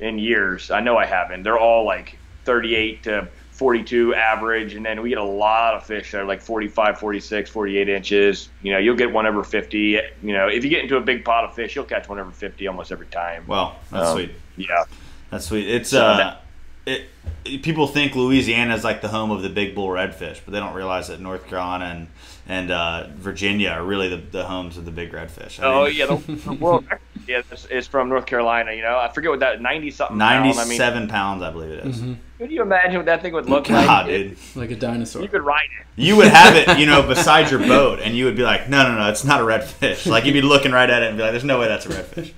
in 0.00 0.18
years. 0.18 0.70
I 0.70 0.80
know 0.80 0.96
I 0.96 1.06
haven't. 1.06 1.42
They're 1.42 1.58
all 1.58 1.84
like 1.86 2.18
38 2.44 3.04
to 3.04 3.28
42 3.54 4.16
average, 4.16 4.74
and 4.74 4.84
then 4.84 5.00
we 5.00 5.10
get 5.10 5.18
a 5.18 5.22
lot 5.22 5.74
of 5.74 5.86
fish 5.86 6.10
that 6.10 6.20
are 6.20 6.24
like 6.24 6.42
45, 6.42 6.98
46, 6.98 7.48
48 7.48 7.88
inches. 7.88 8.48
You 8.62 8.72
know, 8.72 8.78
you'll 8.78 8.96
get 8.96 9.12
one 9.12 9.26
over 9.26 9.44
50. 9.44 9.78
You 9.78 10.32
know, 10.32 10.48
if 10.48 10.64
you 10.64 10.70
get 10.70 10.82
into 10.82 10.96
a 10.96 11.00
big 11.00 11.24
pot 11.24 11.44
of 11.44 11.54
fish, 11.54 11.76
you'll 11.76 11.84
catch 11.84 12.08
one 12.08 12.18
over 12.18 12.32
50 12.32 12.66
almost 12.66 12.90
every 12.90 13.06
time. 13.06 13.44
Well, 13.46 13.76
that's 13.92 14.08
um, 14.08 14.16
sweet. 14.16 14.32
Yeah, 14.56 14.84
that's 15.30 15.46
sweet. 15.46 15.68
It's 15.68 15.90
so 15.90 16.02
uh, 16.02 16.16
that, 16.16 16.40
it. 16.84 17.62
People 17.62 17.86
think 17.86 18.16
Louisiana 18.16 18.74
is 18.74 18.82
like 18.82 19.02
the 19.02 19.08
home 19.08 19.30
of 19.30 19.42
the 19.42 19.48
big 19.48 19.76
bull 19.76 19.88
redfish, 19.88 20.40
but 20.44 20.52
they 20.52 20.58
don't 20.58 20.74
realize 20.74 21.06
that 21.08 21.20
North 21.20 21.46
Carolina 21.46 21.84
and 21.84 22.08
and 22.46 22.70
uh, 22.70 23.06
Virginia 23.14 23.70
are 23.70 23.84
really 23.84 24.08
the, 24.08 24.16
the 24.16 24.44
homes 24.44 24.76
of 24.76 24.84
the 24.84 24.90
big 24.90 25.12
redfish. 25.12 25.62
I 25.62 25.66
oh 25.66 25.84
mean, 25.84 25.94
yeah, 25.94 26.06
the, 26.06 26.16
the 26.34 26.52
world 26.54 26.84
yeah, 27.26 27.42
is 27.70 27.86
from 27.86 28.08
North 28.08 28.26
Carolina. 28.26 28.72
You 28.72 28.82
know, 28.82 28.98
I 28.98 29.10
forget 29.12 29.30
what 29.30 29.40
that 29.40 29.62
ninety 29.62 29.90
something. 29.90 30.18
Ninety-seven 30.18 30.96
I 30.96 31.00
mean, 31.00 31.08
pounds, 31.08 31.42
I 31.42 31.50
believe 31.50 31.70
it 31.70 31.86
is. 31.86 31.96
Mm-hmm. 31.96 32.14
Could 32.44 32.52
you 32.52 32.60
imagine 32.60 32.96
what 32.96 33.06
that 33.06 33.22
thing 33.22 33.32
would 33.32 33.48
look 33.48 33.68
God, 33.68 33.86
like? 33.86 34.06
dude. 34.06 34.36
Like 34.54 34.70
a 34.70 34.76
dinosaur. 34.76 35.22
You 35.22 35.28
could 35.28 35.40
ride 35.40 35.70
it. 35.80 35.86
You 35.96 36.14
would 36.16 36.28
have 36.28 36.54
it, 36.54 36.78
you 36.78 36.84
know, 36.84 37.02
beside 37.02 37.50
your 37.50 37.58
boat, 37.60 38.00
and 38.00 38.14
you 38.14 38.26
would 38.26 38.36
be 38.36 38.42
like, 38.42 38.68
"No, 38.68 38.82
no, 38.82 38.98
no, 38.98 39.08
it's 39.08 39.24
not 39.24 39.40
a 39.40 39.44
redfish." 39.44 40.04
Like 40.06 40.26
you'd 40.26 40.34
be 40.34 40.42
looking 40.42 40.70
right 40.70 40.90
at 40.90 41.02
it 41.02 41.08
and 41.08 41.16
be 41.16 41.22
like, 41.22 41.32
"There's 41.32 41.42
no 41.42 41.58
way 41.58 41.68
that's 41.68 41.86
a 41.86 41.88
redfish." 41.88 42.34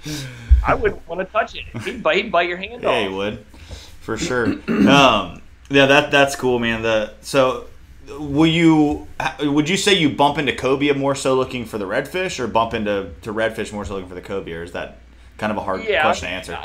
I 0.65 0.77
wouldn't 0.77 1.09
want 1.09 1.23
to 1.23 1.25
touch 1.25 1.57
it. 1.57 1.65
He'd 1.83 2.05
bite, 2.05 2.23
he'd 2.23 2.31
bite 2.31 2.49
your 2.49 2.57
hand 2.57 2.85
yeah, 2.85 2.89
off. 2.89 2.95
Yeah, 2.95 3.09
he 3.09 3.15
would, 3.17 3.47
for 4.01 4.17
sure. 4.17 4.47
um, 4.69 5.43
yeah, 5.71 5.87
that 5.87 6.13
that's 6.13 6.37
cool, 6.37 6.61
man. 6.61 6.83
The 6.83 7.15
so 7.23 7.67
will 8.07 8.47
you 8.47 9.09
would 9.41 9.69
you 9.69 9.77
say 9.77 9.93
you 9.93 10.09
bump 10.09 10.39
into 10.39 10.53
cobia 10.53 10.95
more 10.95 11.17
so 11.17 11.35
looking 11.35 11.65
for 11.65 11.79
the 11.79 11.85
redfish 11.85 12.39
or 12.39 12.47
bump 12.47 12.75
into 12.75 13.11
to 13.23 13.33
redfish 13.33 13.73
more 13.73 13.85
so 13.85 13.95
looking 13.95 14.09
for 14.09 14.15
the 14.15 14.23
cobia 14.23 14.61
or 14.61 14.63
is 14.63 14.71
that 14.71 14.99
kind 15.39 15.53
of 15.53 15.59
a 15.59 15.61
hard 15.61 15.85
yeah, 15.85 16.03
question 16.03 16.29
to 16.29 16.35
answer 16.35 16.59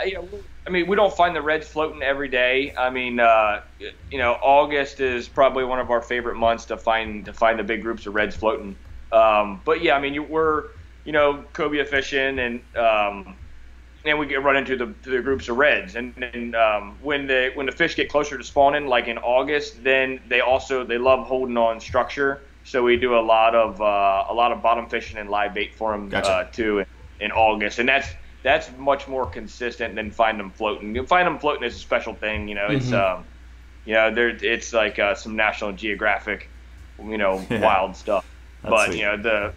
I 0.66 0.70
mean, 0.70 0.88
we 0.88 0.96
don't 0.96 1.16
find 1.16 1.36
the 1.36 1.42
reds 1.42 1.68
floating 1.68 2.04
every 2.04 2.28
day. 2.28 2.74
I 2.78 2.92
mean, 2.92 3.20
uh, 3.20 3.62
you 4.12 4.20
know, 4.20 4.34
August 4.44 5.00
is 5.00 5.28
probably 5.28 5.64
one 5.64 5.80
of 5.80 5.90
our 5.90 6.02
favorite 6.02 6.36
months 6.36 6.66
to 6.66 6.78
find 6.78 7.26
to 7.26 7.34
find 7.34 7.58
the 7.58 7.64
big 7.64 7.82
groups 7.82 8.06
of 8.06 8.14
reds 8.14 8.36
floating. 8.36 8.76
Um, 9.12 9.60
but 9.66 9.82
yeah, 9.82 9.96
I 9.96 10.00
mean, 10.00 10.14
you, 10.14 10.24
we're 10.24 10.66
you 11.04 11.14
know 11.14 11.44
cobia 11.54 11.86
fishing 11.88 12.38
and 12.38 12.62
um, 12.78 13.36
and 14.06 14.20
we 14.20 14.26
get 14.26 14.44
run 14.44 14.56
into 14.56 14.76
the, 14.76 14.94
the 15.10 15.22
groups 15.22 15.50
of 15.50 15.58
reds. 15.58 15.96
And 15.96 16.14
then 16.16 16.54
um, 16.56 16.98
when 17.02 17.28
the 17.28 17.52
when 17.56 17.66
the 17.66 17.72
fish 17.72 17.96
get 17.96 18.10
closer 18.10 18.38
to 18.38 18.44
spawning, 18.44 18.88
like 18.88 19.08
in 19.08 19.18
August, 19.18 19.84
then 19.84 20.20
they 20.28 20.42
also 20.42 20.84
they 20.84 20.98
love 20.98 21.26
holding 21.26 21.58
on 21.58 21.80
structure. 21.80 22.42
So 22.64 22.84
we 22.84 22.98
do 22.98 23.16
a 23.16 23.22
lot 23.22 23.56
of 23.56 23.82
uh, 23.82 24.26
a 24.30 24.34
lot 24.34 24.52
of 24.52 24.62
bottom 24.62 24.88
fishing 24.88 25.18
and 25.18 25.30
live 25.30 25.54
bait 25.54 25.74
for 25.74 25.92
them 25.92 26.10
gotcha. 26.10 26.30
uh, 26.30 26.44
too 26.52 26.80
in, 26.80 26.86
in, 27.20 27.32
August, 27.32 27.80
and 27.80 27.90
that's 27.90 28.10
that's 28.44 28.70
much 28.78 29.08
more 29.08 29.26
consistent 29.26 29.96
than 29.96 30.12
find 30.12 30.40
them 30.40 30.52
floating. 30.52 30.96
You 30.96 31.06
find 31.06 31.28
them 31.28 31.40
floating 31.40 31.64
is 31.64 31.76
a 31.76 31.80
special 31.80 32.14
thing, 32.14 32.48
you 32.48 32.56
know. 32.56 32.68
It's 32.68 32.88
mm-hmm. 32.88 33.20
um, 33.20 33.26
you 33.86 33.94
know, 33.94 34.14
there 34.14 34.30
it's 34.30 34.74
like 34.74 35.00
uh, 35.00 35.16
some 35.16 35.36
National 35.36 35.72
Geographic, 35.72 36.50
you 37.04 37.18
know, 37.18 37.46
yeah. 37.50 37.62
wild 37.62 37.96
stuff. 37.96 38.26
That's 38.62 38.72
but 38.72 38.86
sweet. 38.88 39.00
you 39.00 39.06
know 39.06 39.18
the 39.18 39.54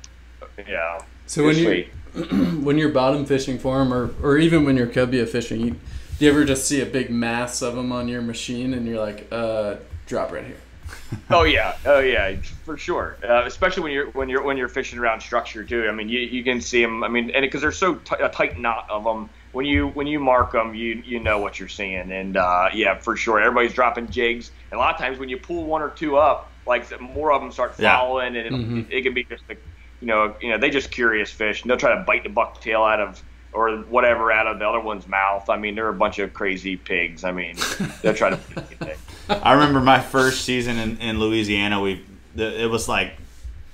yeah. 0.68 1.01
So 1.27 1.44
when 1.44 1.57
you 1.57 1.87
when 2.62 2.79
you're 2.79 2.90
bottom 2.90 3.27
fishing 3.27 3.59
for 3.59 3.79
them, 3.79 3.92
or, 3.92 4.14
or 4.23 4.38
even 4.38 4.64
when 4.64 4.77
you're 4.77 4.87
cobia 4.87 5.27
fishing, 5.27 5.61
you, 5.61 5.70
do 6.18 6.25
you 6.25 6.31
ever 6.31 6.44
just 6.44 6.66
see 6.66 6.81
a 6.81 6.87
big 6.87 7.11
mass 7.11 7.61
of 7.61 7.75
them 7.75 7.90
on 7.90 8.07
your 8.07 8.23
machine 8.23 8.73
and 8.73 8.87
you're 8.87 9.01
like, 9.01 9.27
uh, 9.33 9.77
drop 10.07 10.31
right 10.31 10.44
here? 10.44 10.57
oh 11.31 11.44
yeah, 11.44 11.77
oh 11.87 12.01
yeah, 12.01 12.37
for 12.64 12.77
sure. 12.77 13.16
Uh, 13.23 13.44
especially 13.44 13.83
when 13.83 13.92
you're 13.92 14.11
when 14.11 14.29
you're 14.29 14.42
when 14.42 14.57
you're 14.57 14.68
fishing 14.68 14.99
around 14.99 15.20
structure 15.20 15.64
too. 15.64 15.88
I 15.88 15.92
mean, 15.92 16.09
you, 16.09 16.20
you 16.20 16.44
can 16.44 16.61
see 16.61 16.83
them. 16.83 17.05
I 17.05 17.09
mean, 17.09 17.31
and 17.31 17.42
because 17.42 17.61
there's 17.61 17.79
so 17.79 17.97
t- 17.97 18.16
a 18.20 18.29
tight 18.29 18.59
knot 18.59 18.87
of 18.90 19.05
them, 19.05 19.31
when 19.53 19.66
you 19.66 19.88
when 19.88 20.07
you 20.07 20.20
mark 20.20 20.53
them, 20.53 20.75
you 20.75 21.03
you 21.05 21.20
know 21.20 21.38
what 21.38 21.59
you're 21.59 21.68
seeing. 21.68 22.12
And 22.12 22.37
uh, 22.37 22.70
yeah, 22.75 22.99
for 22.99 23.16
sure, 23.16 23.40
everybody's 23.40 23.75
dropping 23.75 24.09
jigs. 24.11 24.51
And 24.70 24.79
a 24.79 24.81
lot 24.81 24.94
of 24.94 25.01
times 25.01 25.18
when 25.18 25.29
you 25.29 25.37
pull 25.37 25.64
one 25.64 25.83
or 25.83 25.90
two 25.90 26.16
up, 26.16 26.51
like 26.66 27.01
more 27.01 27.33
of 27.33 27.40
them 27.40 27.53
start 27.53 27.77
following, 27.77 28.35
yeah. 28.35 28.40
and 28.42 28.57
mm-hmm. 28.57 28.81
it 28.90 29.03
can 29.03 29.14
be 29.14 29.25
just 29.25 29.42
like 29.49 29.62
you 30.01 30.09
know, 30.09 30.35
you 30.40 30.51
know, 30.51 30.59
they 30.59 30.70
just 30.70 30.90
curious 30.90 31.31
fish, 31.31 31.62
and 31.62 31.70
they'll 31.70 31.79
try 31.79 31.94
to 31.94 32.03
bite 32.03 32.25
the 32.25 32.29
bucktail 32.29 32.87
out 32.87 33.01
of 33.01 33.23
or 33.55 33.77
whatever 33.83 34.33
out 34.33 34.47
of 34.47 34.59
the 34.59 34.68
other 34.68 34.81
one's 34.81 35.07
mouth. 35.07 35.49
I 35.49 35.57
mean, 35.57 35.77
they're 35.77 35.88
a 35.88 35.94
bunch 35.94 36.18
of 36.18 36.35
crazy 36.35 36.77
pigs. 36.77 37.25
I 37.25 37.33
mean, 37.33 37.57
they'll 38.03 38.14
try 38.14 38.31
to. 38.31 38.38
I 39.29 39.53
remember 39.55 39.81
my 39.81 40.01
first 40.01 40.45
season 40.45 40.79
in, 40.79 40.99
in 40.99 41.19
Louisiana. 41.19 41.81
We 41.81 42.05
it 42.37 42.71
was 42.71 42.89
like 42.89 43.13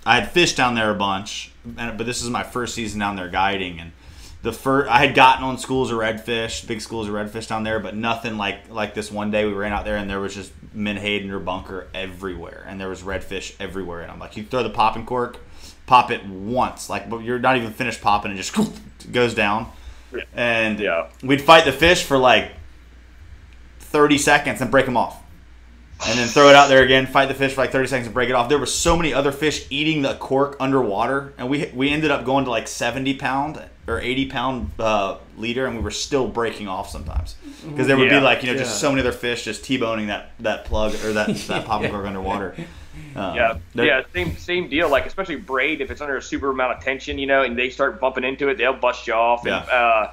I 0.06 0.16
had 0.20 0.30
fished 0.30 0.56
down 0.56 0.74
there 0.74 0.90
a 0.90 0.94
bunch, 0.94 1.50
but 1.64 1.98
this 2.04 2.22
is 2.22 2.30
my 2.30 2.42
first 2.42 2.74
season 2.74 3.00
down 3.00 3.16
there 3.16 3.28
guiding, 3.28 3.80
and 3.80 3.92
the 4.42 4.52
first 4.52 4.90
I 4.90 4.98
had 5.04 5.14
gotten 5.14 5.44
on 5.44 5.58
schools 5.58 5.90
of 5.90 5.98
redfish, 5.98 6.66
big 6.66 6.80
schools 6.80 7.08
of 7.08 7.14
redfish 7.14 7.48
down 7.48 7.64
there, 7.64 7.78
but 7.80 7.94
nothing 7.96 8.36
like 8.36 8.70
like 8.70 8.94
this 8.94 9.10
one 9.10 9.30
day 9.30 9.44
we 9.44 9.52
ran 9.52 9.72
out 9.72 9.84
there 9.84 9.96
and 9.96 10.08
there 10.08 10.20
was 10.20 10.34
just 10.34 10.52
menhaden 10.74 11.30
or 11.30 11.38
bunker 11.40 11.88
everywhere, 11.94 12.64
and 12.68 12.80
there 12.80 12.88
was 12.88 13.02
redfish 13.02 13.54
everywhere, 13.60 14.00
and 14.02 14.10
I'm 14.10 14.18
like, 14.18 14.36
you 14.36 14.44
throw 14.44 14.62
the 14.62 14.70
popping 14.70 15.04
cork, 15.04 15.38
pop 15.86 16.10
it 16.10 16.24
once, 16.26 16.88
like 16.88 17.10
but 17.10 17.18
you're 17.18 17.38
not 17.38 17.56
even 17.56 17.72
finished 17.72 18.00
popping, 18.00 18.30
and 18.30 18.38
just 18.40 18.54
goes 19.12 19.34
down, 19.34 19.70
and 20.34 20.78
Yeah. 20.78 21.08
we'd 21.22 21.42
fight 21.42 21.64
the 21.64 21.72
fish 21.72 22.04
for 22.04 22.16
like 22.18 22.52
30 23.80 24.18
seconds 24.18 24.60
and 24.60 24.70
break 24.70 24.86
them 24.86 24.96
off. 24.96 25.16
And 26.08 26.18
then 26.18 26.28
throw 26.28 26.48
it 26.48 26.54
out 26.54 26.68
there 26.68 26.82
again, 26.82 27.06
fight 27.06 27.26
the 27.28 27.34
fish 27.34 27.52
for 27.54 27.60
like 27.60 27.72
30 27.72 27.88
seconds 27.88 28.06
and 28.06 28.14
break 28.14 28.30
it 28.30 28.32
off. 28.34 28.48
There 28.48 28.58
were 28.58 28.66
so 28.66 28.96
many 28.96 29.12
other 29.12 29.32
fish 29.32 29.66
eating 29.70 30.02
the 30.02 30.14
cork 30.14 30.56
underwater, 30.58 31.34
and 31.38 31.48
we 31.50 31.70
we 31.74 31.90
ended 31.90 32.10
up 32.10 32.24
going 32.24 32.44
to 32.46 32.50
like 32.50 32.68
70 32.68 33.14
pound 33.14 33.62
or 33.86 34.00
80 34.00 34.26
pound 34.26 34.70
uh, 34.78 35.18
leader, 35.36 35.66
and 35.66 35.76
we 35.76 35.82
were 35.82 35.90
still 35.90 36.26
breaking 36.26 36.68
off 36.68 36.88
sometimes 36.88 37.36
because 37.68 37.86
there 37.86 37.96
would 37.98 38.10
Yeah. 38.10 38.20
be 38.20 38.24
like 38.24 38.42
you 38.42 38.50
know 38.52 38.58
just 38.58 38.80
so 38.80 38.90
many 38.90 39.00
other 39.00 39.12
fish 39.12 39.44
just 39.44 39.62
t-boning 39.64 40.06
that 40.06 40.32
that 40.40 40.64
plug 40.64 40.94
or 41.04 41.12
that 41.12 41.28
that 41.48 41.66
popping 41.66 41.90
cork 41.90 42.06
underwater. 42.06 42.54
Um, 43.14 43.34
Yeah, 43.34 43.58
yeah, 43.74 44.02
same 44.14 44.36
same 44.38 44.68
deal. 44.70 44.88
Like 44.88 45.04
especially 45.06 45.36
braid, 45.36 45.80
if 45.82 45.90
it's 45.90 46.00
under 46.00 46.16
a 46.16 46.22
super 46.22 46.50
amount 46.50 46.78
of 46.78 46.82
tension, 46.82 47.18
you 47.18 47.26
know, 47.26 47.42
and 47.42 47.58
they 47.58 47.68
start 47.68 48.00
bumping 48.00 48.24
into 48.24 48.48
it, 48.48 48.56
they'll 48.56 48.72
bust 48.72 49.06
you 49.06 49.12
off. 49.14 49.40
And, 49.44 49.50
Yeah. 49.50 49.58
uh, 49.72 50.10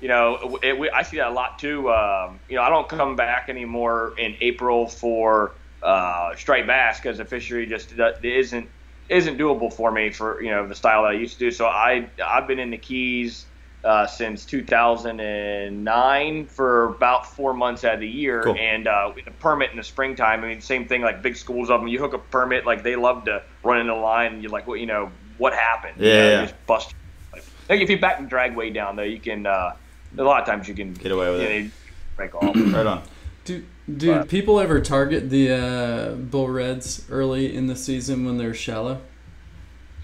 you 0.00 0.08
know, 0.08 0.58
it, 0.62 0.78
we, 0.78 0.90
I 0.90 1.02
see 1.02 1.18
that 1.18 1.28
a 1.28 1.32
lot 1.34 1.58
too. 1.60 1.90
Um, 1.90 2.40
you 2.48 2.56
know, 2.56 2.62
I 2.62 2.70
don't 2.70 2.88
come 2.88 3.16
back 3.16 3.46
anymore 3.48 4.14
in 4.18 4.36
April 4.40 4.88
for 4.88 5.56
uh, 5.82 6.34
striped 6.36 6.66
bass 6.68 7.00
because 7.00 7.18
the 7.18 7.24
fishery 7.26 7.66
just 7.66 7.92
isn't 8.24 8.70
isn't 9.08 9.38
doable 9.38 9.72
for 9.72 9.90
me 9.92 10.10
for 10.12 10.40
you 10.42 10.50
know 10.50 10.66
the 10.68 10.74
style 10.74 11.02
that 11.04 11.10
I 11.10 11.14
used 11.14 11.38
to 11.38 11.44
do. 11.46 11.50
So 11.52 11.66
I 11.66 12.10
I've 12.24 12.46
been 12.48 12.58
in 12.60 12.70
the 12.70 12.78
Keys 12.78 13.46
uh, 13.84 14.06
since 14.06 14.44
2009 14.46 16.46
for 16.48 16.94
about 16.96 17.26
four 17.26 17.54
months 17.54 17.84
out 17.84 17.94
of 17.94 18.00
the 18.00 18.08
year, 18.08 18.42
Cool. 18.44 18.56
and 18.58 18.86
uh, 18.88 19.12
with 19.14 19.26
a 19.28 19.32
permit 19.32 19.70
in 19.70 19.76
the 19.78 19.82
springtime. 19.84 20.42
I 20.44 20.48
mean, 20.48 20.60
same 20.60 20.86
thing 20.88 21.02
like 21.02 21.22
big 21.22 21.36
schools 21.36 21.70
of 21.70 21.80
them. 21.80 21.88
You 21.88 21.98
hook 22.00 22.14
a 22.14 22.18
permit, 22.18 22.66
like 22.66 22.82
they 22.84 22.96
love 22.96 23.24
to 23.26 23.40
run 23.64 23.80
in 23.80 23.86
the 23.88 23.94
line. 23.94 24.34
And 24.34 24.42
you're 24.42 24.52
like, 24.52 24.66
what 24.66 24.80
you 24.80 24.86
know, 24.86 25.12
what 25.36 25.52
happened? 25.54 26.04
You 26.04 26.04
Yeah, 26.04 26.14
know, 26.14 26.28
you 26.28 26.40
yeah. 26.40 26.42
just 26.42 26.54
bust. 26.66 26.92
Like 27.68 27.80
if 27.80 27.90
you 27.90 27.98
back 28.00 28.18
the 28.20 28.26
drag 28.26 28.56
way 28.56 28.70
down 28.70 28.96
though, 28.96 29.02
you 29.04 29.20
can. 29.20 29.46
Uh, 29.46 29.70
a 30.18 30.22
lot 30.22 30.40
of 30.40 30.46
times 30.46 30.68
you 30.68 30.74
can 30.74 30.92
Get 30.94 31.12
away 31.12 31.30
with 31.30 31.40
you 31.42 31.46
it. 31.46 31.50
know, 31.50 31.56
you 31.56 31.70
break 32.16 32.34
off. 32.34 32.54
Right 32.56 32.86
on. 32.86 33.02
Do 33.44 33.64
do 33.96 34.14
But- 34.18 34.28
people 34.28 34.60
ever 34.60 34.80
target 34.80 35.30
the 35.30 35.50
uh, 35.52 36.14
bull 36.14 36.48
reds 36.48 37.06
early 37.10 37.54
in 37.54 37.66
the 37.66 37.76
season 37.76 38.24
when 38.24 38.38
they're 38.38 38.54
shallow? 38.54 39.00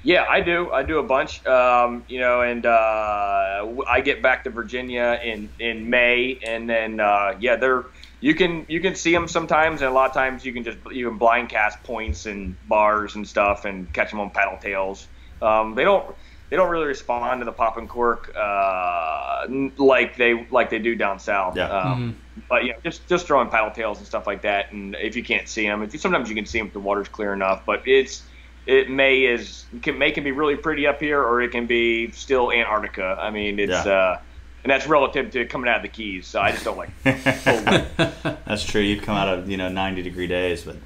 Yeah, 0.02 0.24
I 0.28 0.40
do. 0.40 0.70
I 0.70 0.84
do 0.84 0.98
a 0.98 1.02
bunch. 1.02 1.44
Um, 1.46 2.04
you 2.08 2.20
know, 2.20 2.40
and 2.40 2.64
uh, 2.64 3.56
w- 3.60 3.84
I 3.88 4.00
get 4.00 4.22
back 4.22 4.44
to 4.44 4.50
Virginia 4.50 5.20
in 5.22 5.48
in 5.58 5.90
May, 5.90 6.38
and 6.46 6.70
then 6.70 7.00
uh, 7.00 7.36
yeah, 7.40 7.56
they're 7.56 7.84
you 8.20 8.34
can 8.34 8.64
you 8.68 8.80
can 8.80 8.94
see 8.94 9.12
them 9.12 9.26
sometimes, 9.26 9.82
and 9.82 9.90
a 9.90 9.92
lot 9.92 10.08
of 10.08 10.14
times 10.14 10.44
you 10.44 10.52
can 10.52 10.62
just 10.62 10.78
you 10.92 11.08
can 11.08 11.18
blind 11.18 11.48
cast 11.48 11.82
points 11.82 12.26
and 12.26 12.54
bars 12.68 13.16
and 13.16 13.26
stuff, 13.26 13.64
and 13.64 13.92
catch 13.92 14.10
them 14.10 14.20
on 14.20 14.30
paddle 14.30 14.58
tails. 14.60 15.08
Um, 15.42 15.74
they 15.74 15.82
don't 15.82 16.14
they 16.50 16.56
don't 16.56 16.70
really 16.70 16.86
respond 16.86 17.40
to 17.40 17.44
the 17.44 17.52
pop 17.52 17.76
and 17.76 17.88
cork 17.88 18.32
uh, 18.36 19.46
like 19.78 20.16
they 20.16 20.46
like 20.50 20.70
they 20.70 20.78
do 20.78 20.94
down 20.94 21.18
south. 21.18 21.56
Yeah. 21.56 21.68
Um, 21.68 22.16
But 22.48 22.64
yeah, 22.66 22.74
just 22.84 23.06
just 23.08 23.26
throwing 23.26 23.48
paddle 23.48 23.70
tails 23.70 23.98
and 23.98 24.06
stuff 24.06 24.26
like 24.26 24.42
that, 24.42 24.70
and 24.72 24.94
if 24.96 25.16
you 25.16 25.24
can't 25.24 25.48
see 25.48 25.66
them, 25.66 25.82
if 25.82 25.92
you, 25.92 25.98
sometimes 25.98 26.28
you 26.28 26.34
can 26.34 26.44
see 26.46 26.58
them 26.58 26.66
if 26.68 26.72
the 26.74 26.80
water's 26.80 27.08
clear 27.08 27.32
enough. 27.32 27.64
But 27.64 27.82
it's 27.88 28.22
it 28.66 28.90
may 28.90 29.22
is 29.24 29.64
can 29.82 29.98
May 29.98 30.10
can 30.12 30.22
be 30.24 30.32
really 30.32 30.56
pretty 30.56 30.86
up 30.86 31.00
here, 31.00 31.22
or 31.22 31.40
it 31.40 31.50
can 31.50 31.66
be 31.66 32.10
still 32.10 32.52
Antarctica. 32.52 33.16
I 33.20 33.30
mean, 33.30 33.58
it's 33.58 33.70
Yeah. 33.70 33.92
uh, 33.92 34.20
and 34.64 34.70
that's 34.70 34.86
relative 34.88 35.30
to 35.30 35.46
coming 35.46 35.68
out 35.70 35.76
of 35.76 35.82
the 35.82 35.88
Keys. 35.88 36.26
So 36.26 36.40
I 36.40 36.50
just 36.50 36.64
don't 36.64 36.76
like. 36.76 36.90
That's 37.04 38.64
true. 38.64 38.80
You've 38.80 39.04
come 39.04 39.16
out 39.16 39.28
of 39.28 39.48
you 39.48 39.56
know 39.56 39.68
90 39.68 40.02
degree 40.02 40.26
days, 40.26 40.62
but 40.64 40.76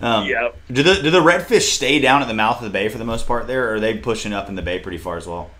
um, 0.00 0.26
Yeah. 0.26 0.50
Do 0.70 0.82
the 0.82 0.94
do 0.94 1.10
the 1.10 1.20
redfish 1.20 1.72
stay 1.72 1.98
down 1.98 2.22
at 2.22 2.28
the 2.28 2.34
mouth 2.34 2.58
of 2.58 2.64
the 2.64 2.70
bay 2.70 2.88
for 2.88 2.98
the 2.98 3.04
most 3.04 3.26
part 3.26 3.46
there, 3.46 3.70
or 3.70 3.74
are 3.74 3.80
they 3.80 3.96
pushing 3.96 4.32
up 4.32 4.48
in 4.48 4.54
the 4.54 4.62
bay 4.62 4.78
pretty 4.78 4.98
far 4.98 5.16
as 5.16 5.26
well? 5.26 5.50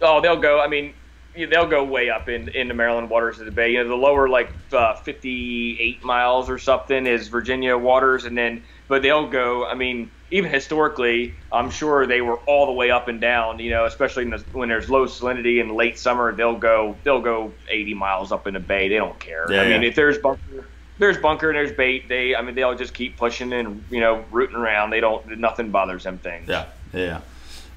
Oh, 0.00 0.20
they'll 0.20 0.40
go. 0.40 0.60
I 0.60 0.68
mean, 0.68 0.94
they'll 1.34 1.68
go 1.68 1.84
way 1.84 2.10
up 2.10 2.28
in 2.28 2.48
in 2.50 2.68
the 2.68 2.74
Maryland 2.74 3.10
waters 3.10 3.38
of 3.38 3.46
the 3.46 3.52
bay. 3.52 3.72
You 3.72 3.82
know, 3.82 3.88
the 3.88 3.94
lower 3.94 4.28
like 4.28 4.50
uh, 4.72 4.94
58 4.96 6.02
miles 6.02 6.50
or 6.50 6.58
something 6.58 7.06
is 7.06 7.28
Virginia 7.28 7.76
waters, 7.76 8.24
and 8.24 8.36
then 8.36 8.62
but 8.88 9.02
they'll 9.02 9.28
go. 9.28 9.66
I 9.66 9.74
mean, 9.74 10.10
even 10.30 10.50
historically, 10.50 11.34
I'm 11.52 11.70
sure 11.70 12.06
they 12.06 12.20
were 12.20 12.36
all 12.46 12.66
the 12.66 12.72
way 12.72 12.90
up 12.90 13.08
and 13.08 13.20
down. 13.20 13.58
You 13.58 13.70
know, 13.70 13.84
especially 13.84 14.24
in 14.24 14.30
the, 14.30 14.44
when 14.52 14.68
there's 14.68 14.90
low 14.90 15.06
salinity 15.06 15.60
in 15.60 15.74
late 15.74 15.98
summer, 15.98 16.32
they'll 16.32 16.58
go 16.58 16.96
they'll 17.04 17.20
go 17.20 17.52
80 17.68 17.94
miles 17.94 18.32
up 18.32 18.46
in 18.46 18.54
the 18.54 18.60
bay. 18.60 18.88
They 18.88 18.96
don't 18.96 19.18
care. 19.18 19.50
Yeah, 19.50 19.62
I 19.62 19.68
mean, 19.68 19.84
if 19.84 19.94
there's 19.94 20.18
bunker. 20.18 20.66
There's 20.98 21.18
bunker 21.18 21.50
and 21.50 21.56
there's 21.56 21.72
bait. 21.72 22.08
They, 22.08 22.34
I 22.34 22.42
mean, 22.42 22.54
they 22.54 22.62
all 22.62 22.74
just 22.74 22.94
keep 22.94 23.16
pushing 23.16 23.52
and 23.52 23.84
you 23.90 24.00
know 24.00 24.24
rooting 24.30 24.56
around. 24.56 24.90
They 24.90 25.00
don't. 25.00 25.38
Nothing 25.38 25.70
bothers 25.70 26.04
them 26.04 26.18
things. 26.18 26.48
Yeah, 26.48 26.66
yeah. 26.92 27.20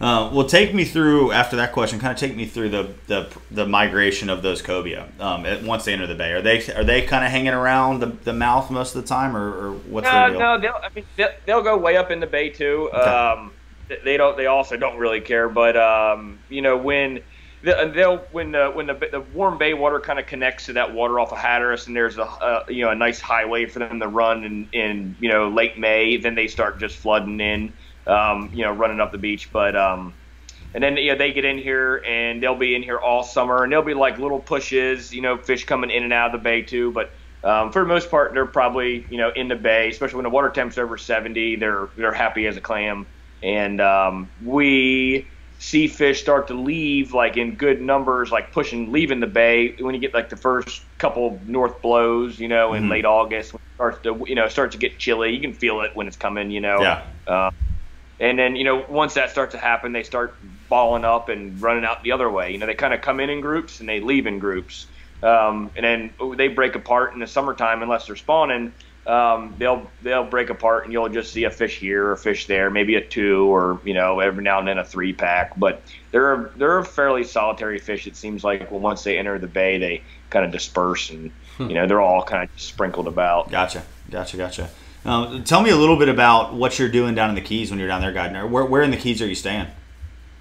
Uh, 0.01 0.29
well, 0.31 0.47
take 0.47 0.73
me 0.73 0.85
through 0.85 1.33
after 1.33 1.57
that 1.57 1.73
question. 1.73 1.99
Kind 1.99 2.13
of 2.13 2.17
take 2.17 2.35
me 2.35 2.45
through 2.45 2.69
the 2.69 2.93
the, 3.07 3.29
the 3.51 3.65
migration 3.65 4.29
of 4.29 4.41
those 4.41 4.61
cobia 4.61 5.07
um, 5.19 5.45
once 5.65 5.83
they 5.83 5.91
enter 5.91 6.07
the 6.07 6.15
bay. 6.15 6.31
Are 6.31 6.41
they 6.41 6.65
are 6.73 6.85
they 6.85 7.01
kind 7.01 7.25
of 7.25 7.31
hanging 7.31 7.53
around 7.53 7.99
the, 7.99 8.05
the 8.05 8.31
mouth 8.33 8.71
most 8.71 8.95
of 8.95 9.01
the 9.01 9.07
time, 9.07 9.35
or, 9.35 9.49
or 9.49 9.71
what's 9.73 10.05
No, 10.05 10.11
their 10.11 10.29
deal? 10.29 10.39
no, 10.39 10.59
they'll, 10.59 10.79
I 10.81 10.89
mean, 10.95 11.05
they'll, 11.17 11.29
they'll 11.45 11.61
go 11.61 11.77
way 11.77 11.97
up 11.97 12.11
in 12.11 12.21
the 12.21 12.27
bay 12.27 12.49
too. 12.49 12.89
Okay. 12.93 13.01
Um, 13.01 13.51
they 14.05 14.15
don't. 14.15 14.37
They 14.37 14.45
also 14.45 14.77
don't 14.77 14.97
really 14.97 15.19
care. 15.19 15.49
But 15.49 15.75
um, 15.75 16.39
you 16.47 16.61
know, 16.61 16.77
when 16.77 17.21
the- 17.63 17.91
they'll 17.93 18.17
when 18.31 18.51
the 18.51 18.71
when 18.73 18.87
the, 18.87 18.99
the 19.11 19.19
warm 19.21 19.57
bay 19.57 19.73
water 19.73 19.99
kind 19.99 20.19
of 20.19 20.25
connects 20.27 20.65
to 20.67 20.73
that 20.73 20.93
water 20.93 21.19
off 21.19 21.31
of 21.31 21.37
Hatteras, 21.39 21.87
and 21.87 21.95
there's 21.95 22.17
a 22.17 22.23
uh, 22.23 22.63
you 22.69 22.83
know 22.85 22.91
a 22.91 22.95
nice 22.95 23.19
highway 23.21 23.65
for 23.67 23.79
them 23.79 23.99
to 23.99 24.07
run 24.07 24.43
in 24.43 24.69
in 24.73 25.15
you 25.19 25.29
know 25.29 25.49
late 25.49 25.77
May, 25.77 26.17
then 26.17 26.35
they 26.35 26.47
start 26.47 26.79
just 26.79 26.97
flooding 26.97 27.39
in, 27.39 27.75
um, 28.07 28.51
you 28.53 28.63
know, 28.63 28.71
running 28.71 28.99
up 29.01 29.11
the 29.11 29.17
beach. 29.17 29.49
But 29.51 29.75
um, 29.75 30.17
and 30.73 30.83
then 30.83 30.97
you 30.97 31.11
know, 31.11 31.17
they 31.17 31.33
get 31.33 31.45
in 31.45 31.57
here 31.57 32.01
and 32.07 32.41
they'll 32.43 32.57
be 32.57 32.75
in 32.75 32.83
here 32.83 32.99
all 32.99 33.23
summer, 33.23 33.63
and 33.63 33.71
they'll 33.73 33.81
be 33.81 33.93
like 33.93 34.19
little 34.19 34.39
pushes, 34.41 35.11
you 35.13 35.21
know, 35.21 35.37
fish 35.37 35.65
coming 35.65 35.89
in 35.91 36.03
and 36.03 36.13
out 36.13 36.33
of 36.33 36.39
the 36.41 36.43
bay 36.43 36.61
too. 36.63 36.91
But 36.91 37.11
um, 37.43 37.71
for 37.71 37.81
the 37.81 37.87
most 37.87 38.11
part, 38.11 38.33
they're 38.33 38.45
probably 38.47 39.07
you 39.09 39.17
know 39.17 39.31
in 39.35 39.47
the 39.47 39.55
bay, 39.55 39.89
especially 39.89 40.17
when 40.17 40.23
the 40.25 40.29
water 40.29 40.49
temp's 40.51 40.77
over 40.77 40.97
70. 40.97 41.57
They're 41.57 41.89
they're 41.97 42.13
happy 42.13 42.47
as 42.47 42.57
a 42.57 42.61
clam, 42.61 43.07
and 43.41 43.81
um, 43.81 44.31
we 44.39 45.31
see 45.59 45.87
fish 45.87 46.21
start 46.21 46.47
to 46.47 46.53
leave 46.53 47.13
like 47.13 47.37
in 47.37 47.55
good 47.55 47.81
numbers, 47.81 48.31
like 48.31 48.51
pushing 48.53 48.91
leaving 48.91 49.19
the 49.19 49.27
bay 49.27 49.75
when 49.79 49.93
you 49.93 50.01
get 50.01 50.13
like 50.13 50.29
the 50.29 50.37
first 50.37 50.81
couple 50.97 51.43
north 51.45 51.81
blows, 51.81 52.39
you 52.39 52.47
know, 52.47 52.73
in 52.73 52.85
Mhm. 52.85 52.89
late 52.89 53.05
August, 53.05 53.53
when 53.53 53.59
it 53.59 53.75
starts 53.75 53.99
to 54.03 54.23
you 54.27 54.35
know 54.35 54.47
start 54.47 54.71
to 54.71 54.77
get 54.77 54.99
chilly. 54.99 55.33
You 55.35 55.41
can 55.41 55.53
feel 55.53 55.81
it 55.81 55.91
when 55.95 56.07
it's 56.07 56.17
coming, 56.17 56.49
you 56.49 56.61
know. 56.61 56.81
Yeah. 56.81 57.01
Uh, 57.27 57.51
and 58.19 58.37
then, 58.37 58.55
you 58.55 58.65
know, 58.65 58.85
once 58.89 59.13
that 59.13 59.29
starts 59.29 59.53
to 59.53 59.59
happen, 59.59 59.93
they 59.93 60.03
start 60.03 60.39
balling 60.69 61.05
up 61.05 61.29
and 61.29 61.61
running 61.61 61.85
out 61.85 62.03
the 62.03 62.11
other 62.11 62.29
way. 62.29 62.51
You 62.51 62.57
know, 62.57 62.65
they 62.65 62.73
kind 62.75 62.93
of 62.93 63.01
come 63.01 63.19
in 63.19 63.29
in 63.29 63.39
groups 63.41 63.79
and 63.79 63.87
they 63.87 64.01
leave 64.01 64.27
in 64.27 64.39
groups. 64.39 64.87
Um, 65.23 65.71
and 65.75 65.85
then 65.85 66.13
they 66.37 66.49
break 66.49 66.75
apart 66.75 67.13
in 67.13 67.19
the 67.19 67.27
summertime 67.27 67.81
unless 67.81 68.07
they're 68.07 68.15
spawning. 68.17 68.73
Um, 69.07 69.55
they'll 69.57 69.89
they'll 70.03 70.25
break 70.25 70.49
apart 70.49 70.83
and 70.83 70.93
you'll 70.93 71.09
just 71.09 71.33
see 71.33 71.45
a 71.45 71.49
fish 71.49 71.79
here 71.79 72.07
or 72.07 72.11
a 72.11 72.17
fish 72.17 72.45
there, 72.45 72.69
maybe 72.69 72.95
a 72.95 73.01
two 73.01 73.53
or 73.53 73.79
you 73.83 73.93
know 73.93 74.19
every 74.19 74.43
now 74.43 74.59
and 74.59 74.67
then 74.67 74.77
a 74.77 74.85
three 74.85 75.13
pack. 75.13 75.57
But 75.57 75.81
they're 76.11 76.51
they're 76.57 76.77
a 76.77 76.85
fairly 76.85 77.23
solitary 77.23 77.79
fish. 77.79 78.07
It 78.07 78.15
seems 78.15 78.43
like 78.43 78.69
well, 78.69 78.79
once 78.79 79.03
they 79.03 79.17
enter 79.17 79.39
the 79.39 79.47
bay, 79.47 79.77
they 79.77 80.03
kind 80.29 80.45
of 80.45 80.51
disperse 80.51 81.09
and 81.09 81.31
you 81.57 81.73
know 81.73 81.87
they're 81.87 82.01
all 82.01 82.23
kind 82.23 82.43
of 82.43 82.61
sprinkled 82.61 83.07
about. 83.07 83.49
Gotcha, 83.49 83.83
gotcha, 84.11 84.37
gotcha. 84.37 84.69
Um, 85.05 85.43
tell 85.43 85.61
me 85.61 85.69
a 85.69 85.75
little 85.75 85.97
bit 85.97 86.09
about 86.09 86.53
what 86.53 86.77
you're 86.77 86.89
doing 86.89 87.15
down 87.15 87.29
in 87.29 87.35
the 87.35 87.41
Keys 87.41 87.69
when 87.69 87.79
you're 87.79 87.87
down 87.87 88.01
there 88.01 88.11
guiding. 88.11 88.51
Where, 88.51 88.65
where 88.65 88.81
in 88.81 88.91
the 88.91 88.97
Keys 88.97 89.21
are 89.21 89.27
you 89.27 89.35
staying? 89.35 89.67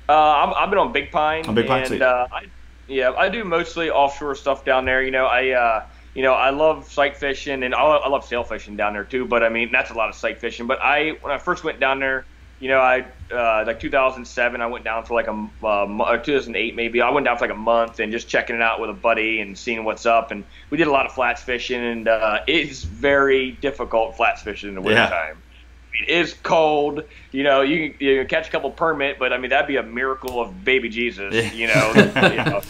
Uh, 0.08 0.12
I'm, 0.12 0.54
I've 0.54 0.70
been 0.70 0.78
on 0.78 0.92
Big 0.92 1.10
Pine. 1.10 1.46
On 1.46 1.54
Big 1.54 1.66
Pine, 1.66 1.92
and, 1.92 2.02
uh, 2.02 2.26
I, 2.32 2.46
yeah, 2.88 3.12
I 3.12 3.28
do 3.28 3.44
mostly 3.44 3.90
offshore 3.90 4.34
stuff 4.34 4.64
down 4.64 4.84
there. 4.84 5.02
You 5.02 5.10
know, 5.10 5.26
I, 5.26 5.50
uh, 5.50 5.86
you 6.18 6.24
know, 6.24 6.32
I 6.34 6.50
love 6.50 6.90
sight 6.90 7.16
fishing 7.16 7.62
and 7.62 7.72
I, 7.72 8.08
love 8.08 8.24
sail 8.24 8.42
fishing 8.42 8.76
down 8.76 8.94
there 8.94 9.04
too. 9.04 9.24
But 9.24 9.44
I 9.44 9.50
mean, 9.50 9.70
that's 9.72 9.92
a 9.92 9.94
lot 9.94 10.08
of 10.08 10.16
sight 10.16 10.40
fishing. 10.40 10.66
But 10.66 10.80
I, 10.82 11.12
when 11.20 11.32
I 11.32 11.38
first 11.38 11.62
went 11.62 11.78
down 11.78 12.00
there, 12.00 12.26
you 12.58 12.68
know, 12.68 12.80
I 12.80 13.06
uh, 13.32 13.62
like 13.64 13.78
2007, 13.78 14.60
I 14.60 14.66
went 14.66 14.84
down 14.84 15.04
for 15.04 15.14
like 15.14 15.28
a 15.28 15.48
uh, 15.64 16.16
2008 16.16 16.74
maybe. 16.74 17.00
I 17.00 17.10
went 17.10 17.24
down 17.24 17.38
for 17.38 17.44
like 17.44 17.54
a 17.54 17.60
month 17.60 18.00
and 18.00 18.10
just 18.10 18.28
checking 18.28 18.56
it 18.56 18.62
out 18.62 18.80
with 18.80 18.90
a 18.90 18.94
buddy 18.94 19.40
and 19.40 19.56
seeing 19.56 19.84
what's 19.84 20.06
up. 20.06 20.32
And 20.32 20.44
we 20.72 20.76
did 20.76 20.88
a 20.88 20.90
lot 20.90 21.06
of 21.06 21.12
flats 21.12 21.44
fishing, 21.44 21.80
and 21.80 22.08
uh, 22.08 22.40
it's 22.48 22.82
very 22.82 23.52
difficult 23.52 24.16
flats 24.16 24.42
fishing 24.42 24.70
in 24.70 24.74
the 24.74 24.90
Yeah. 24.90 25.34
It 26.00 26.08
is 26.08 26.34
cold. 26.42 27.02
You 27.32 27.42
know, 27.42 27.60
you 27.62 27.90
can, 27.90 28.06
you 28.06 28.18
can 28.20 28.28
catch 28.28 28.48
a 28.48 28.50
couple 28.50 28.70
permit, 28.70 29.18
but 29.18 29.32
I 29.32 29.38
mean 29.38 29.50
that'd 29.50 29.66
be 29.66 29.76
a 29.76 29.82
miracle 29.82 30.40
of 30.40 30.64
baby 30.64 30.88
Jesus. 30.88 31.52
You 31.54 31.66
know, 31.66 31.92
you 31.96 32.36
know, 32.36 32.60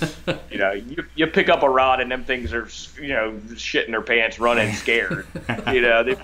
you 0.51 0.59
know, 0.59 0.73
you, 0.73 1.05
you 1.15 1.27
pick 1.27 1.49
up 1.49 1.63
a 1.63 1.69
rod 1.69 2.01
and 2.01 2.11
them 2.11 2.25
things 2.25 2.53
are 2.55 2.69
you 3.01 3.09
know 3.09 3.33
shitting 3.51 3.91
their 3.91 4.01
pants, 4.03 4.39
running 4.39 4.73
scared. 4.75 5.27
You 5.73 5.81
know, 5.83 6.03
they're 6.05 6.17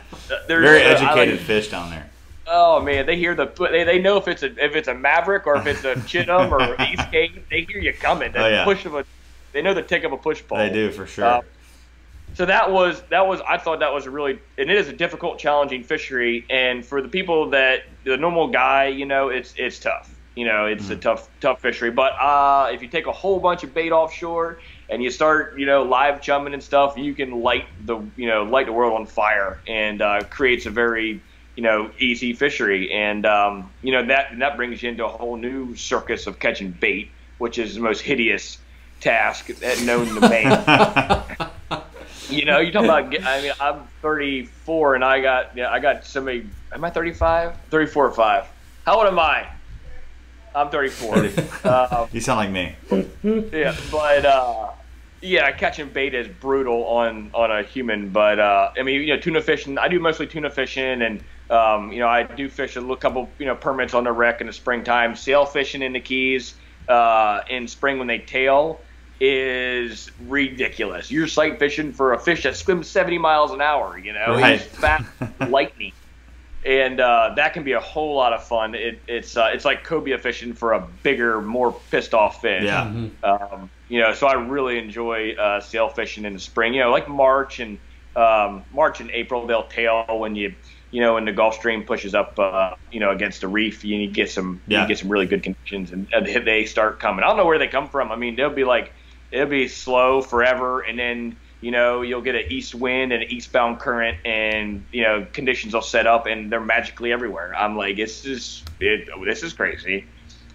Very 0.63 0.83
uh, 0.83 0.89
educated 0.97 1.37
like- 1.39 1.47
fish 1.47 1.71
down 1.71 1.91
there. 1.91 2.11
Oh 2.47 2.81
man, 2.83 3.07
they 3.07 3.17
hear 3.17 3.35
the 3.35 3.47
they, 3.71 3.85
they 3.85 3.99
know 3.99 4.19
if 4.19 4.29
it's 4.29 4.43
a 4.43 4.47
if 4.63 4.77
it's 4.77 4.89
a 4.89 4.95
Maverick 4.95 5.47
or 5.47 5.57
if 5.57 5.67
it's 5.67 5.85
a 5.85 5.95
Chittum 6.07 6.51
or 6.53 6.75
East 6.93 7.11
Cape, 7.11 7.49
they 7.49 7.63
hear 7.63 7.79
you 7.81 7.95
coming. 7.95 8.33
The 8.33 8.45
Oh, 8.45 8.49
yeah. 8.49 8.65
push 8.65 8.85
of 8.85 8.95
a, 8.95 9.05
they 9.53 9.63
know 9.63 9.73
the 9.73 9.83
tick 9.83 10.05
of 10.05 10.13
a 10.13 10.19
push 10.19 10.43
pole. 10.47 10.59
They 10.59 10.69
do 10.71 10.91
for 10.91 11.07
sure. 11.07 11.25
Uh, 11.25 11.41
so 12.35 12.47
that 12.47 12.73
was 12.73 13.01
that 13.11 13.27
was 13.27 13.41
I 13.49 13.59
thought 13.59 13.79
that 13.79 13.93
was 13.93 14.07
a 14.07 14.11
really 14.11 14.41
and 14.59 14.71
it 14.71 14.77
is 14.77 14.89
a 14.89 14.93
difficult, 14.93 15.39
challenging 15.39 15.85
fishery. 15.85 16.45
And 16.51 16.85
for 16.85 17.01
the 17.01 17.09
people 17.09 17.51
that 17.51 17.85
the 18.03 18.17
normal 18.17 18.49
guy, 18.49 18.89
you 18.89 19.07
know, 19.07 19.29
it's 19.29 19.55
it's 19.57 19.79
tough. 19.79 20.11
You 20.35 20.45
know, 20.47 20.67
it's 20.67 20.91
a 20.91 20.97
tough 20.97 21.29
tough 21.41 21.61
fishery. 21.61 21.93
But 21.93 22.13
uh, 22.21 22.71
if 22.73 22.83
you 22.83 22.89
take 22.89 23.07
a 23.07 23.13
whole 23.13 23.39
bunch 23.39 23.63
of 23.63 23.73
bait 23.73 23.93
offshore 23.93 24.59
and 24.91 25.01
you 25.01 25.11
start, 25.11 25.57
you 25.59 25.65
know, 25.65 25.85
live 25.85 26.21
chumming 26.21 26.55
and 26.55 26.63
stuff, 26.63 26.99
you 26.99 27.15
can 27.15 27.41
light 27.41 27.67
the 27.87 27.99
you 28.17 28.27
know 28.27 28.43
light 28.43 28.67
the 28.67 28.73
world 28.73 28.95
on 28.95 29.07
fire 29.07 29.61
and 29.69 30.03
uh, 30.03 30.23
creates 30.29 30.67
a 30.67 30.71
very 30.71 31.23
you 31.55 31.63
know 31.63 31.89
easy 32.01 32.33
fishery. 32.33 32.93
And 32.93 33.25
um, 33.27 33.71
you 33.81 33.93
know 33.93 34.05
that 34.07 34.37
that 34.41 34.57
brings 34.57 34.83
you 34.83 34.89
into 34.89 35.05
a 35.05 35.09
whole 35.09 35.37
new 35.37 35.77
circus 35.77 36.27
of 36.27 36.41
catching 36.41 36.73
bait, 36.73 37.13
which 37.39 37.59
is 37.59 37.77
the 37.77 37.81
most 37.81 38.01
hideous 38.01 38.59
task 38.99 39.51
known 39.85 40.07
to 40.17 40.21
man. 40.21 41.51
You 42.35 42.45
know, 42.45 42.59
you 42.59 42.73
talk 42.73 42.85
about. 42.85 43.27
I 43.27 43.43
mean, 43.43 43.53
I'm 43.61 43.87
34, 44.03 44.97
and 44.97 45.05
I 45.05 45.21
got. 45.21 45.57
Yeah, 45.57 45.71
I 45.71 45.79
got 45.79 46.05
somebody. 46.05 46.47
Am 46.73 46.85
I 46.85 46.91
35? 46.91 47.57
34 47.71 48.07
or 48.07 48.13
five. 48.13 48.47
How 48.85 48.99
old 48.99 49.07
am 49.07 49.19
I? 49.19 49.49
I'm 50.55 50.71
34. 50.71 51.31
uh, 51.65 52.07
you 52.13 52.21
sound 52.21 52.39
like 52.39 52.51
me. 52.51 52.77
yeah, 53.53 53.77
but 53.91 54.25
uh, 54.25 54.71
yeah, 55.21 55.51
catching 55.53 55.89
bait 55.89 56.15
is 56.15 56.29
brutal 56.29 56.85
on 56.85 57.31
on 57.35 57.51
a 57.51 57.63
human. 57.63 58.11
But 58.11 58.39
uh, 58.39 58.73
I 58.79 58.83
mean, 58.83 59.01
you 59.03 59.15
know, 59.15 59.21
tuna 59.21 59.41
fishing. 59.41 59.79
I 59.79 59.89
do 59.89 59.99
mostly 60.01 60.27
tuna 60.27 60.51
fishing, 60.51 61.03
and 61.03 61.23
um, 61.51 61.93
you 61.93 62.01
know, 62.01 62.09
I 62.09 62.23
do 62.25 62.49
fish 62.49 62.77
a 62.77 62.81
little 62.81 62.97
couple, 62.97 63.29
you 63.39 63.47
know, 63.47 63.55
permits 63.55 63.95
on 63.95 64.05
the 64.05 64.13
wreck 64.13 64.41
in 64.41 64.47
the 64.47 64.53
springtime. 64.53 65.17
Sail 65.17 65.47
fishing 65.47 65.83
in 65.83 65.93
the 65.93 66.01
Keys 66.01 66.55
uh, 66.89 67.41
in 67.49 67.69
spring 67.69 67.99
when 67.99 68.07
they 68.07 68.19
tail 68.19 68.81
is 69.21 70.11
ridiculous. 70.27 71.11
You're 71.11 71.29
sight 71.29 71.59
fishing 71.59 71.93
for 71.93 72.13
a 72.13 72.19
fish 72.19 72.43
that 72.43 72.57
swims 72.57 72.89
70 72.89 73.19
miles 73.19 73.53
an 73.53 73.61
hour. 73.61 73.97
You 73.99 74.13
know, 74.13 74.35
Right. 74.35 74.61
he's 74.61 74.69
fat, 74.69 75.05
lightning 75.49 75.93
and 76.67 76.99
uh, 76.99 77.35
that 77.37 77.53
can 77.53 77.63
be 77.63 77.73
a 77.73 77.81
whole 77.81 78.17
lot 78.17 78.33
of 78.33 78.43
fun. 78.43 78.75
It, 78.75 78.99
it's 79.07 79.37
uh, 79.37 79.51
it's 79.53 79.67
like 79.67 79.85
cobia 79.85 80.19
fishing 80.19 80.55
for 80.55 80.73
a 80.73 80.81
bigger, 81.03 81.43
more 81.43 81.73
pissed 81.91 82.15
off 82.15 82.41
fish. 82.41 82.65
Yeah. 82.65 82.85
Um, 83.23 83.69
you 83.91 84.01
know, 84.01 84.15
so 84.15 84.27
I 84.27 84.33
really 84.33 84.79
enjoy 84.79 85.33
uh, 85.35 85.61
sail 85.61 85.91
fishing 85.91 86.25
in 86.25 86.33
the 86.33 86.39
spring. 86.39 86.73
You 86.73 86.81
know, 86.81 86.91
like 86.91 87.07
March 87.07 87.61
and 87.61 87.79
um, 88.17 88.65
March 88.73 89.01
and 89.01 89.11
April, 89.11 89.47
they'll 89.47 89.67
tail 89.67 90.07
when 90.19 90.37
you 90.37 90.55
you 90.91 91.03
know 91.03 91.15
when 91.15 91.27
the 91.27 91.33
Gulf 91.33 91.57
Stream 91.57 91.85
pushes 91.85 92.15
up, 92.15 92.39
uh, 92.39 92.77
you 92.91 92.99
know, 92.99 93.11
against 93.11 93.43
the 93.43 93.49
reef. 93.49 93.85
You 93.85 94.07
get 94.11 94.31
some 94.31 94.63
Yeah. 94.67 94.83
you 94.83 94.89
get 94.89 94.99
some 94.99 95.11
really 95.11 95.27
good 95.27 95.43
conditions, 95.43 95.93
and, 95.93 96.07
and 96.15 96.47
they 96.47 96.65
start 96.65 96.99
coming. 96.99 97.25
I 97.25 97.29
don't 97.29 97.37
know 97.37 97.45
where 97.45 97.59
they 97.59 97.69
come 97.69 97.89
from. 97.91 98.11
I 98.11 98.17
mean, 98.17 98.37
they'll 98.37 98.49
be 98.49 98.65
like 98.65 98.91
it'll 99.35 99.49
be 99.49 99.69
slow 99.69 100.23
forever, 100.23 100.81
and 100.81 100.99
then 100.99 101.37
you 101.61 101.71
know 101.71 102.03
you'll 102.03 102.23
get 102.23 102.37
an 102.37 102.45
east 102.51 102.75
wind 102.75 103.13
and 103.13 103.23
an 103.23 103.31
eastbound 103.31 103.81
current, 103.81 104.17
and 104.25 104.85
you 104.93 105.03
know 105.03 105.27
conditions 105.33 105.75
will 105.75 105.83
set 105.83 106.07
up, 106.07 106.27
and 106.27 106.51
they're 106.51 106.61
magically 106.61 107.13
everywhere. 107.13 107.55
I'm 107.55 107.77
like, 107.77 107.99
it's 107.99 108.23
just 108.23 108.69
it, 108.81 109.09
this 109.25 109.43
is 109.43 109.53
crazy. 109.53 110.07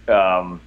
Um, 0.08 0.60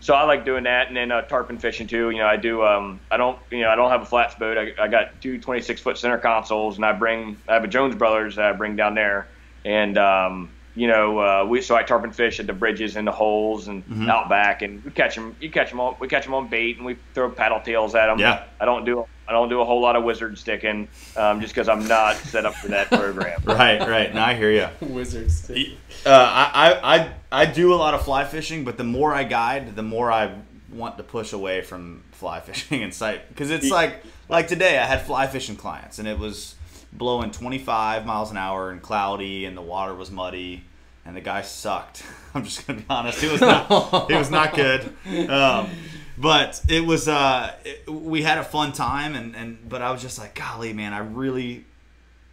so 0.00 0.14
I 0.14 0.24
like 0.24 0.44
doing 0.44 0.64
that, 0.64 0.88
and 0.88 0.96
then 0.96 1.12
uh, 1.12 1.22
tarpon 1.22 1.58
fishing 1.58 1.86
too. 1.86 2.10
You 2.10 2.18
know, 2.18 2.26
I 2.26 2.36
do. 2.36 2.64
Um, 2.64 3.00
I 3.10 3.16
don't. 3.16 3.38
You 3.50 3.60
know, 3.60 3.68
I 3.68 3.76
don't 3.76 3.90
have 3.90 4.02
a 4.02 4.06
flats 4.06 4.34
boat. 4.34 4.58
I, 4.58 4.72
I 4.82 4.88
got 4.88 5.20
two 5.20 5.38
26 5.38 5.80
foot 5.80 5.96
center 5.96 6.18
consoles, 6.18 6.76
and 6.76 6.84
I 6.84 6.92
bring. 6.92 7.36
I 7.48 7.54
have 7.54 7.64
a 7.64 7.68
Jones 7.68 7.94
Brothers 7.94 8.36
that 8.36 8.46
I 8.46 8.52
bring 8.52 8.76
down 8.76 8.94
there, 8.94 9.28
and 9.64 9.96
um, 9.96 10.50
you 10.80 10.88
know, 10.88 11.18
uh, 11.18 11.44
we 11.46 11.60
so 11.60 11.76
I 11.76 11.82
tarpon 11.82 12.10
fish 12.10 12.40
at 12.40 12.46
the 12.46 12.54
bridges 12.54 12.96
and 12.96 13.06
the 13.06 13.12
holes 13.12 13.68
and 13.68 13.84
out 14.08 14.30
back, 14.30 14.62
and 14.62 14.82
we 14.82 14.90
catch 14.90 15.14
them. 15.14 15.36
You 15.38 15.50
catch 15.50 15.68
them 15.68 15.78
on. 15.78 15.94
We 16.00 16.08
catch 16.08 16.24
them 16.24 16.32
on 16.32 16.48
bait, 16.48 16.78
and 16.78 16.86
we 16.86 16.96
throw 17.12 17.30
paddle 17.30 17.60
tails 17.60 17.94
at 17.94 18.06
them. 18.06 18.18
Yeah. 18.18 18.44
I 18.58 18.64
don't 18.64 18.86
do. 18.86 19.04
I 19.28 19.32
don't 19.32 19.50
do 19.50 19.60
a 19.60 19.64
whole 19.66 19.82
lot 19.82 19.94
of 19.94 20.04
wizard 20.04 20.38
sticking, 20.38 20.88
um, 21.18 21.42
just 21.42 21.52
because 21.52 21.68
I'm 21.68 21.86
not 21.86 22.16
set 22.16 22.46
up 22.46 22.54
for 22.54 22.68
that 22.68 22.88
program. 22.90 23.42
Right, 23.44 23.78
right. 23.78 24.14
No, 24.14 24.22
I 24.22 24.32
hear 24.32 24.50
you. 24.50 24.68
Wizard 24.88 25.30
stick. 25.30 25.68
Uh, 26.06 26.08
I, 26.08 26.70
I, 26.70 26.96
I, 26.96 27.12
I 27.30 27.44
do 27.44 27.74
a 27.74 27.76
lot 27.76 27.92
of 27.92 28.02
fly 28.02 28.24
fishing, 28.24 28.64
but 28.64 28.78
the 28.78 28.84
more 28.84 29.12
I 29.12 29.24
guide, 29.24 29.76
the 29.76 29.82
more 29.82 30.10
I 30.10 30.34
want 30.72 30.96
to 30.96 31.04
push 31.04 31.34
away 31.34 31.60
from 31.60 32.04
fly 32.12 32.40
fishing 32.46 32.82
and 32.82 32.94
sight 32.94 33.28
because 33.28 33.50
it's 33.50 33.70
like 33.70 34.02
like 34.30 34.48
today 34.48 34.78
I 34.78 34.86
had 34.86 35.02
fly 35.02 35.26
fishing 35.26 35.56
clients 35.56 35.98
and 35.98 36.06
it 36.06 36.18
was 36.18 36.54
blowing 36.92 37.32
25 37.32 38.06
miles 38.06 38.30
an 38.30 38.36
hour 38.36 38.70
and 38.70 38.80
cloudy 38.80 39.44
and 39.46 39.56
the 39.56 39.62
water 39.62 39.94
was 39.94 40.10
muddy 40.10 40.64
and 41.10 41.16
the 41.16 41.20
guy 41.20 41.42
sucked. 41.42 42.04
I'm 42.34 42.44
just 42.44 42.64
gonna 42.66 42.78
be 42.78 42.86
honest. 42.88 43.20
It 43.22 43.32
was 43.32 43.40
not. 43.40 44.10
it 44.10 44.16
was 44.16 44.30
not 44.30 44.54
good. 44.54 44.94
Um, 45.28 45.68
but 46.16 46.62
it 46.68 46.84
was. 46.84 47.08
Uh, 47.08 47.52
it, 47.64 47.90
we 47.90 48.22
had 48.22 48.38
a 48.38 48.44
fun 48.44 48.72
time 48.72 49.16
and 49.16 49.34
and 49.34 49.68
but 49.68 49.82
I 49.82 49.90
was 49.90 50.00
just 50.00 50.18
like, 50.20 50.36
golly, 50.36 50.72
man, 50.72 50.92
I 50.92 50.98
really 50.98 51.64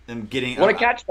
am 0.07 0.28
getting. 0.28 0.59
I 0.59 0.61
want 0.61 0.78
to 0.78 0.84
catch. 0.84 1.03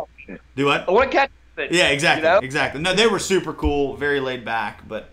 Do 0.55 0.67
what? 0.67 0.87
Want 0.89 1.11
to 1.11 1.17
catch. 1.17 1.31
Yeah, 1.59 1.89
exactly, 1.89 2.29
You 2.29 2.35
know? 2.35 2.39
exactly. 2.39 2.81
No, 2.81 2.95
they 2.95 3.09
were 3.09 3.19
super 3.19 3.53
cool, 3.53 3.97
very 3.97 4.21
laid 4.21 4.45
back, 4.45 4.87
but 4.87 5.09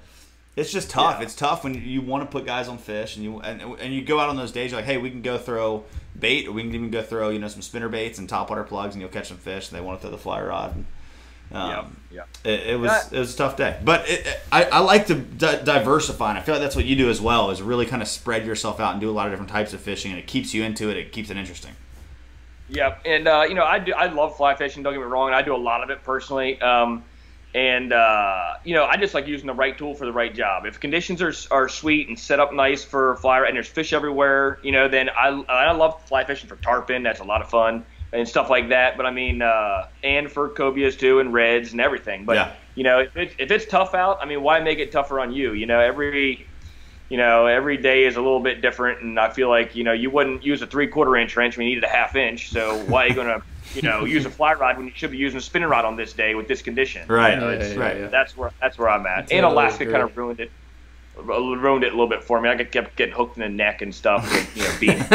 it's 0.56 0.72
just 0.72 0.89
tough. 0.91 1.18
Yeah. 1.18 1.24
It's 1.24 1.36
tough 1.36 1.64
when 1.64 1.74
you 1.74 2.01
want 2.01 2.24
to 2.24 2.32
put 2.32 2.45
guys 2.45 2.68
on 2.68 2.78
fish, 2.78 3.16
and 3.16 3.26
you 3.26 3.39
and, 3.39 3.62
and 3.80 3.93
you 3.95 4.04
go 4.04 4.20
out 4.20 4.30
on 4.30 4.36
those 4.36 4.51
days. 4.51 4.70
You're 4.70 4.80
like, 4.80 4.86
hey, 4.86 4.97
we 4.99 5.10
can 5.10 5.24
go 5.24 5.39
throw 5.39 5.86
bait, 6.20 6.47
or 6.47 6.51
we 6.51 6.62
can 6.62 6.76
even 6.76 6.91
go 6.91 7.01
throw 7.01 7.30
you 7.30 7.39
know 7.39 7.47
some 7.47 7.64
spinner 7.64 7.89
baits 7.89 8.20
and 8.20 8.30
topwater 8.30 8.68
plugs, 8.68 8.93
and 8.93 9.01
you'll 9.01 9.10
catch 9.10 9.30
some 9.30 9.38
fish. 9.38 9.72
And 9.72 9.80
they 9.80 9.84
want 9.84 9.99
to 9.99 10.01
throw 10.04 10.12
the 10.12 10.22
fly 10.22 10.43
rod. 10.43 10.76
And, 10.76 10.86
um, 11.54 11.97
Yeah. 12.12 12.24
It, 12.43 12.68
it 12.68 12.80
was 12.80 12.91
Yeah. 12.91 13.18
it 13.18 13.20
was 13.20 13.34
a 13.34 13.38
tough 13.38 13.56
day, 13.58 13.78
but 13.84 14.08
it, 14.10 14.26
it- 14.26 14.39
I, 14.51 14.64
I 14.66 14.80
like 14.80 15.08
to 15.08 15.16
di- 15.16 15.64
diversify, 15.64 16.30
and 16.30 16.38
I 16.38 16.41
feel 16.41 16.56
like 16.56 16.62
that's 16.64 16.76
what 16.76 16.86
you 16.86 16.95
do 16.95 17.10
as 17.10 17.20
well. 17.22 17.49
Is 17.51 17.62
really 17.62 17.86
kind 17.86 18.01
of 18.01 18.08
spread 18.08 18.45
yourself 18.45 18.80
out 18.80 18.91
and 18.93 19.01
do 19.01 19.10
a 19.10 19.14
lot 19.14 19.28
of 19.28 19.34
different 19.34 19.51
types 19.51 19.74
of 19.74 19.82
fishing, 19.82 20.12
and 20.12 20.20
it 20.20 20.28
keeps 20.28 20.54
you 20.54 20.64
into 20.64 20.89
it. 20.89 20.97
It 20.97 21.12
keeps 21.12 21.30
it 21.30 21.38
interesting. 21.38 21.72
Yep, 22.70 23.01
and 23.06 23.28
uh, 23.28 23.45
you 23.47 23.56
know 23.56 23.66
I 23.66 23.80
do 23.80 23.93
I 23.93 24.08
love 24.08 24.38
fly 24.38 24.56
fishing. 24.56 24.84
Don't 24.84 24.93
get 24.93 24.99
me 24.99 25.06
wrong, 25.06 25.28
and 25.28 25.36
I 25.36 25.41
do 25.41 25.56
a 25.56 25.58
lot 25.58 25.84
of 25.84 25.89
it 25.89 26.04
personally. 26.04 26.60
Um, 26.62 27.04
and 27.56 27.93
uh, 27.93 28.54
you 28.64 28.74
know 28.74 28.86
I 28.86 28.97
just 28.97 29.14
like 29.14 29.28
using 29.28 29.47
the 29.47 29.54
right 29.54 29.78
tool 29.78 29.93
for 29.93 30.06
the 30.06 30.12
right 30.14 30.34
job. 30.34 30.66
If 30.66 30.80
conditions 30.80 31.22
are 31.22 31.34
are 31.51 31.70
sweet 31.70 32.08
and 32.08 32.18
set 32.18 32.39
up 32.39 32.54
nice 32.54 32.84
for 32.84 33.18
fly 33.18 33.45
and 33.45 33.56
there's 33.56 33.68
fish 33.68 33.93
everywhere, 33.93 34.60
you 34.64 34.72
know, 34.72 34.88
then 34.88 35.10
I 35.10 35.28
I 35.49 35.72
love 35.74 36.01
fly 36.08 36.24
fishing 36.24 36.47
for 36.49 36.56
tarpon. 36.58 37.04
That's 37.04 37.20
a 37.20 37.24
lot 37.26 37.41
of 37.41 37.49
fun 37.49 37.86
and 38.14 38.28
stuff 38.28 38.49
like 38.49 38.70
that. 38.70 38.97
But 38.97 39.05
I 39.05 39.11
mean, 39.11 39.41
uh, 39.41 39.84
and 40.03 40.32
for 40.32 40.49
cobias 40.53 40.97
too, 40.97 41.20
and 41.20 41.34
reds 41.34 41.72
and 41.74 41.82
everything. 41.82 42.26
But 42.26 42.36
Yeah. 42.36 42.55
you 42.76 42.84
know, 42.84 42.99
if 42.99 43.09
it's, 43.16 43.36
if 43.39 43.51
it's 43.51 43.66
tough 43.66 43.93
out, 43.95 44.18
I 44.22 44.26
mean, 44.26 44.41
why 44.43 44.59
make 44.61 44.80
it 44.80 44.91
tougher 44.91 45.20
on 45.20 45.32
you? 45.34 45.53
You 45.53 45.66
know, 45.68 45.80
every 45.80 46.49
you 47.09 47.18
know, 47.18 47.45
every 47.45 47.78
day 47.78 48.05
is 48.05 48.16
a 48.16 48.22
little 48.22 48.41
bit 48.41 48.61
different, 48.61 49.01
and 49.01 49.20
I 49.20 49.30
feel 49.30 49.49
like 49.49 49.76
you 49.76 49.84
know 49.84 49.93
you 49.93 50.09
wouldn't 50.09 50.43
use 50.43 50.61
a 50.61 50.68
three 50.68 50.88
quarter 50.88 51.16
inch 51.16 51.36
wrench 51.36 51.57
when 51.57 51.68
you 51.68 51.76
needed 51.76 51.84
a 51.84 51.93
half 51.93 52.16
inch. 52.16 52.51
So 52.51 52.78
why 52.78 53.05
are 53.05 53.07
you 53.09 53.16
gonna, 53.16 53.39
you 53.74 53.82
know, 53.84 54.05
use 54.05 54.26
a 54.26 54.32
fly 54.32 54.53
rod 54.53 54.78
when 54.78 54.88
you 54.88 54.93
should 54.95 55.11
be 55.11 55.18
using 55.18 55.38
a 55.38 55.41
spinning 55.41 55.70
rod 55.70 55.86
on 55.86 55.95
this 55.95 56.14
day 56.14 56.36
with 56.36 56.47
this 56.47 56.61
condition? 56.61 57.07
Right, 57.09 57.36
You 57.36 57.41
know, 57.41 57.51
Yeah, 57.51 57.68
yeah, 57.68 57.80
right. 57.80 57.97
yeah. 57.99 58.09
That's 58.11 58.36
where 58.36 58.51
that's 58.61 58.78
where 58.78 58.89
I'm 58.89 59.05
at. 59.05 59.28
Totally 59.28 59.38
and 59.38 59.45
Alaska 59.45 59.84
agree. 59.84 59.93
kind 59.93 60.03
of 60.03 60.18
ruined 60.18 60.39
it, 60.39 60.51
ruined 61.18 61.84
it 61.84 61.88
a 61.88 61.91
little 61.95 62.07
bit 62.07 62.24
for 62.24 62.39
me. 62.41 62.49
I 62.49 62.64
kept 62.64 62.95
getting 62.95 63.14
hooked 63.14 63.38
in 63.38 63.41
the 63.43 63.49
neck 63.49 63.82
and 63.82 63.93
stuff. 63.93 64.24
With, 64.32 64.57
you 64.57 64.64
know, 64.64 64.80
beads. 64.80 65.07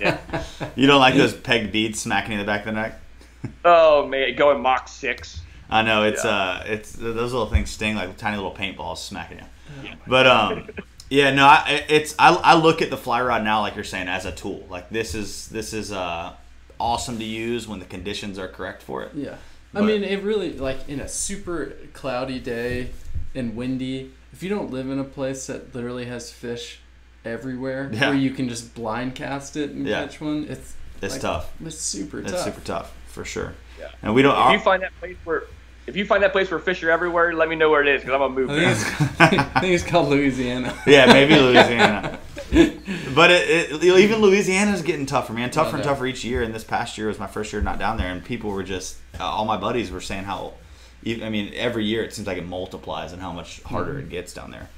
yeah. 0.00 0.18
You 0.76 0.86
don't 0.86 1.00
like 1.00 1.14
those 1.14 1.34
peg 1.34 1.72
beads 1.72 2.00
smacking 2.00 2.32
you 2.32 2.38
in 2.38 2.46
the 2.46 2.50
back 2.50 2.60
of 2.60 2.66
the 2.66 2.72
neck? 2.72 3.00
Oh 3.64 4.06
man, 4.06 4.34
going 4.36 4.60
Mach 4.60 4.86
six. 4.88 5.40
I 5.70 5.82
know 5.82 6.04
it's 6.04 6.24
Yeah. 6.24 6.30
uh 6.30 6.64
it's 6.66 6.92
those 6.92 7.32
little 7.32 7.48
things 7.48 7.70
sting 7.70 7.96
like 7.96 8.16
tiny 8.16 8.36
little 8.36 8.54
paintballs 8.54 8.98
smacking 8.98 9.38
you. 9.38 9.44
Yeah. 9.84 9.94
But 10.06 10.26
um 10.26 10.68
yeah 11.10 11.32
no 11.32 11.46
I, 11.46 11.84
it's 11.88 12.14
I, 12.18 12.34
I 12.34 12.54
look 12.56 12.82
at 12.82 12.90
the 12.90 12.96
fly 12.98 13.22
rod 13.22 13.42
now 13.42 13.60
like 13.62 13.74
you're 13.74 13.84
saying 13.84 14.08
as 14.08 14.26
a 14.26 14.32
tool 14.32 14.66
like 14.68 14.90
this 14.90 15.14
is 15.14 15.48
this 15.48 15.72
is 15.72 15.90
uh 15.90 16.34
awesome 16.78 17.18
to 17.18 17.24
use 17.24 17.66
when 17.68 17.78
the 17.78 17.84
conditions 17.86 18.38
are 18.38 18.48
correct 18.48 18.82
for 18.82 19.02
it. 19.02 19.12
Yeah. 19.14 19.36
I 19.72 19.82
mean, 19.82 20.02
it 20.02 20.22
really, 20.24 20.54
like, 20.54 20.88
in 20.88 20.98
a 20.98 21.06
super 21.06 21.74
cloudy 21.92 22.40
day 22.40 22.90
and 23.36 23.54
windy, 23.54 24.10
if 24.32 24.42
you 24.42 24.48
don't 24.48 24.70
live 24.70 24.88
in 24.90 24.98
a 24.98 25.04
place 25.04 25.46
that 25.46 25.74
literally 25.74 26.06
has 26.06 26.30
fish 26.30 26.80
everywhere, 27.24 27.90
Yeah. 27.92 28.08
where 28.10 28.18
you 28.18 28.30
can 28.30 28.48
just 28.48 28.74
blind 28.74 29.14
cast 29.14 29.56
it 29.56 29.70
and 29.70 29.86
Yeah. 29.86 30.02
catch 30.02 30.20
one, 30.20 30.46
it's 30.48 30.74
It's 31.02 31.14
like, 31.14 31.22
tough. 31.22 31.50
It's 31.64 31.78
super 31.78 32.20
It's 32.20 32.30
tough. 32.30 32.46
It's 32.46 32.56
super 32.56 32.66
tough 32.66 32.92
for 33.08 33.24
sure. 33.24 33.54
Yeah. 33.78 33.86
And 34.02 34.14
we 34.14 34.22
don't. 34.22 34.36
If 34.48 34.52
you 34.52 34.60
find 34.60 34.82
that 34.82 34.92
place 35.00 35.16
where 35.24 35.44
if 35.86 35.96
you 35.96 36.04
find 36.04 36.22
that 36.22 36.30
place 36.32 36.50
where 36.50 36.60
fish 36.60 36.82
are 36.84 36.90
everywhere, 36.90 37.32
let 37.34 37.48
me 37.48 37.56
know 37.56 37.68
where 37.68 37.82
it 37.82 37.88
is 37.88 38.02
because 38.02 38.14
I'm 38.14 38.20
gonna 38.20 38.34
move 38.34 38.50
I 38.50 38.54
there. 38.54 38.74
think, 38.74 39.00
it's, 39.00 39.20
I 39.56 39.60
think 39.60 39.74
it's 39.74 39.82
called 39.84 40.08
Louisiana. 40.08 40.72
yeah, 40.86 41.06
maybe 41.06 41.34
Louisiana. 41.34 42.18
but 43.14 43.30
it, 43.30 43.72
it, 43.72 43.82
even 43.82 44.20
Louisiana's 44.20 44.82
getting 44.82 45.06
tougher, 45.06 45.32
man. 45.32 45.50
Tougher 45.50 45.76
and 45.76 45.84
tougher 45.84 46.06
each 46.06 46.24
year. 46.24 46.42
And 46.42 46.54
this 46.54 46.64
past 46.64 46.96
year 46.96 47.08
was 47.08 47.18
my 47.18 47.26
first 47.26 47.52
year 47.52 47.60
not 47.62 47.78
down 47.78 47.96
there, 47.96 48.12
and 48.12 48.24
people 48.24 48.50
were 48.50 48.62
just 48.62 48.98
uh, 49.18 49.24
all 49.24 49.44
my 49.44 49.56
buddies 49.56 49.90
were 49.90 50.00
saying 50.00 50.24
how. 50.24 50.54
I 51.06 51.28
mean, 51.30 51.52
every 51.54 51.84
year 51.84 52.02
it 52.04 52.12
seems 52.12 52.26
like 52.26 52.38
it 52.38 52.46
multiplies 52.46 53.12
and 53.12 53.20
how 53.22 53.32
much 53.32 53.62
harder 53.62 53.98
it 53.98 54.08
gets 54.10 54.32
down 54.34 54.50
there. 54.50 54.68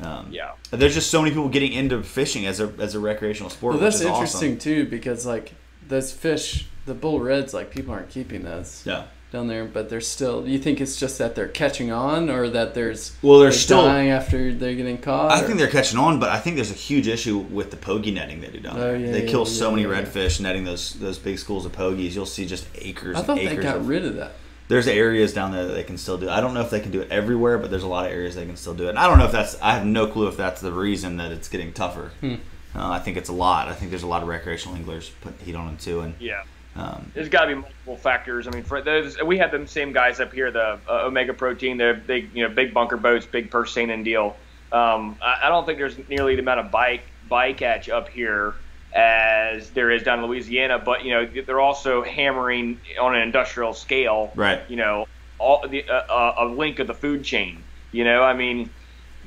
Um, 0.00 0.28
Yeah. 0.30 0.52
There's 0.70 0.94
just 0.94 1.10
so 1.10 1.20
many 1.22 1.30
people 1.34 1.48
getting 1.48 1.72
into 1.72 2.02
fishing 2.02 2.46
as 2.46 2.60
a 2.60 2.72
as 2.78 2.94
a 2.94 3.00
recreational 3.00 3.50
sport. 3.50 3.74
Well, 3.74 3.82
that's 3.82 4.00
interesting 4.00 4.52
Awesome. 4.56 4.58
too 4.58 4.86
because 4.86 5.26
like 5.26 5.52
those 5.88 6.12
fish, 6.12 6.66
the 6.86 6.94
bull 6.94 7.20
reds, 7.20 7.52
like 7.52 7.70
people 7.70 7.92
aren't 7.94 8.10
keeping 8.10 8.42
those. 8.44 8.82
Yeah. 8.86 9.04
down 9.32 9.46
there, 9.46 9.64
but 9.64 9.88
they're 9.88 10.00
still. 10.00 10.44
You 10.48 10.58
think 10.58 10.80
it's 10.80 10.96
just 10.96 11.18
that 11.18 11.36
they're 11.36 11.46
catching 11.46 11.92
on, 11.92 12.28
or 12.28 12.48
that 12.48 12.74
there's 12.74 13.12
Well, 13.22 13.38
they're 13.38 13.50
they're 13.50 13.58
still- 13.58 13.84
dying 13.84 14.10
after 14.10 14.52
they're 14.52 14.74
getting 14.74 14.98
caught? 14.98 15.30
I 15.30 15.40
or- 15.40 15.46
think 15.46 15.56
they're 15.58 15.68
catching 15.68 16.00
on, 16.00 16.18
but 16.18 16.30
I 16.30 16.40
think 16.40 16.56
there's 16.56 16.72
a 16.72 16.74
huge 16.90 17.06
issue 17.06 17.38
with 17.38 17.70
the 17.70 17.76
pogie 17.76 18.12
netting 18.12 18.40
they 18.40 18.48
do 18.48 18.58
down 18.58 18.76
there. 18.80 18.94
Oh, 18.96 18.98
yeah, 18.98 19.12
they 19.12 19.22
yeah, 19.24 19.30
kill 19.30 19.46
so 19.46 19.68
yeah, 19.70 19.76
many 19.76 19.88
yeah. 19.88 20.02
redfish 20.02 20.40
netting 20.40 20.64
those 20.64 20.94
those 20.94 21.16
big 21.20 21.38
schools 21.38 21.64
of 21.64 21.70
pogies. 21.70 22.14
You'll 22.16 22.26
see 22.26 22.44
just 22.44 22.66
acres 22.74 23.14
I 23.14 23.18
and 23.20 23.26
thought 23.28 23.36
they 23.36 23.46
acres 23.50 23.64
got 23.64 23.76
of 23.76 23.86
rid 23.88 24.04
of 24.04 24.16
that. 24.16 24.32
There's 24.70 24.86
areas 24.86 25.34
down 25.34 25.50
there 25.50 25.66
that 25.66 25.72
they 25.74 25.82
can 25.82 25.98
still 25.98 26.16
do. 26.16 26.30
I 26.30 26.40
don't 26.40 26.54
know 26.54 26.60
if 26.60 26.70
they 26.70 26.78
can 26.78 26.92
do 26.92 27.00
it 27.00 27.10
everywhere, 27.10 27.58
but 27.58 27.70
there's 27.70 27.82
a 27.82 27.88
lot 27.88 28.06
of 28.06 28.12
areas 28.12 28.36
they 28.36 28.46
can 28.46 28.56
still 28.56 28.72
do 28.72 28.86
it. 28.86 28.90
And 28.90 28.98
I 29.00 29.08
don't 29.08 29.18
know 29.18 29.24
if 29.26 29.32
that's. 29.32 29.60
I 29.60 29.72
have 29.74 29.84
no 29.84 30.06
clue 30.06 30.28
if 30.28 30.36
that's 30.36 30.60
the 30.60 30.72
reason 30.72 31.16
that 31.16 31.32
it's 31.32 31.48
getting 31.48 31.72
tougher. 31.72 32.12
Hmm. 32.20 32.34
Uh, 32.74 32.88
I 32.90 33.00
think 33.00 33.16
it's 33.16 33.28
a 33.28 33.32
lot. 33.32 33.66
I 33.66 33.74
think 33.74 33.90
there's 33.90 34.04
a 34.04 34.06
lot 34.06 34.22
of 34.22 34.28
recreational 34.28 34.76
anglers 34.76 35.10
putting 35.22 35.44
heat 35.44 35.56
on 35.56 35.66
them 35.66 35.76
too. 35.76 36.02
And 36.02 36.14
Yeah. 36.20 36.44
um, 36.76 37.10
There's 37.14 37.28
got 37.28 37.46
to 37.46 37.48
be 37.48 37.54
multiple 37.56 37.96
factors. 37.96 38.46
I 38.46 38.52
mean, 38.52 38.62
for 38.62 38.80
those 38.80 39.20
we 39.20 39.38
have 39.38 39.50
them 39.50 39.66
same 39.66 39.92
guys 39.92 40.20
up 40.20 40.32
here, 40.32 40.52
the 40.52 40.78
uh, 40.88 41.06
Omega 41.06 41.34
Protein. 41.34 41.76
They're 41.76 41.94
big, 41.94 42.30
you 42.32 42.46
know, 42.48 42.54
big 42.54 42.72
bunker 42.72 42.96
boats, 42.96 43.26
big 43.26 43.50
purse 43.50 43.72
seine 43.74 43.90
and 43.90 44.04
deal. 44.04 44.36
Um, 44.70 45.16
I, 45.20 45.40
I 45.44 45.48
don't 45.48 45.66
think 45.66 45.78
there's 45.78 45.98
nearly 46.08 46.36
the 46.36 46.42
amount 46.42 46.60
of 46.60 46.70
bike 46.70 47.02
bycatch 47.28 47.88
up 47.88 48.08
here 48.08 48.54
as 48.94 49.70
there 49.70 49.90
is 49.90 50.02
down 50.02 50.20
in 50.20 50.26
Louisiana. 50.26 50.78
But 50.78 51.04
you 51.04 51.12
know, 51.12 51.28
they're 51.46 51.60
also 51.60 52.02
hammering 52.02 52.80
on 53.00 53.14
an 53.14 53.22
industrial 53.22 53.72
scale. 53.72 54.32
Right. 54.34 54.62
You 54.68 54.76
know, 54.76 55.06
all 55.38 55.66
the 55.66 55.88
uh, 55.88 55.92
uh, 55.92 56.34
a 56.38 56.44
link 56.46 56.78
of 56.78 56.86
the 56.86 56.94
food 56.94 57.24
chain. 57.24 57.62
You 57.92 58.04
know, 58.04 58.22
I 58.22 58.34
mean, 58.34 58.70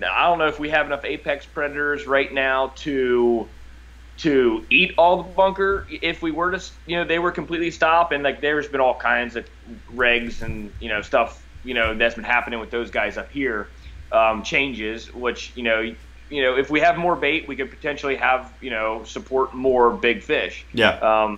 I 0.01 0.23
don't 0.27 0.39
know 0.39 0.47
if 0.47 0.59
we 0.59 0.69
have 0.69 0.85
enough 0.85 1.05
apex 1.05 1.45
predators 1.45 2.07
right 2.07 2.33
now 2.33 2.73
to 2.77 3.47
to 4.15 4.63
eat 4.69 4.93
all 4.97 5.17
the 5.17 5.23
bunker 5.23 5.87
if 5.89 6.21
we 6.21 6.31
were 6.31 6.51
to 6.51 6.63
you 6.85 6.95
know 6.95 7.03
they 7.03 7.17
were 7.17 7.31
completely 7.31 7.71
stop 7.71 8.11
and 8.11 8.23
like 8.23 8.41
there's 8.41 8.67
been 8.67 8.79
all 8.79 8.93
kinds 8.93 9.35
of 9.35 9.45
regs 9.95 10.43
and 10.43 10.71
you 10.79 10.87
know 10.87 11.01
stuff 11.01 11.43
you 11.63 11.73
know 11.73 11.95
that's 11.95 12.13
been 12.13 12.23
happening 12.23 12.59
with 12.59 12.69
those 12.69 12.91
guys 12.91 13.17
up 13.17 13.31
here 13.31 13.67
um, 14.11 14.43
changes 14.43 15.11
which 15.13 15.51
you 15.55 15.63
know 15.63 15.95
you 16.29 16.41
know 16.41 16.57
if 16.57 16.69
we 16.69 16.79
have 16.79 16.97
more 16.97 17.15
bait 17.15 17.45
we 17.47 17.55
could 17.55 17.69
potentially 17.69 18.15
have 18.15 18.53
you 18.61 18.69
know 18.69 19.03
support 19.03 19.53
more 19.53 19.97
big 19.97 20.23
fish 20.23 20.65
yeah, 20.73 20.97
um, 20.99 21.37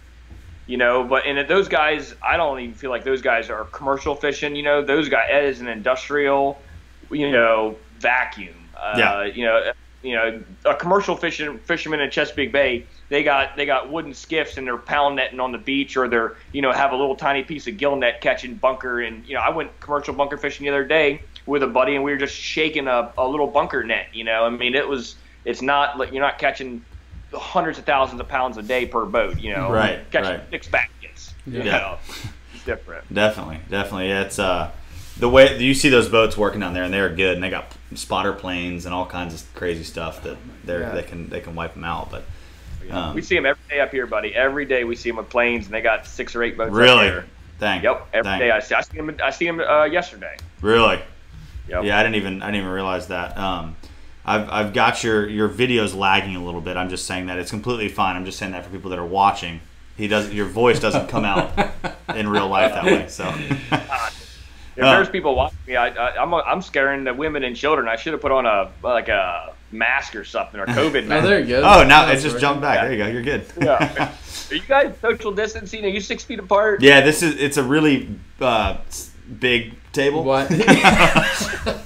you 0.66 0.78
know, 0.78 1.04
but 1.04 1.26
and 1.28 1.48
those 1.48 1.68
guys, 1.68 2.16
I 2.24 2.38
don't 2.38 2.60
even 2.60 2.76
feel 2.76 2.90
like 2.90 3.04
those 3.04 3.22
guys 3.22 3.50
are 3.50 3.66
commercial 3.66 4.16
fishing. 4.16 4.56
You 4.56 4.64
know, 4.64 4.84
those 4.84 5.10
guys 5.10 5.26
Ed 5.30 5.46
is 5.46 5.62
an 5.62 5.68
industrial, 5.68 6.64
you 7.12 7.32
know, 7.32 7.78
vacuum. 8.00 8.72
Uh, 8.76 8.96
Yeah. 8.98 9.26
You 9.26 9.46
know, 9.46 9.72
you 10.02 10.16
know, 10.16 10.44
a 10.66 10.76
commercial 10.76 11.16
fishing 11.16 11.60
fisherman 11.60 12.00
in 12.00 12.12
Chesapeake 12.12 12.52
Bay, 12.52 12.88
they 13.10 13.24
got 13.24 13.56
they 13.58 13.66
got 13.66 13.92
wooden 13.92 14.14
skiffs 14.14 14.58
and 14.58 14.66
they're 14.66 14.78
pound 14.78 15.16
netting 15.16 15.40
on 15.40 15.52
the 15.52 15.58
beach, 15.58 15.98
or 15.98 16.08
they're 16.08 16.36
you 16.52 16.62
know 16.62 16.72
have 16.72 16.92
a 16.92 16.96
little 16.96 17.16
tiny 17.16 17.44
piece 17.44 17.68
of 17.68 17.78
gill 17.78 17.96
net 17.96 18.22
catching 18.22 18.56
bunker. 18.56 19.02
And 19.02 19.26
you 19.26 19.36
know, 19.36 19.42
I 19.42 19.50
went 19.50 19.80
commercial 19.80 20.14
bunker 20.14 20.38
fishing 20.38 20.66
the 20.66 20.72
other 20.72 20.86
day 20.86 21.24
with 21.46 21.64
a 21.64 21.68
buddy, 21.68 21.96
and 21.96 22.04
we 22.04 22.12
were 22.12 22.18
just 22.18 22.36
shaking 22.36 22.88
a, 22.88 23.12
a 23.18 23.28
little 23.28 23.48
bunker 23.48 23.84
net. 23.84 24.08
You 24.14 24.24
know, 24.24 24.46
I 24.46 24.50
mean, 24.50 24.76
it 24.76 24.88
was 24.88 25.16
it's 25.43 25.62
not 25.62 25.98
like 25.98 26.12
you're 26.12 26.22
not 26.24 26.38
catching 26.39 26.84
hundreds 27.34 27.78
of 27.78 27.86
thousands 27.86 28.20
of 28.22 28.28
pounds 28.28 28.58
a 28.58 28.64
day 28.64 28.86
per 28.86 29.06
boat. 29.06 29.39
You 29.39 29.54
know, 29.54 29.72
Right, 29.72 30.10
Catching 30.12 30.32
right. 30.32 30.50
six 30.50 30.68
baskets. 30.68 31.34
You 31.46 31.62
Yeah. 31.64 31.78
know, 31.78 31.98
it's 32.54 32.64
different. 32.66 33.04
definitely, 33.14 33.60
definitely. 33.70 34.08
Yeah, 34.10 34.22
it's 34.22 34.39
uh, 34.39 34.72
the 35.18 35.30
way 35.30 35.58
you 35.60 35.74
see 35.74 35.89
those 35.89 36.10
boats 36.10 36.36
working 36.38 36.60
down 36.62 36.74
there, 36.74 36.84
and 36.84 36.93
they're 36.93 37.10
good, 37.10 37.36
and 37.36 37.43
they 37.43 37.50
got 37.50 37.72
spotter 37.93 38.34
planes 38.34 38.86
and 38.86 38.93
all 38.96 39.06
kinds 39.06 39.34
of 39.34 39.54
crazy 39.54 39.84
stuff 39.84 40.24
that 40.24 40.38
they're 40.64 40.82
Yeah. 40.82 40.91
they 40.96 41.04
can 41.04 41.30
they 41.30 41.41
can 41.41 41.54
wipe 41.56 41.74
them 41.76 41.84
out. 41.84 42.10
But 42.12 42.24
um, 42.91 43.14
we 43.16 43.22
see 43.22 43.36
them 43.36 43.46
every 43.46 43.62
day 43.70 43.80
up 43.80 43.91
here, 43.91 44.08
buddy. 44.08 44.34
Every 44.36 44.66
day 44.66 44.84
we 44.84 44.96
see 44.96 45.10
them 45.10 45.18
with 45.18 45.30
planes, 45.30 45.66
and 45.66 45.74
they 45.74 45.82
got 45.82 46.06
six 46.08 46.36
or 46.36 46.43
eight 46.43 46.58
boats. 46.58 46.70
up 46.72 46.76
really, 46.76 47.08
there. 47.10 47.26
dang, 47.60 47.84
Yep. 47.84 48.08
Every 48.14 48.24
dang. 48.32 48.39
day 48.39 48.52
I 48.52 48.60
see. 48.60 48.76
I 48.76 48.82
see 48.82 48.98
them. 48.98 49.16
I 49.24 49.30
see 49.30 49.46
them 49.46 49.60
uh, 49.60 49.84
yesterday. 49.86 50.36
really. 50.62 51.00
Yep. 51.68 51.84
Yeah, 51.84 51.99
I 51.99 52.03
didn't 52.03 52.16
even 52.16 52.41
I 52.41 52.47
didn't 52.47 52.61
even 52.61 52.72
realize 52.72 53.07
that. 53.07 53.38
Um, 53.38 53.76
I've, 54.26 54.49
I've 54.49 54.74
got 54.74 55.03
your 55.03 55.28
your 55.30 55.49
videos 55.49 55.95
lagging 55.95 56.36
a 56.36 56.43
little 56.43 56.61
bit. 56.61 56.78
I'm 56.78 56.89
just 56.89 57.05
saying 57.05 57.28
that 57.28 57.38
it's 57.38 57.51
completely 57.51 57.89
fine. 57.89 58.16
I'm 58.16 58.26
just 58.26 58.38
saying 58.39 58.51
that 58.53 58.63
for 58.66 58.72
people 58.72 58.89
that 58.91 58.99
are 58.99 59.05
watching. 59.05 59.61
He 59.97 60.07
does 60.07 60.34
your 60.34 60.45
voice 60.47 60.80
doesn't 60.80 61.07
come 61.07 61.24
out 61.26 61.51
in 62.16 62.28
real 62.28 62.47
life 62.49 62.74
that 62.74 62.84
way. 62.86 63.07
So 63.07 63.24
If 64.78 64.84
Uh, 64.84 64.91
there's 64.91 65.07
people 65.09 65.36
watching 65.36 65.57
me, 65.68 65.76
I, 65.78 65.88
I, 65.88 66.22
I'm 66.22 66.34
I'm 66.34 66.61
scaring 66.61 67.05
the 67.05 67.13
women 67.13 67.43
and 67.45 67.55
children. 67.55 67.88
I 67.88 67.95
should 67.95 68.11
have 68.13 68.22
put 68.22 68.32
on 68.34 68.45
a 68.45 68.72
like 68.84 69.07
a 69.07 69.53
mask 69.72 70.16
or 70.16 70.26
something 70.26 70.59
or 70.59 70.66
COVID 70.66 71.05
mask. 71.07 71.07
Oh, 71.07 71.07
mask. 71.09 71.24
there 71.28 71.39
you 71.39 71.47
go. 71.47 71.61
oh 71.63 71.84
now 71.86 72.09
it 72.09 72.16
just 72.16 72.26
working. 72.26 72.39
jumped 72.41 72.61
back. 72.61 72.76
Yeah. 72.78 72.84
There 72.84 72.91
you 72.91 72.97
go. 72.97 73.07
You're 73.07 73.22
good. 73.24 73.45
yeah. 73.61 74.11
Are 74.51 74.55
you 74.55 74.61
guys 74.68 74.93
social 75.01 75.32
distancing? 75.32 75.86
Are 75.86 75.89
you 75.89 76.01
six 76.01 76.24
feet 76.26 76.39
apart? 76.39 76.82
Yeah, 76.82 76.99
this 77.01 77.24
is 77.24 77.39
it's 77.39 77.55
a 77.57 77.63
really 77.63 78.09
uh, 78.41 78.78
big 79.39 79.76
table. 79.96 80.24
What? 80.24 80.52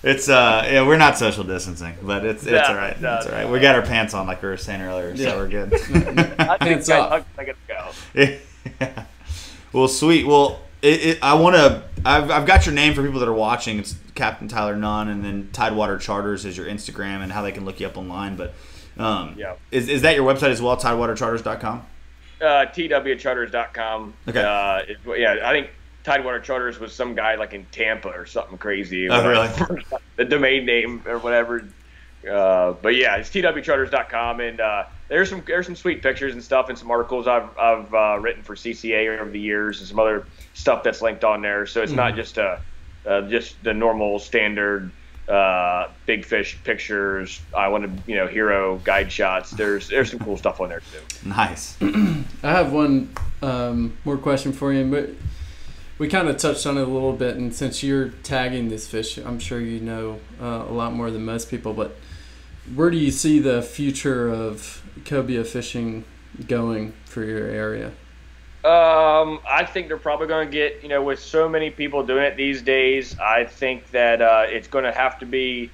It's 0.00 0.28
uh 0.28 0.66
yeah 0.70 0.86
we're 0.86 0.96
not 0.96 1.18
social 1.18 1.42
distancing, 1.44 1.94
but 2.00 2.24
it's 2.24 2.42
it's 2.44 2.52
No, 2.52 2.62
all 2.62 2.74
right. 2.76 2.98
no, 3.00 3.16
it's 3.16 3.26
all 3.26 3.32
right. 3.32 3.44
no. 3.46 3.50
We 3.52 3.58
got 3.58 3.74
our 3.74 3.82
pants 3.82 4.14
on 4.14 4.26
like 4.28 4.40
we 4.42 4.48
were 4.48 4.56
saying 4.56 4.80
earlier, 4.80 5.12
Yeah. 5.14 5.30
so 5.30 5.36
we're 5.38 5.48
good. 5.48 5.74
I 6.38 6.56
think 6.56 6.60
Hands 6.62 6.88
I, 6.88 6.98
off. 7.00 7.12
I, 7.36 7.42
I 7.42 7.44
gotta 7.44 7.58
go. 7.66 7.90
Yeah. 8.80 9.04
Well, 9.72 9.86
sweet. 9.88 10.26
Well, 10.26 10.60
it, 10.80 11.02
it, 11.04 11.18
I 11.20 11.34
want 11.34 11.56
to. 11.56 11.82
I've, 12.02 12.30
I've 12.30 12.46
got 12.46 12.64
your 12.64 12.74
name 12.74 12.94
for 12.94 13.02
people 13.04 13.20
that 13.20 13.28
are 13.28 13.34
watching. 13.34 13.78
It's 13.78 13.96
Captain 14.14 14.48
Tyler 14.48 14.74
Nunn, 14.76 15.08
and 15.08 15.22
then 15.22 15.50
Tidewater 15.52 15.98
Charters 15.98 16.46
is 16.46 16.56
your 16.56 16.64
Instagram 16.66 17.20
and 17.22 17.30
how 17.30 17.42
they 17.42 17.52
can 17.52 17.66
look 17.66 17.78
you 17.78 17.86
up 17.86 17.98
online. 17.98 18.34
But 18.36 18.54
um, 18.96 19.34
Yeah. 19.36 19.56
is, 19.70 19.90
is 19.90 20.00
that 20.02 20.14
your 20.16 20.24
website 20.24 20.48
as 20.50 20.62
well? 20.62 20.74
TidewaterCharters.com. 20.78 21.82
Uh, 22.40 22.44
twcharters.com. 22.72 24.14
Okay. 24.26 24.42
Uh, 24.42 24.78
it, 24.88 25.20
yeah, 25.20 25.40
I 25.44 25.52
think 25.52 25.68
Tidewater 26.08 26.40
Charters 26.40 26.80
was 26.80 26.94
some 26.94 27.14
guy 27.14 27.34
like 27.34 27.52
in 27.52 27.66
Tampa 27.66 28.08
or 28.08 28.24
something 28.24 28.56
crazy. 28.56 29.10
Oh, 29.10 29.28
really? 29.28 29.50
the 30.16 30.24
domain 30.24 30.64
name 30.64 31.02
or 31.06 31.18
whatever. 31.18 31.68
Uh, 32.26 32.72
but 32.72 32.94
yeah, 32.94 33.16
it's 33.16 33.28
twcharters.com, 33.28 34.40
and 34.40 34.58
uh, 34.58 34.84
there's 35.08 35.28
some 35.28 35.42
there's 35.46 35.66
some 35.66 35.76
sweet 35.76 36.02
pictures 36.02 36.32
and 36.32 36.42
stuff, 36.42 36.70
and 36.70 36.78
some 36.78 36.90
articles 36.90 37.28
I've 37.28 37.56
I've 37.58 37.92
uh, 37.92 38.18
written 38.20 38.42
for 38.42 38.54
CCA 38.54 39.18
over 39.20 39.30
the 39.30 39.38
years, 39.38 39.80
and 39.80 39.88
some 39.88 39.98
other 39.98 40.26
stuff 40.54 40.82
that's 40.82 41.02
linked 41.02 41.24
on 41.24 41.42
there. 41.42 41.66
So 41.66 41.82
it's 41.82 41.92
not 41.92 42.14
just 42.14 42.38
a 42.38 42.58
uh, 43.04 43.28
just 43.28 43.62
the 43.62 43.74
normal 43.74 44.18
standard 44.18 44.90
uh, 45.28 45.88
big 46.06 46.24
fish 46.24 46.58
pictures. 46.64 47.38
I 47.54 47.68
want 47.68 47.84
to 47.84 48.10
you 48.10 48.16
know 48.16 48.26
hero 48.26 48.78
guide 48.78 49.12
shots. 49.12 49.50
There's 49.50 49.88
there's 49.88 50.10
some 50.10 50.20
cool 50.20 50.38
stuff 50.38 50.58
on 50.62 50.70
there 50.70 50.80
too. 50.80 51.28
Nice. 51.28 51.76
I 51.82 52.24
have 52.50 52.72
one 52.72 53.14
um, 53.42 53.98
more 54.06 54.16
question 54.16 54.54
for 54.54 54.72
you, 54.72 54.90
but 54.90 55.10
we 55.98 56.08
kind 56.08 56.28
of 56.28 56.36
touched 56.36 56.66
on 56.66 56.78
it 56.78 56.82
a 56.82 56.86
little 56.86 57.12
bit. 57.12 57.36
And 57.36 57.54
since 57.54 57.82
you're 57.82 58.08
tagging 58.08 58.68
this 58.68 58.86
fish, 58.86 59.18
I'm 59.18 59.38
sure 59.38 59.60
you 59.60 59.80
know 59.80 60.20
uh, 60.40 60.64
a 60.68 60.72
lot 60.72 60.92
more 60.92 61.10
than 61.10 61.24
most 61.24 61.50
people. 61.50 61.74
But 61.74 61.96
where 62.74 62.90
do 62.90 62.96
you 62.96 63.10
see 63.10 63.38
the 63.40 63.62
future 63.62 64.28
of 64.28 64.82
cobia 65.04 65.44
fishing 65.44 66.04
going 66.46 66.92
for 67.04 67.24
your 67.24 67.46
area? 67.46 67.92
Um, 68.64 69.40
I 69.48 69.64
think 69.64 69.88
they're 69.88 69.96
probably 69.96 70.26
going 70.26 70.48
to 70.48 70.52
get, 70.52 70.82
you 70.82 70.88
know, 70.88 71.02
with 71.02 71.20
so 71.20 71.48
many 71.48 71.70
people 71.70 72.04
doing 72.04 72.24
it 72.24 72.36
these 72.36 72.60
days, 72.60 73.18
I 73.18 73.44
think 73.44 73.90
that 73.92 74.20
uh, 74.20 74.46
it's 74.48 74.66
going 74.66 74.84
to 74.84 74.92
have 74.92 75.18
to 75.20 75.26
be 75.26 75.70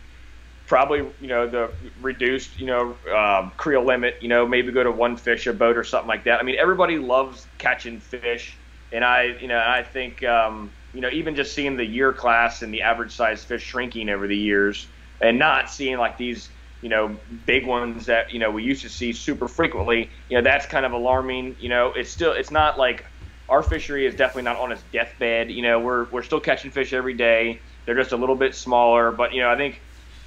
probably, 0.67 0.99
you 1.21 1.27
know, 1.29 1.47
the 1.47 1.71
reduced, 2.03 2.59
you 2.59 2.67
know, 2.67 2.95
um, 3.15 3.53
creel 3.57 3.83
limit, 3.83 4.19
you 4.21 4.29
know, 4.29 4.47
maybe 4.47 4.71
go 4.71 4.85
to 4.85 4.93
one 4.93 5.17
fish 5.17 5.47
a 5.47 5.53
boat 5.53 5.77
or 5.77 5.85
something 5.85 6.09
like 6.09 6.25
that. 6.25 6.41
I 6.41 6.43
mean, 6.43 6.57
everybody 6.59 6.99
loves 6.99 7.47
catching 7.59 8.01
fish. 8.01 8.57
And 8.95 9.05
I, 9.05 9.37
you 9.41 9.49
know, 9.49 9.59
I 9.59 9.83
think, 9.83 10.23
um, 10.25 10.73
you 10.93 11.01
know, 11.01 11.11
even 11.13 11.35
just 11.35 11.55
seeing 11.55 11.77
the 11.77 11.85
year 11.85 12.13
class 12.13 12.63
and 12.63 12.73
the 12.73 12.83
average 12.83 13.15
size 13.15 13.45
fish 13.45 13.63
shrinking 13.63 14.09
over 14.09 14.29
the 14.29 14.37
years 14.37 14.89
and 15.21 15.39
not 15.39 15.69
seeing 15.69 15.99
like 15.99 16.17
these, 16.17 16.51
you 16.81 16.89
know, 16.89 17.19
big 17.45 17.67
ones 17.67 18.07
that, 18.07 18.33
you 18.33 18.39
know, 18.39 18.51
we 18.53 18.63
used 18.63 18.83
to 18.83 18.89
see 18.89 19.13
super 19.13 19.49
frequently, 19.49 20.11
you 20.29 20.37
know, 20.37 20.45
that's 20.45 20.67
kind 20.67 20.87
of 20.87 20.93
alarming. 20.93 21.57
You 21.59 21.71
know, 21.71 21.93
it's 21.97 22.11
still, 22.11 22.33
it's 22.33 22.53
not 22.53 22.79
like 22.79 23.05
our 23.49 23.63
fishery 23.63 24.07
is 24.07 24.15
definitely 24.15 24.43
not 24.43 24.59
on 24.59 24.71
its 24.71 24.85
deathbed. 24.93 25.51
You 25.51 25.63
know, 25.63 25.81
we're, 25.81 26.09
we're 26.11 26.23
still 26.23 26.41
catching 26.41 26.71
fish 26.71 26.93
every 26.93 27.15
day. 27.15 27.63
They're 27.87 27.97
just 27.97 28.13
a 28.13 28.17
little 28.17 28.37
bit 28.37 28.55
smaller. 28.55 29.13
But, 29.13 29.35
you 29.35 29.43
know, 29.43 29.51
I 29.51 29.57
think, 29.57 29.83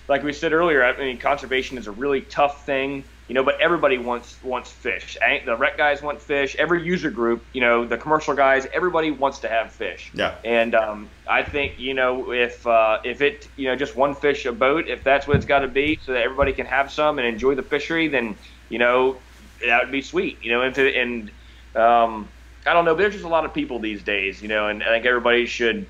like 0.10 0.24
we 0.24 0.34
said 0.34 0.54
earlier, 0.54 0.84
I 0.84 0.98
mean, 0.98 1.20
conservation 1.20 1.78
is 1.78 1.88
a 1.88 1.92
really 1.92 2.22
tough 2.22 2.66
thing, 2.66 3.06
you 3.28 3.34
know, 3.34 3.44
but 3.44 3.60
everybody 3.60 3.98
wants 3.98 4.42
wants 4.42 4.72
fish. 4.72 5.18
The 5.46 5.56
rec 5.56 5.78
guys 5.78 6.02
want 6.02 6.22
fish. 6.22 6.56
Every 6.58 6.84
user 6.84 7.12
group, 7.12 7.44
you 7.54 7.62
know, 7.62 7.86
the 7.86 7.98
commercial 7.98 8.34
guys, 8.34 8.66
everybody 8.74 9.12
wants 9.12 9.40
to 9.40 9.50
have 9.50 9.72
fish. 9.72 10.12
Yeah. 10.14 10.36
And 10.46 10.74
um, 10.74 11.10
I 11.28 11.44
think 11.44 11.78
you 11.78 11.94
know 11.94 12.32
if 12.32 12.66
uh, 12.66 13.00
if 13.04 13.22
it 13.22 13.48
you 13.58 13.68
know 13.68 13.76
just 13.76 13.96
one 13.96 14.16
fish 14.16 14.46
a 14.46 14.54
boat, 14.54 14.88
if 14.88 15.04
that's 15.04 15.28
what 15.28 15.36
it's 15.36 15.46
got 15.46 15.60
to 15.60 15.68
be, 15.68 16.00
so 16.06 16.14
that 16.14 16.24
everybody 16.24 16.54
can 16.54 16.66
have 16.66 16.92
some 16.92 17.20
and 17.20 17.28
enjoy 17.28 17.56
the 17.56 17.64
fishery, 17.64 18.08
then 18.08 18.36
you 18.70 18.80
know 18.80 19.18
that 19.66 19.84
would 19.84 19.92
be 19.92 20.02
sweet. 20.02 20.38
You 20.42 20.52
know, 20.52 20.62
and 20.62 20.76
to, 20.76 20.96
and 20.96 21.32
um, 21.76 22.30
I 22.66 22.74
don't 22.74 22.86
know, 22.86 22.96
but 22.96 23.02
there's 23.02 23.14
just 23.14 23.26
a 23.26 23.30
lot 23.30 23.44
of 23.44 23.54
people 23.54 23.80
these 23.80 24.04
days, 24.04 24.42
you 24.42 24.48
know, 24.48 24.68
and 24.68 24.84
I 24.84 24.88
think 24.88 25.06
everybody 25.06 25.46
should 25.46 25.86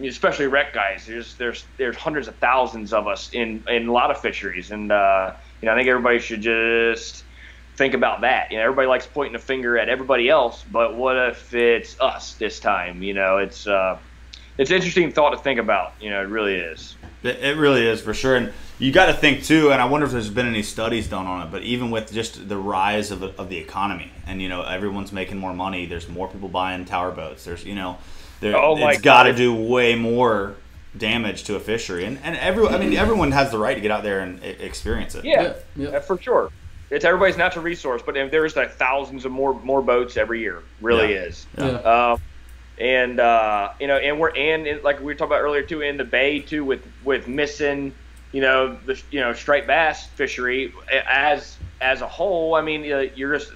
especially 0.00 0.46
rec 0.46 0.72
guys. 0.72 1.06
There's 1.06 1.34
there's 1.36 1.64
there's 1.76 1.96
hundreds 1.96 2.28
of 2.28 2.36
thousands 2.36 2.92
of 2.92 3.06
us 3.06 3.30
in 3.32 3.64
in 3.68 3.88
a 3.88 3.92
lot 3.92 4.10
of 4.10 4.20
fisheries, 4.20 4.70
and 4.70 4.92
uh, 4.92 5.32
you 5.62 5.66
know 5.66 5.72
I 5.72 5.76
think 5.76 5.88
everybody 5.88 6.18
should 6.18 6.42
just 6.42 7.24
think 7.76 7.94
about 7.94 8.20
that. 8.20 8.50
You 8.50 8.58
know, 8.58 8.64
everybody 8.64 8.88
likes 8.88 9.06
pointing 9.06 9.34
a 9.34 9.38
finger 9.38 9.78
at 9.78 9.88
everybody 9.88 10.28
else, 10.28 10.64
but 10.70 10.96
what 10.96 11.16
if 11.16 11.54
it's 11.54 11.98
us 12.00 12.34
this 12.34 12.60
time? 12.60 13.02
You 13.02 13.14
know, 13.14 13.38
it's 13.38 13.66
uh, 13.66 13.98
it's 14.58 14.70
an 14.70 14.76
interesting 14.76 15.12
thought 15.12 15.30
to 15.30 15.38
think 15.38 15.58
about. 15.58 15.94
You 16.00 16.10
know, 16.10 16.20
it 16.20 16.28
really 16.28 16.56
is. 16.56 16.96
It 17.22 17.56
really 17.56 17.86
is 17.86 18.00
for 18.00 18.12
sure, 18.12 18.36
and 18.36 18.52
you 18.78 18.90
got 18.90 19.06
to 19.06 19.14
think 19.14 19.44
too. 19.44 19.70
And 19.72 19.80
I 19.80 19.84
wonder 19.84 20.06
if 20.06 20.12
there's 20.12 20.28
been 20.28 20.48
any 20.48 20.62
studies 20.62 21.08
done 21.08 21.26
on 21.26 21.46
it. 21.46 21.50
But 21.52 21.62
even 21.62 21.90
with 21.90 22.12
just 22.12 22.48
the 22.48 22.56
rise 22.56 23.10
of, 23.10 23.22
of 23.22 23.48
the 23.48 23.58
economy, 23.58 24.10
and 24.26 24.42
you 24.42 24.48
know 24.48 24.62
everyone's 24.62 25.12
making 25.12 25.38
more 25.38 25.54
money. 25.54 25.86
There's 25.86 26.08
more 26.08 26.28
people 26.28 26.48
buying 26.48 26.84
tower 26.84 27.12
boats. 27.12 27.44
There's 27.44 27.64
you 27.64 27.76
know, 27.76 27.98
there, 28.40 28.56
oh 28.56 28.76
it's 28.88 29.00
got 29.00 29.24
to 29.24 29.32
do 29.32 29.54
way 29.54 29.94
more 29.94 30.56
damage 30.96 31.44
to 31.44 31.56
a 31.56 31.60
fishery. 31.60 32.04
And 32.04 32.18
and 32.22 32.36
everyone, 32.36 32.74
I 32.74 32.78
mean, 32.78 32.96
everyone 32.96 33.32
has 33.32 33.50
the 33.50 33.58
right 33.58 33.74
to 33.74 33.80
get 33.80 33.90
out 33.90 34.02
there 34.02 34.20
and 34.20 34.42
experience 34.42 35.14
it. 35.14 35.24
Yeah, 35.24 35.54
yeah, 35.76 35.90
yeah. 35.90 36.00
for 36.00 36.20
sure. 36.20 36.50
It's 36.90 37.04
everybody's 37.06 37.38
natural 37.38 37.64
resource, 37.64 38.02
but 38.04 38.14
there's 38.14 38.54
like 38.54 38.72
thousands 38.72 39.24
of 39.24 39.32
more 39.32 39.54
more 39.60 39.80
boats 39.80 40.16
every 40.16 40.40
year. 40.40 40.62
Really 40.80 41.14
yeah. 41.14 41.20
is. 41.20 41.46
Yeah. 41.56 41.64
Um, 41.64 42.20
and 42.78 43.20
uh, 43.20 43.72
you 43.80 43.86
know, 43.86 43.96
and 43.96 44.18
we're 44.18 44.34
and 44.36 44.82
like 44.82 44.98
we 44.98 45.06
were 45.06 45.14
talking 45.14 45.32
about 45.32 45.40
earlier 45.40 45.62
too, 45.62 45.80
in 45.80 45.96
the 45.96 46.04
bay 46.04 46.40
too, 46.40 46.64
with 46.64 46.86
with 47.04 47.28
missing, 47.28 47.94
you 48.32 48.40
know, 48.40 48.76
the 48.86 49.00
you 49.10 49.20
know 49.20 49.32
striped 49.32 49.66
bass 49.66 50.06
fishery 50.08 50.72
as 51.08 51.56
as 51.80 52.02
a 52.02 52.08
whole. 52.08 52.54
I 52.54 52.60
mean, 52.60 52.84
you're 52.84 53.38
just 53.38 53.52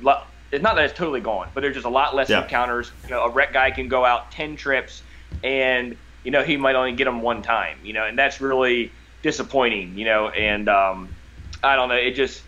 it's 0.53 0.63
not 0.63 0.77
that 0.77 0.85
it's 0.85 0.95
totally 0.97 1.21
gone, 1.21 1.49
but 1.55 1.61
there's 1.61 1.75
just 1.75 1.87
a 1.87 1.91
lot 1.91 2.15
less 2.15 2.31
yeah. 2.31 2.43
encounters. 2.43 2.91
You 3.05 3.11
know, 3.11 3.25
a 3.25 3.31
rec 3.31 3.53
guy 3.53 3.71
can 3.71 3.89
go 3.89 4.05
out 4.05 4.31
ten 4.31 4.57
trips, 4.57 5.03
and 5.43 5.97
you 6.27 6.33
know 6.33 6.43
he 6.43 6.57
might 6.57 6.75
only 6.75 6.93
get 6.93 7.05
them 7.05 7.23
one 7.23 7.41
time. 7.41 7.79
You 7.85 7.93
know, 7.93 8.05
and 8.05 8.19
that's 8.19 8.41
really 8.41 8.93
disappointing. 9.23 9.97
You 9.97 10.05
know, 10.05 10.29
and 10.29 10.69
um, 10.69 11.15
I 11.63 11.77
don't 11.77 11.89
know, 11.89 11.95
it 11.95 12.17
just 12.17 12.43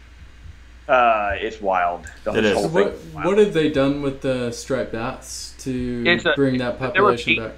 uh, 0.89 1.37
it's 1.37 1.61
wild. 1.61 2.11
The 2.25 2.35
it 2.35 2.45
is. 2.45 2.67
what, 2.67 2.99
wild. 3.15 3.25
what 3.25 3.39
have 3.39 3.55
they 3.55 3.71
done 3.71 4.03
with 4.03 4.21
the 4.21 4.51
striped 4.51 4.93
bass 4.93 5.55
to 5.61 6.05
a, 6.07 6.35
bring 6.35 6.59
that 6.59 6.79
population 6.79 7.33
eight, 7.33 7.39
back? 7.39 7.53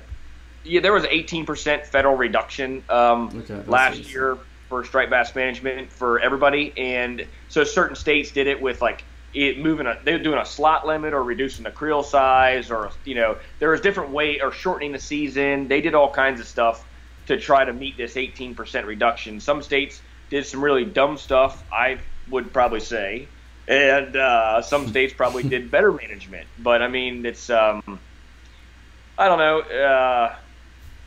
Yeah, 0.62 0.80
there 0.80 0.92
was 0.92 1.04
an 1.04 1.10
18% 1.10 1.86
federal 1.86 2.16
reduction 2.16 2.84
um, 2.90 3.30
okay, 3.38 3.62
last 3.66 4.12
year 4.12 4.36
for 4.68 4.84
striped 4.84 5.10
bass 5.10 5.34
management 5.34 5.90
for 5.90 6.20
everybody, 6.20 6.74
and 6.76 7.26
so 7.48 7.64
certain 7.64 7.96
states 7.96 8.30
did 8.30 8.46
it 8.46 8.60
with 8.60 8.82
like 8.82 9.04
it 9.33 9.59
moving 9.59 9.87
a 9.87 9.99
they're 10.05 10.22
doing 10.22 10.39
a 10.39 10.45
slot 10.45 10.87
limit 10.87 11.14
or 11.14 11.22
reducing 11.22 11.64
the 11.64 11.70
creel 11.70 12.03
size 12.03 12.70
or 12.70 12.91
you 13.05 13.14
know 13.14 13.37
there 13.59 13.70
was 13.70 13.81
different 13.81 14.11
way 14.11 14.41
or 14.41 14.53
shortening 14.53 14.93
the 14.93 14.99
season. 14.99 15.68
They 15.68 15.81
did 15.81 15.95
all 15.95 16.11
kinds 16.11 16.41
of 16.41 16.47
stuff 16.47 16.85
to 17.26 17.39
try 17.39 17.64
to 17.64 17.72
meet 17.72 17.97
this 17.97 18.14
18% 18.14 18.87
reduction. 18.87 19.41
Some 19.41 19.62
states 19.62 20.01
did 20.31 20.47
some 20.47 20.62
really 20.62 20.85
dumb 20.85 21.16
stuff. 21.16 21.64
I 21.72 22.01
would 22.28 22.53
probably 22.53 22.81
say, 22.81 23.28
and 23.68 24.16
uh, 24.16 24.62
some 24.62 24.89
states 24.93 25.14
probably 25.14 25.45
did 25.45 25.70
better 25.70 25.93
management. 25.93 26.47
But 26.59 26.83
I 26.83 26.89
mean, 26.89 27.24
it's 27.24 27.51
um, 27.51 28.01
I 29.16 29.28
don't 29.28 29.39
know. 29.39 29.61
Uh, 29.61 30.35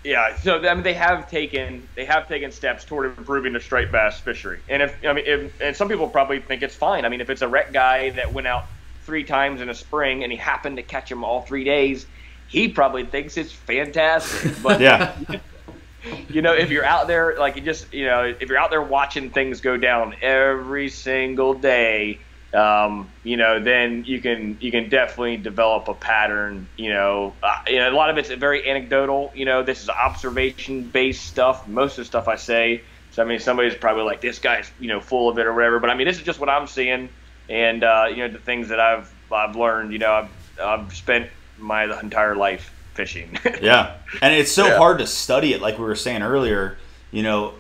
yeah, 0.04 0.36
so 0.38 0.58
I 0.60 0.74
mean, 0.74 0.84
they 0.84 0.94
have 0.94 1.30
taken 1.30 1.88
they 1.96 2.06
have 2.06 2.28
taken 2.28 2.52
steps 2.52 2.84
toward 2.84 3.18
improving 3.18 3.54
the 3.54 3.60
striped 3.60 3.92
bass 3.92 4.20
fishery, 4.20 4.60
and 4.68 4.82
if 4.82 4.96
I 5.06 5.14
mean, 5.14 5.26
if, 5.26 5.62
and 5.62 5.76
some 5.76 5.88
people 5.88 6.10
probably 6.10 6.40
think 6.40 6.62
it's 6.62 6.76
fine. 6.76 7.06
I 7.06 7.10
mean, 7.10 7.22
if 7.22 7.30
it's 7.30 7.42
a 7.42 7.48
rec 7.48 7.72
guy 7.72 8.10
that 8.12 8.34
went 8.34 8.48
out 8.48 8.66
three 9.06 9.24
times 9.24 9.62
in 9.62 9.70
a 9.70 9.74
spring 9.74 10.24
and 10.24 10.32
he 10.32 10.38
happened 10.38 10.78
to 10.78 10.84
catch 10.84 11.10
them 11.10 11.24
all 11.24 11.42
three 11.42 11.64
days, 11.64 12.06
he 12.48 12.68
probably 12.68 13.06
thinks 13.06 13.38
it's 13.38 13.52
fantastic. 13.52 14.54
But 14.64 14.82
yeah. 14.82 15.16
you 16.30 16.42
know, 16.42 16.54
if 16.54 16.70
you're 16.70 16.86
out 16.86 17.08
there, 17.08 17.36
like 17.38 17.56
you 17.56 17.62
just, 17.62 17.94
you 17.94 18.06
know, 18.06 18.24
if 18.24 18.50
you're 18.50 18.58
out 18.58 18.70
there 18.70 18.82
watching 18.82 19.30
things 19.30 19.62
go 19.62 19.78
down 19.78 20.16
every 20.22 20.90
single 20.90 21.54
day, 21.54 22.20
um, 22.54 23.10
you 23.24 23.36
know, 23.36 23.60
then 23.60 24.04
you 24.06 24.22
can 24.22 24.58
you 24.60 24.72
can 24.72 24.90
definitely 24.90 25.38
develop 25.38 25.88
a 25.88 25.94
pattern. 25.94 26.68
You 26.78 26.94
know, 26.94 27.34
uh, 27.42 27.62
you 27.68 27.78
know, 27.78 27.90
a 27.90 27.96
lot 27.96 28.10
of 28.10 28.18
it's 28.18 28.30
very 28.30 28.70
anecdotal. 28.70 29.32
You 29.34 29.46
know, 29.46 29.64
this 29.64 29.82
is 29.82 29.90
observation 29.90 30.84
based 30.84 31.26
stuff. 31.26 31.68
Most 31.68 31.94
of 31.94 31.98
the 31.98 32.06
stuff 32.06 32.28
I 32.28 32.36
say. 32.36 32.82
So 33.12 33.24
I 33.24 33.26
mean, 33.26 33.40
somebody's 33.40 33.76
probably 33.76 34.04
like, 34.04 34.22
this 34.22 34.40
guy's 34.40 34.72
you 34.80 34.88
know 34.88 35.00
full 35.00 35.30
of 35.30 35.38
it 35.40 35.46
or 35.46 35.54
whatever. 35.54 35.80
But 35.80 35.90
I 35.90 35.96
mean, 35.96 36.08
this 36.08 36.18
is 36.18 36.24
just 36.24 36.40
what 36.40 36.50
I'm 36.50 36.68
seeing, 36.68 37.10
and 37.50 37.84
uh, 37.84 38.08
you 38.10 38.18
know, 38.18 38.28
the 38.28 38.40
things 38.40 38.70
that 38.70 38.80
I've 38.80 39.12
I've 39.32 39.56
learned. 39.56 39.92
You 39.92 40.00
know, 40.00 40.12
I've 40.12 40.60
I've 40.60 40.96
spent 40.96 41.30
my 41.58 42.00
entire 42.00 42.36
life 42.36 42.72
fishing. 42.94 43.40
yeah, 43.62 43.98
and 44.22 44.34
it's 44.34 44.52
so 44.52 44.68
yeah. 44.68 44.78
hard 44.78 45.00
to 45.00 45.08
study 45.08 45.54
it, 45.54 45.62
like 45.62 45.80
we 45.80 45.86
were 45.86 45.96
saying 45.96 46.22
earlier. 46.22 46.78
You 47.12 47.24
know, 47.24 47.54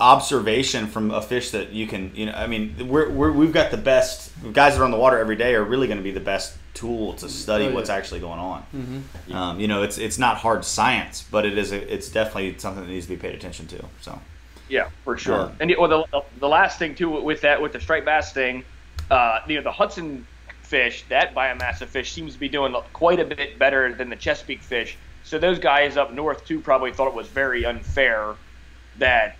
observation 0.00 0.86
from 0.86 1.10
a 1.10 1.20
fish 1.20 1.50
that 1.50 1.72
you 1.72 1.86
can, 1.86 2.12
you 2.14 2.26
know, 2.26 2.32
I 2.32 2.46
mean, 2.46 2.88
we're, 2.88 3.10
we're 3.10 3.32
we've 3.32 3.52
got 3.52 3.70
the 3.70 3.76
best 3.76 4.32
guys 4.52 4.74
that 4.74 4.80
are 4.80 4.84
on 4.84 4.90
the 4.90 4.96
water 4.96 5.18
every 5.18 5.36
day 5.36 5.54
are 5.54 5.64
really 5.64 5.86
going 5.86 5.98
to 5.98 6.04
be 6.04 6.12
the 6.12 6.20
best 6.20 6.56
tool 6.74 7.14
to 7.14 7.28
study 7.28 7.64
oh, 7.64 7.68
yeah. 7.68 7.74
what's 7.74 7.90
actually 7.90 8.20
going 8.20 8.38
on. 8.38 8.62
Mm-hmm. 8.74 9.32
Um, 9.34 9.58
you 9.58 9.66
know, 9.66 9.82
it's 9.82 9.98
it's 9.98 10.18
not 10.18 10.36
hard 10.36 10.64
science, 10.64 11.24
but 11.30 11.44
it 11.44 11.58
is 11.58 11.72
a, 11.72 11.92
it's 11.92 12.08
definitely 12.08 12.56
something 12.58 12.84
that 12.84 12.90
needs 12.90 13.06
to 13.06 13.12
be 13.12 13.16
paid 13.16 13.34
attention 13.34 13.66
to. 13.68 13.84
So. 14.00 14.20
Yeah, 14.68 14.90
for 15.02 15.16
sure. 15.16 15.34
Uh, 15.34 15.52
and 15.60 15.74
well, 15.78 16.06
the, 16.10 16.22
the 16.38 16.48
last 16.48 16.78
thing 16.78 16.94
too 16.94 17.10
with 17.22 17.40
that 17.40 17.60
with 17.60 17.72
the 17.72 17.80
striped 17.80 18.06
bass 18.06 18.32
thing, 18.32 18.64
uh, 19.10 19.40
you 19.48 19.56
know, 19.56 19.62
the 19.62 19.72
Hudson 19.72 20.26
fish, 20.62 21.04
that 21.08 21.34
biomass 21.34 21.80
of 21.80 21.88
fish 21.88 22.12
seems 22.12 22.34
to 22.34 22.38
be 22.38 22.48
doing 22.48 22.74
quite 22.92 23.18
a 23.18 23.24
bit 23.24 23.58
better 23.58 23.92
than 23.94 24.10
the 24.10 24.16
Chesapeake 24.16 24.60
fish. 24.60 24.96
So 25.24 25.38
those 25.38 25.58
guys 25.58 25.96
up 25.96 26.12
north 26.12 26.44
too 26.46 26.60
probably 26.60 26.92
thought 26.92 27.08
it 27.08 27.14
was 27.14 27.26
very 27.26 27.64
unfair 27.64 28.34
that 28.98 29.36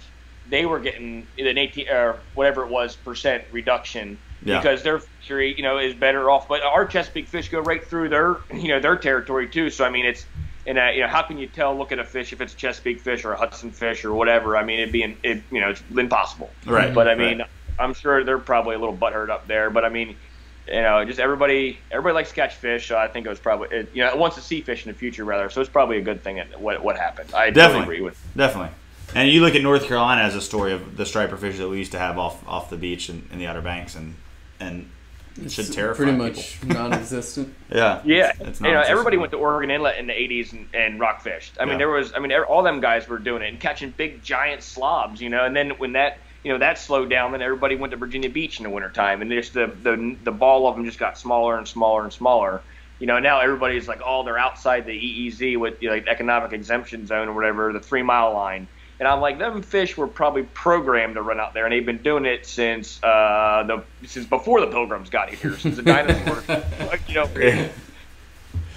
they 0.50 0.66
were 0.66 0.80
getting 0.80 1.26
an 1.38 1.58
18 1.58 1.88
or 1.88 2.18
whatever 2.34 2.62
it 2.62 2.68
was 2.68 2.96
percent 2.96 3.44
reduction 3.52 4.18
yeah. 4.44 4.58
because 4.58 4.82
their 4.82 4.98
fishery, 4.98 5.54
you 5.56 5.62
know, 5.62 5.78
is 5.78 5.94
better 5.94 6.30
off. 6.30 6.48
But 6.48 6.62
our 6.62 6.86
Chesapeake 6.86 7.28
fish 7.28 7.48
go 7.48 7.60
right 7.60 7.84
through 7.84 8.08
their, 8.08 8.36
you 8.54 8.68
know, 8.68 8.80
their 8.80 8.96
territory 8.96 9.48
too. 9.48 9.70
So 9.70 9.84
I 9.84 9.90
mean, 9.90 10.06
it's 10.06 10.24
and 10.66 10.78
uh, 10.78 10.90
you 10.94 11.00
know, 11.00 11.08
how 11.08 11.22
can 11.22 11.38
you 11.38 11.46
tell? 11.46 11.76
Look 11.76 11.92
at 11.92 11.98
a 11.98 12.04
fish 12.04 12.32
if 12.32 12.40
it's 12.40 12.54
a 12.54 12.56
Chesapeake 12.56 13.00
fish 13.00 13.24
or 13.24 13.32
a 13.32 13.36
Hudson 13.36 13.70
fish 13.70 14.04
or 14.04 14.12
whatever. 14.12 14.56
I 14.56 14.64
mean, 14.64 14.80
it'd 14.80 14.92
be, 14.92 15.02
an, 15.02 15.16
it, 15.22 15.42
you 15.50 15.60
know, 15.60 15.70
it's 15.70 15.82
impossible. 15.96 16.50
Right. 16.66 16.94
But 16.94 17.08
I 17.08 17.14
mean, 17.14 17.38
right. 17.38 17.48
I'm 17.78 17.94
sure 17.94 18.22
they're 18.22 18.38
probably 18.38 18.74
a 18.74 18.78
little 18.78 18.96
butthurt 18.96 19.30
up 19.30 19.46
there. 19.46 19.70
But 19.70 19.84
I 19.86 19.88
mean, 19.88 20.14
you 20.66 20.82
know, 20.82 21.04
just 21.04 21.18
everybody 21.18 21.78
everybody 21.90 22.14
likes 22.14 22.28
to 22.30 22.34
catch 22.34 22.54
fish. 22.54 22.86
So 22.88 22.98
I 22.98 23.08
think 23.08 23.26
it 23.26 23.30
was 23.30 23.38
probably 23.38 23.68
it, 23.74 23.90
you 23.94 24.02
know 24.02 24.10
it 24.10 24.18
wants 24.18 24.36
to 24.36 24.42
see 24.42 24.60
fish 24.60 24.84
in 24.84 24.92
the 24.92 24.98
future 24.98 25.24
rather. 25.24 25.48
So 25.48 25.60
it's 25.60 25.70
probably 25.70 25.98
a 25.98 26.02
good 26.02 26.22
thing 26.22 26.42
what 26.58 26.82
what 26.82 26.98
happened. 26.98 27.32
I 27.34 27.50
definitely 27.50 27.84
agree 27.84 28.00
with 28.02 28.22
definitely. 28.36 28.70
And 29.14 29.30
you 29.30 29.40
look 29.40 29.54
at 29.54 29.62
North 29.62 29.86
Carolina 29.86 30.22
as 30.22 30.34
a 30.34 30.40
story 30.40 30.72
of 30.72 30.96
the 30.96 31.06
striper 31.06 31.36
fish 31.36 31.58
that 31.58 31.68
we 31.68 31.78
used 31.78 31.92
to 31.92 31.98
have 31.98 32.18
off 32.18 32.46
off 32.46 32.70
the 32.70 32.76
beach 32.76 33.08
and 33.08 33.28
in 33.32 33.38
the 33.38 33.46
Outer 33.46 33.62
Banks, 33.62 33.94
and 33.94 34.14
and 34.60 34.90
it 35.42 35.50
should 35.50 35.72
terrify 35.72 36.04
pretty 36.04 36.18
much 36.18 36.62
non-existent. 36.64 37.54
yeah, 37.70 38.02
yeah. 38.04 38.32
It's, 38.40 38.60
you 38.60 38.72
know, 38.72 38.82
everybody 38.82 39.16
went 39.16 39.32
to 39.32 39.38
Oregon 39.38 39.70
Inlet 39.70 39.98
in 39.98 40.06
the 40.06 40.12
'80s 40.12 40.52
and, 40.52 40.68
and 40.74 41.00
rock 41.00 41.22
fished. 41.22 41.56
I 41.58 41.64
mean, 41.64 41.72
yeah. 41.72 41.78
there 41.78 41.88
was, 41.88 42.12
I 42.14 42.18
mean, 42.18 42.32
all 42.32 42.62
them 42.62 42.80
guys 42.80 43.08
were 43.08 43.18
doing 43.18 43.42
it 43.42 43.48
and 43.48 43.60
catching 43.60 43.90
big 43.90 44.22
giant 44.22 44.62
slobs. 44.62 45.20
You 45.20 45.30
know, 45.30 45.44
and 45.44 45.56
then 45.56 45.70
when 45.78 45.92
that 45.92 46.18
you 46.44 46.52
know 46.52 46.58
that 46.58 46.78
slowed 46.78 47.10
down. 47.10 47.32
Then 47.32 47.42
everybody 47.42 47.76
went 47.76 47.90
to 47.92 47.96
Virginia 47.96 48.30
Beach 48.30 48.58
in 48.58 48.64
the 48.64 48.70
wintertime, 48.70 49.22
and 49.22 49.30
just 49.30 49.54
the, 49.54 49.66
the 49.82 50.16
the 50.24 50.32
ball 50.32 50.68
of 50.68 50.76
them 50.76 50.84
just 50.84 50.98
got 50.98 51.18
smaller 51.18 51.58
and 51.58 51.66
smaller 51.66 52.04
and 52.04 52.12
smaller. 52.12 52.62
You 52.98 53.06
know, 53.06 53.18
now 53.20 53.40
everybody's 53.40 53.86
like, 53.86 54.00
oh, 54.04 54.24
they're 54.24 54.38
outside 54.38 54.84
the 54.84 54.92
EEZ 54.92 55.56
with 55.56 55.80
you 55.82 55.88
know, 55.88 55.94
like 55.94 56.08
economic 56.08 56.52
exemption 56.52 57.06
zone 57.06 57.28
or 57.28 57.32
whatever, 57.32 57.72
the 57.72 57.80
three 57.80 58.02
mile 58.02 58.32
line. 58.32 58.66
And 59.00 59.06
I'm 59.06 59.20
like, 59.20 59.38
them 59.38 59.62
fish 59.62 59.96
were 59.96 60.08
probably 60.08 60.42
programmed 60.42 61.14
to 61.14 61.22
run 61.22 61.38
out 61.38 61.54
there, 61.54 61.64
and 61.66 61.72
they've 61.72 61.86
been 61.86 62.02
doing 62.02 62.24
it 62.24 62.46
since 62.46 63.02
uh, 63.04 63.62
the 63.66 63.84
since 64.06 64.26
before 64.26 64.60
the 64.60 64.66
Pilgrims 64.66 65.08
got 65.08 65.30
here, 65.30 65.56
since 65.56 65.76
the 65.76 65.82
dinosaurs. 65.84 66.44
you 67.06 67.14
know, 67.14 67.68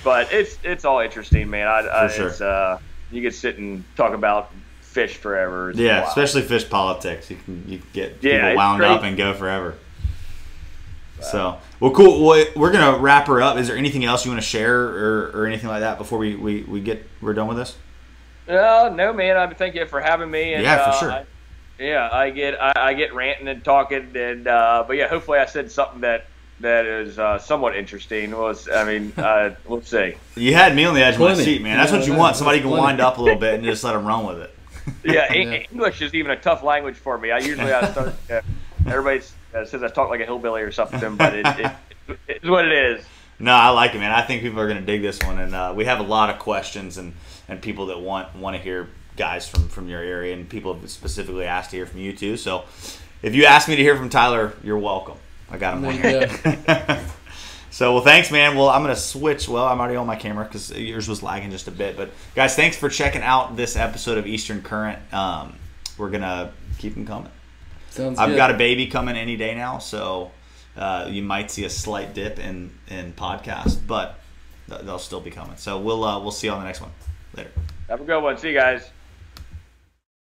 but 0.03 0.31
it's 0.31 0.57
it's 0.63 0.85
all 0.85 0.99
interesting, 0.99 1.49
man. 1.49 1.67
I, 1.67 2.05
I 2.05 2.07
sure. 2.07 2.27
it's, 2.27 2.39
uh, 2.39 2.79
you 3.11 3.21
could 3.23 3.33
sit 3.33 3.57
and 3.57 3.83
talk 3.95 4.13
about 4.13 4.51
fish 4.81 5.15
forever. 5.15 5.71
yeah, 5.75 6.07
especially 6.07 6.43
fish 6.43 6.69
politics. 6.69 7.29
You 7.31 7.37
can 7.37 7.65
you 7.67 7.77
can 7.79 7.87
get 7.93 8.17
yeah, 8.21 8.49
people 8.49 8.57
wound 8.57 8.83
up 8.83 9.03
and 9.03 9.17
go 9.17 9.33
forever. 9.33 9.75
Wow. 11.19 11.27
So 11.27 11.57
well, 11.79 11.91
cool. 11.91 12.25
We're 12.55 12.71
gonna 12.71 12.99
wrap 12.99 13.27
her 13.27 13.41
up. 13.41 13.57
Is 13.57 13.67
there 13.67 13.77
anything 13.77 14.05
else 14.05 14.25
you 14.25 14.31
want 14.31 14.41
to 14.41 14.47
share 14.47 14.79
or, 14.79 15.31
or 15.33 15.45
anything 15.47 15.69
like 15.69 15.79
that 15.79 15.97
before 15.97 16.19
we, 16.19 16.35
we, 16.35 16.61
we 16.63 16.79
get 16.79 17.07
we're 17.21 17.33
done 17.33 17.47
with 17.47 17.57
this? 17.57 17.75
No, 18.51 18.93
no, 18.93 19.13
man. 19.13 19.37
I 19.37 19.51
thank 19.53 19.75
you 19.75 19.85
for 19.85 19.99
having 19.99 20.29
me. 20.29 20.53
And, 20.53 20.63
yeah, 20.63 20.83
for 20.83 20.89
uh, 20.89 20.99
sure. 20.99 21.11
I, 21.11 21.25
yeah, 21.79 22.09
I 22.11 22.29
get 22.29 22.61
I, 22.61 22.73
I, 22.75 22.93
get 22.93 23.13
ranting 23.13 23.47
and 23.47 23.63
talking, 23.63 24.15
and 24.15 24.47
uh, 24.47 24.83
but 24.85 24.97
yeah, 24.97 25.07
hopefully 25.07 25.39
I 25.39 25.45
said 25.45 25.71
something 25.71 26.01
that 26.01 26.25
that 26.59 26.85
is 26.85 27.17
uh, 27.17 27.39
somewhat 27.39 27.75
interesting. 27.75 28.31
Was 28.31 28.69
I 28.69 28.83
mean, 28.83 29.13
uh, 29.17 29.55
let's 29.67 29.89
see. 29.89 30.15
You 30.35 30.53
had 30.53 30.75
me 30.75 30.85
on 30.85 30.93
the 30.93 31.03
edge 31.03 31.15
of 31.15 31.21
my 31.21 31.33
seat, 31.33 31.61
man. 31.61 31.77
That's 31.77 31.91
yeah, 31.91 31.97
what 31.97 32.07
you 32.07 32.13
want. 32.13 32.35
Somebody 32.35 32.61
can 32.61 32.69
wind 32.69 32.99
up 32.99 33.17
a 33.17 33.21
little 33.21 33.39
bit 33.39 33.55
and 33.55 33.63
just 33.63 33.83
let 33.85 33.93
them 33.93 34.05
run 34.05 34.27
with 34.27 34.39
it 34.39 34.55
yeah, 35.03 35.33
yeah, 35.33 35.63
English 35.71 36.01
is 36.01 36.13
even 36.13 36.31
a 36.31 36.35
tough 36.35 36.63
language 36.63 36.95
for 36.95 37.17
me. 37.17 37.31
I 37.31 37.39
usually 37.39 37.71
I 37.71 37.91
start. 37.91 38.13
Uh, 38.29 38.41
everybody 38.87 39.21
uh, 39.53 39.65
says 39.65 39.83
I 39.83 39.89
talk 39.89 40.09
like 40.09 40.21
a 40.21 40.25
hillbilly 40.25 40.61
or 40.61 40.71
something, 40.71 41.15
but 41.15 41.35
it, 41.35 41.45
it, 41.47 41.71
it's 42.27 42.45
what 42.45 42.65
it 42.65 42.73
is. 42.73 43.05
No, 43.39 43.53
I 43.53 43.69
like 43.69 43.95
it, 43.95 43.99
man. 43.99 44.11
I 44.11 44.21
think 44.21 44.43
people 44.43 44.59
are 44.59 44.67
going 44.67 44.79
to 44.79 44.85
dig 44.85 45.01
this 45.01 45.21
one, 45.23 45.39
and 45.39 45.55
uh, 45.55 45.73
we 45.75 45.85
have 45.85 45.99
a 45.99 46.03
lot 46.03 46.29
of 46.29 46.39
questions 46.39 46.97
and, 46.97 47.13
and 47.47 47.61
people 47.61 47.87
that 47.87 47.99
want 47.99 48.35
want 48.35 48.55
to 48.55 48.61
hear 48.61 48.89
guys 49.17 49.47
from 49.47 49.67
from 49.67 49.87
your 49.87 50.01
area, 50.01 50.33
and 50.33 50.49
people 50.49 50.73
have 50.73 50.89
specifically 50.89 51.45
asked 51.45 51.71
to 51.71 51.77
hear 51.77 51.85
from 51.85 51.99
you 51.99 52.13
too. 52.13 52.37
So, 52.37 52.65
if 53.21 53.35
you 53.35 53.45
ask 53.45 53.67
me 53.67 53.75
to 53.75 53.81
hear 53.81 53.95
from 53.95 54.09
Tyler, 54.09 54.53
you're 54.63 54.79
welcome. 54.79 55.17
I 55.51 55.57
got 55.57 55.77
him 55.77 55.83
here. 55.91 56.29
so, 57.69 57.93
well, 57.93 58.03
thanks, 58.03 58.31
man. 58.31 58.55
Well, 58.55 58.69
I'm 58.69 58.83
going 58.83 58.95
to 58.95 59.01
switch. 59.01 59.49
Well, 59.49 59.65
I'm 59.65 59.79
already 59.79 59.97
on 59.97 60.07
my 60.07 60.15
camera 60.15 60.45
because 60.45 60.71
yours 60.71 61.09
was 61.09 61.21
lagging 61.21 61.51
just 61.51 61.67
a 61.67 61.71
bit. 61.71 61.97
But, 61.97 62.11
guys, 62.35 62.55
thanks 62.55 62.77
for 62.77 62.87
checking 62.87 63.21
out 63.21 63.57
this 63.57 63.75
episode 63.75 64.17
of 64.17 64.25
Eastern 64.25 64.61
Current. 64.61 64.99
Um, 65.13 65.55
we're 65.97 66.09
going 66.09 66.21
to 66.21 66.51
keep 66.77 66.95
them 66.95 67.05
coming. 67.05 67.29
Sounds 67.89 68.17
I've 68.17 68.29
good. 68.29 68.37
got 68.37 68.51
a 68.51 68.57
baby 68.57 68.87
coming 68.87 69.17
any 69.17 69.35
day 69.35 69.53
now, 69.53 69.79
so 69.79 70.31
uh, 70.77 71.07
you 71.09 71.21
might 71.21 71.51
see 71.51 71.65
a 71.65 71.69
slight 71.69 72.13
dip 72.13 72.39
in, 72.39 72.71
in 72.87 73.11
podcast, 73.11 73.85
but 73.85 74.19
they'll 74.67 74.99
still 74.99 75.19
be 75.19 75.31
coming. 75.31 75.57
So, 75.57 75.77
we'll, 75.79 76.05
uh, 76.05 76.19
we'll 76.21 76.31
see 76.31 76.47
you 76.47 76.53
on 76.53 76.59
the 76.59 76.65
next 76.65 76.79
one. 76.79 76.91
Later. 77.35 77.51
Have 77.89 78.01
a 78.01 78.03
good 78.03 78.21
one. 78.21 78.37
See 78.37 78.49
you 78.49 78.57
guys. 78.57 78.91